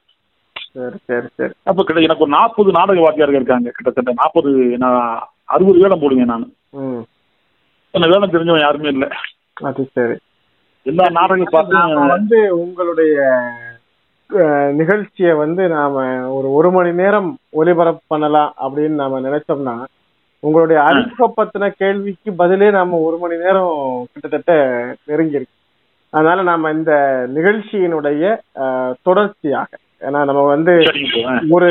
சரி 0.76 0.98
சரி 1.10 1.28
சரி. 1.40 1.54
அப்ப 1.70 1.80
கிட்ட 1.84 2.06
எனக்கு 2.08 2.26
ஒரு 2.26 2.34
நாற்பது 2.38 2.70
நாடக 2.78 3.02
வாத்தியார்கள் 3.06 3.40
இருக்காங்க 3.42 3.72
கிட்டத்தட்ட 3.78 4.14
நாற்பது 4.22 4.52
நான் 4.84 5.00
அறுபது 5.56 5.82
வேடம் 5.84 6.04
போடுவேன் 6.04 6.32
நான். 6.34 6.46
என்ன 7.94 8.08
வேடம் 8.14 8.34
தெரிஞ்சவன் 8.36 8.66
யாருமே 8.66 8.94
இல்லை. 8.96 9.10
அது 9.70 9.84
சரி. 9.98 10.16
எல்லா 10.86 11.06
நாடகம் 11.20 11.54
பார்த்து 11.56 12.08
வந்து 12.16 12.40
உங்களுடைய 12.64 13.18
நிகழ்ச்சியை 14.72 15.34
வந்து 15.34 15.68
நாம 15.68 15.96
ஒரு 16.34 16.48
ஒரு 16.52 16.72
மணி 16.72 16.92
நேரம் 16.92 17.38
ஒளிபரப்பு 17.50 18.02
பண்ணலாம் 18.08 18.54
அப்படின்னு 18.66 19.02
நாம 19.02 19.20
நினைச்சோம்னா 19.20 19.84
உங்களுடைய 20.40 20.82
அறிமுக 20.82 21.34
பத்தின 21.38 21.70
கேள்விக்கு 21.78 22.34
பதிலே 22.34 22.72
நாம 22.72 22.98
ஒரு 22.98 23.18
மணி 23.18 23.36
நேரம் 23.38 24.08
கிட்டத்தட்ட 24.12 24.54
நெருங்கியிருக்கு. 25.08 25.56
அதனால 26.10 26.42
நாம 26.42 26.72
இந்த 26.72 26.94
நிகழ்ச்சியினுடைய 27.36 28.36
தொடர்ச்சியாக 29.02 29.78
ஏன்னா 30.02 30.20
நம்ம 30.30 30.42
வந்து. 30.46 30.74
ஒரு 31.50 31.70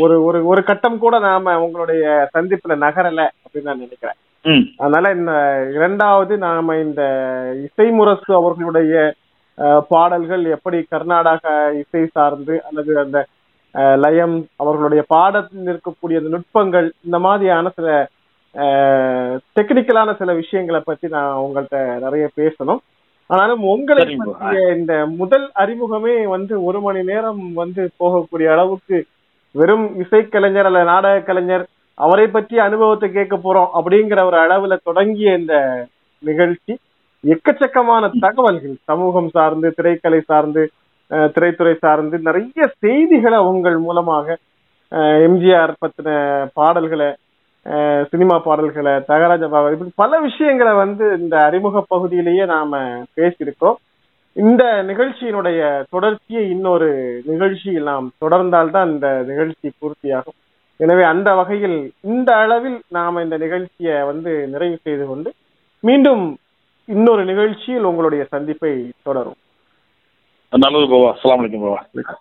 ஒரு 0.00 0.24
ஒரு 0.24 0.46
ஒரு 0.46 0.62
கட்டம் 0.64 0.98
கூட 0.98 1.18
நாம 1.18 1.62
உங்களுடைய 1.62 2.28
சந்திப்புல 2.34 2.76
நகரல 2.86 3.20
அப்படின்னு 3.42 3.68
நான் 3.70 3.84
நினைக்கிறேன். 3.84 4.18
அதனால 4.76 5.12
இந்த 5.18 5.32
இரண்டாவது 5.74 6.38
நாம 6.38 6.76
இந்த 6.76 7.02
இசைமுரசு 7.66 8.30
அவர்களுடைய 8.40 9.14
பாடல்கள் 9.88 10.44
எப்படி 10.54 10.78
கர்நாடக 10.86 11.44
இசை 11.80 12.02
சார்ந்து 12.12 12.54
அல்லது 12.64 12.92
அந்த 12.98 13.18
லயம் 13.96 14.34
அவர்களுடைய 14.56 15.02
பாடத்தில் 15.08 15.70
இருக்கக்கூடிய 15.70 16.20
அந்த 16.20 16.32
நுட்பங்கள் 16.34 16.88
இந்த 17.02 17.18
மாதிரியான 17.18 17.70
சில 17.70 17.88
டெக்னிக்கலான 19.56 20.10
சில 20.18 20.32
விஷயங்களை 20.34 20.80
பத்தி 20.80 21.06
நான் 21.08 21.40
உங்கள்கிட்ட 21.40 21.78
நிறைய 21.98 22.24
பேசணும் 22.36 22.82
ஆனாலும் 23.30 23.62
உங்களை. 23.68 24.02
பற்றிய 24.22 24.62
இந்த 24.76 24.94
முதல் 25.14 25.46
அறிமுகமே 25.56 26.14
வந்து 26.28 26.54
ஒரு 26.62 26.80
மணி 26.80 27.02
நேரம் 27.02 27.42
வந்து 27.54 27.82
போகக்கூடிய 28.00 28.48
அளவுக்கு 28.52 28.96
வெறும் 29.54 29.86
இசைக்கலைஞர் 30.02 30.68
அல்ல 30.70 30.82
நாடக 30.84 31.20
கலைஞர் 31.20 31.64
அவரை 31.98 32.26
பற்றிய 32.28 32.60
அனுபவத்தை 32.62 33.08
கேட்க 33.10 33.36
போறோம் 33.38 33.70
அப்படிங்கிற 33.74 34.20
ஒரு 34.24 34.38
அளவுல 34.38 34.76
தொடங்கிய 34.82 35.38
இந்த 35.38 35.56
நிகழ்ச்சி 36.22 36.72
எக்கச்சக்கமான 37.24 38.04
தகவல்கள் 38.24 38.76
சமூகம் 38.84 39.30
சார்ந்து 39.30 39.68
திரைக்கலை 39.78 40.20
சார்ந்து 40.24 40.62
அஹ், 41.10 41.30
திரைத்துறை 41.34 41.74
சார்ந்து 41.78 42.16
நிறைய 42.26 42.50
செய்திகளை 42.82 43.38
உங்கள் 43.48 43.78
மூலமாக 43.80 44.26
அஹ், 44.92 45.18
எம்ஜிஆர் 45.26 45.72
பத்தின 45.80 46.08
பாடல்களை 46.56 47.10
சினிமா 48.10 48.36
பாடல்களை 48.40 48.92
தகராஜ 49.06 49.44
பாபா 49.46 49.68
இப்படி 49.72 49.92
பல 49.96 50.18
விஷயங்களை 50.20 50.72
வந்து 50.76 51.04
இந்த 51.18 51.34
அறிமுக 51.46 51.84
பகுதியிலேயே 51.88 52.44
நாம 52.50 52.80
பேசியிருக்கோம் 53.16 53.78
இந்த 54.36 54.62
நிகழ்ச்சியினுடைய 54.88 55.60
தொடர்ச்சியை 55.90 56.42
இன்னொரு 56.50 56.88
நிகழ்ச்சியில் 57.30 57.88
நாம் 57.90 58.08
தொடர்ந்தால்தான் 58.20 58.90
இந்த 58.92 59.08
நிகழ்ச்சி 59.28 59.68
பூர்த்தியாகும். 59.74 60.36
எனவே 60.80 61.04
அந்த 61.10 61.28
வகையில் 61.34 61.78
இந்த 62.06 62.30
அளவில் 62.38 62.78
நாம 62.90 63.22
இந்த 63.22 63.36
நிகழ்ச்சியை 63.38 63.96
வந்து 64.06 64.32
நிறைவு 64.48 64.78
செய்து 64.82 65.04
கொண்டு 65.06 65.30
மீண்டும் 65.84 66.24
இன்னொரு 66.88 67.24
நிகழ்ச்சியில் 67.24 67.84
உங்களுடைய 67.84 68.22
சந்திப்பை 68.24 68.72
தொடரும். 69.02 69.38
நல்லது 70.52 70.86
பாபா 70.88 71.08
அஸ்ஸலாமு 71.12 71.42
அலைக்கும் 71.42 71.64
பாபா 71.64 72.14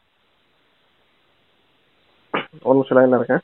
ஒரு 2.63 2.75
நிமிஷம் 2.77 2.97
லைன்ல 2.97 3.19
இருக்கேன் 3.19 3.43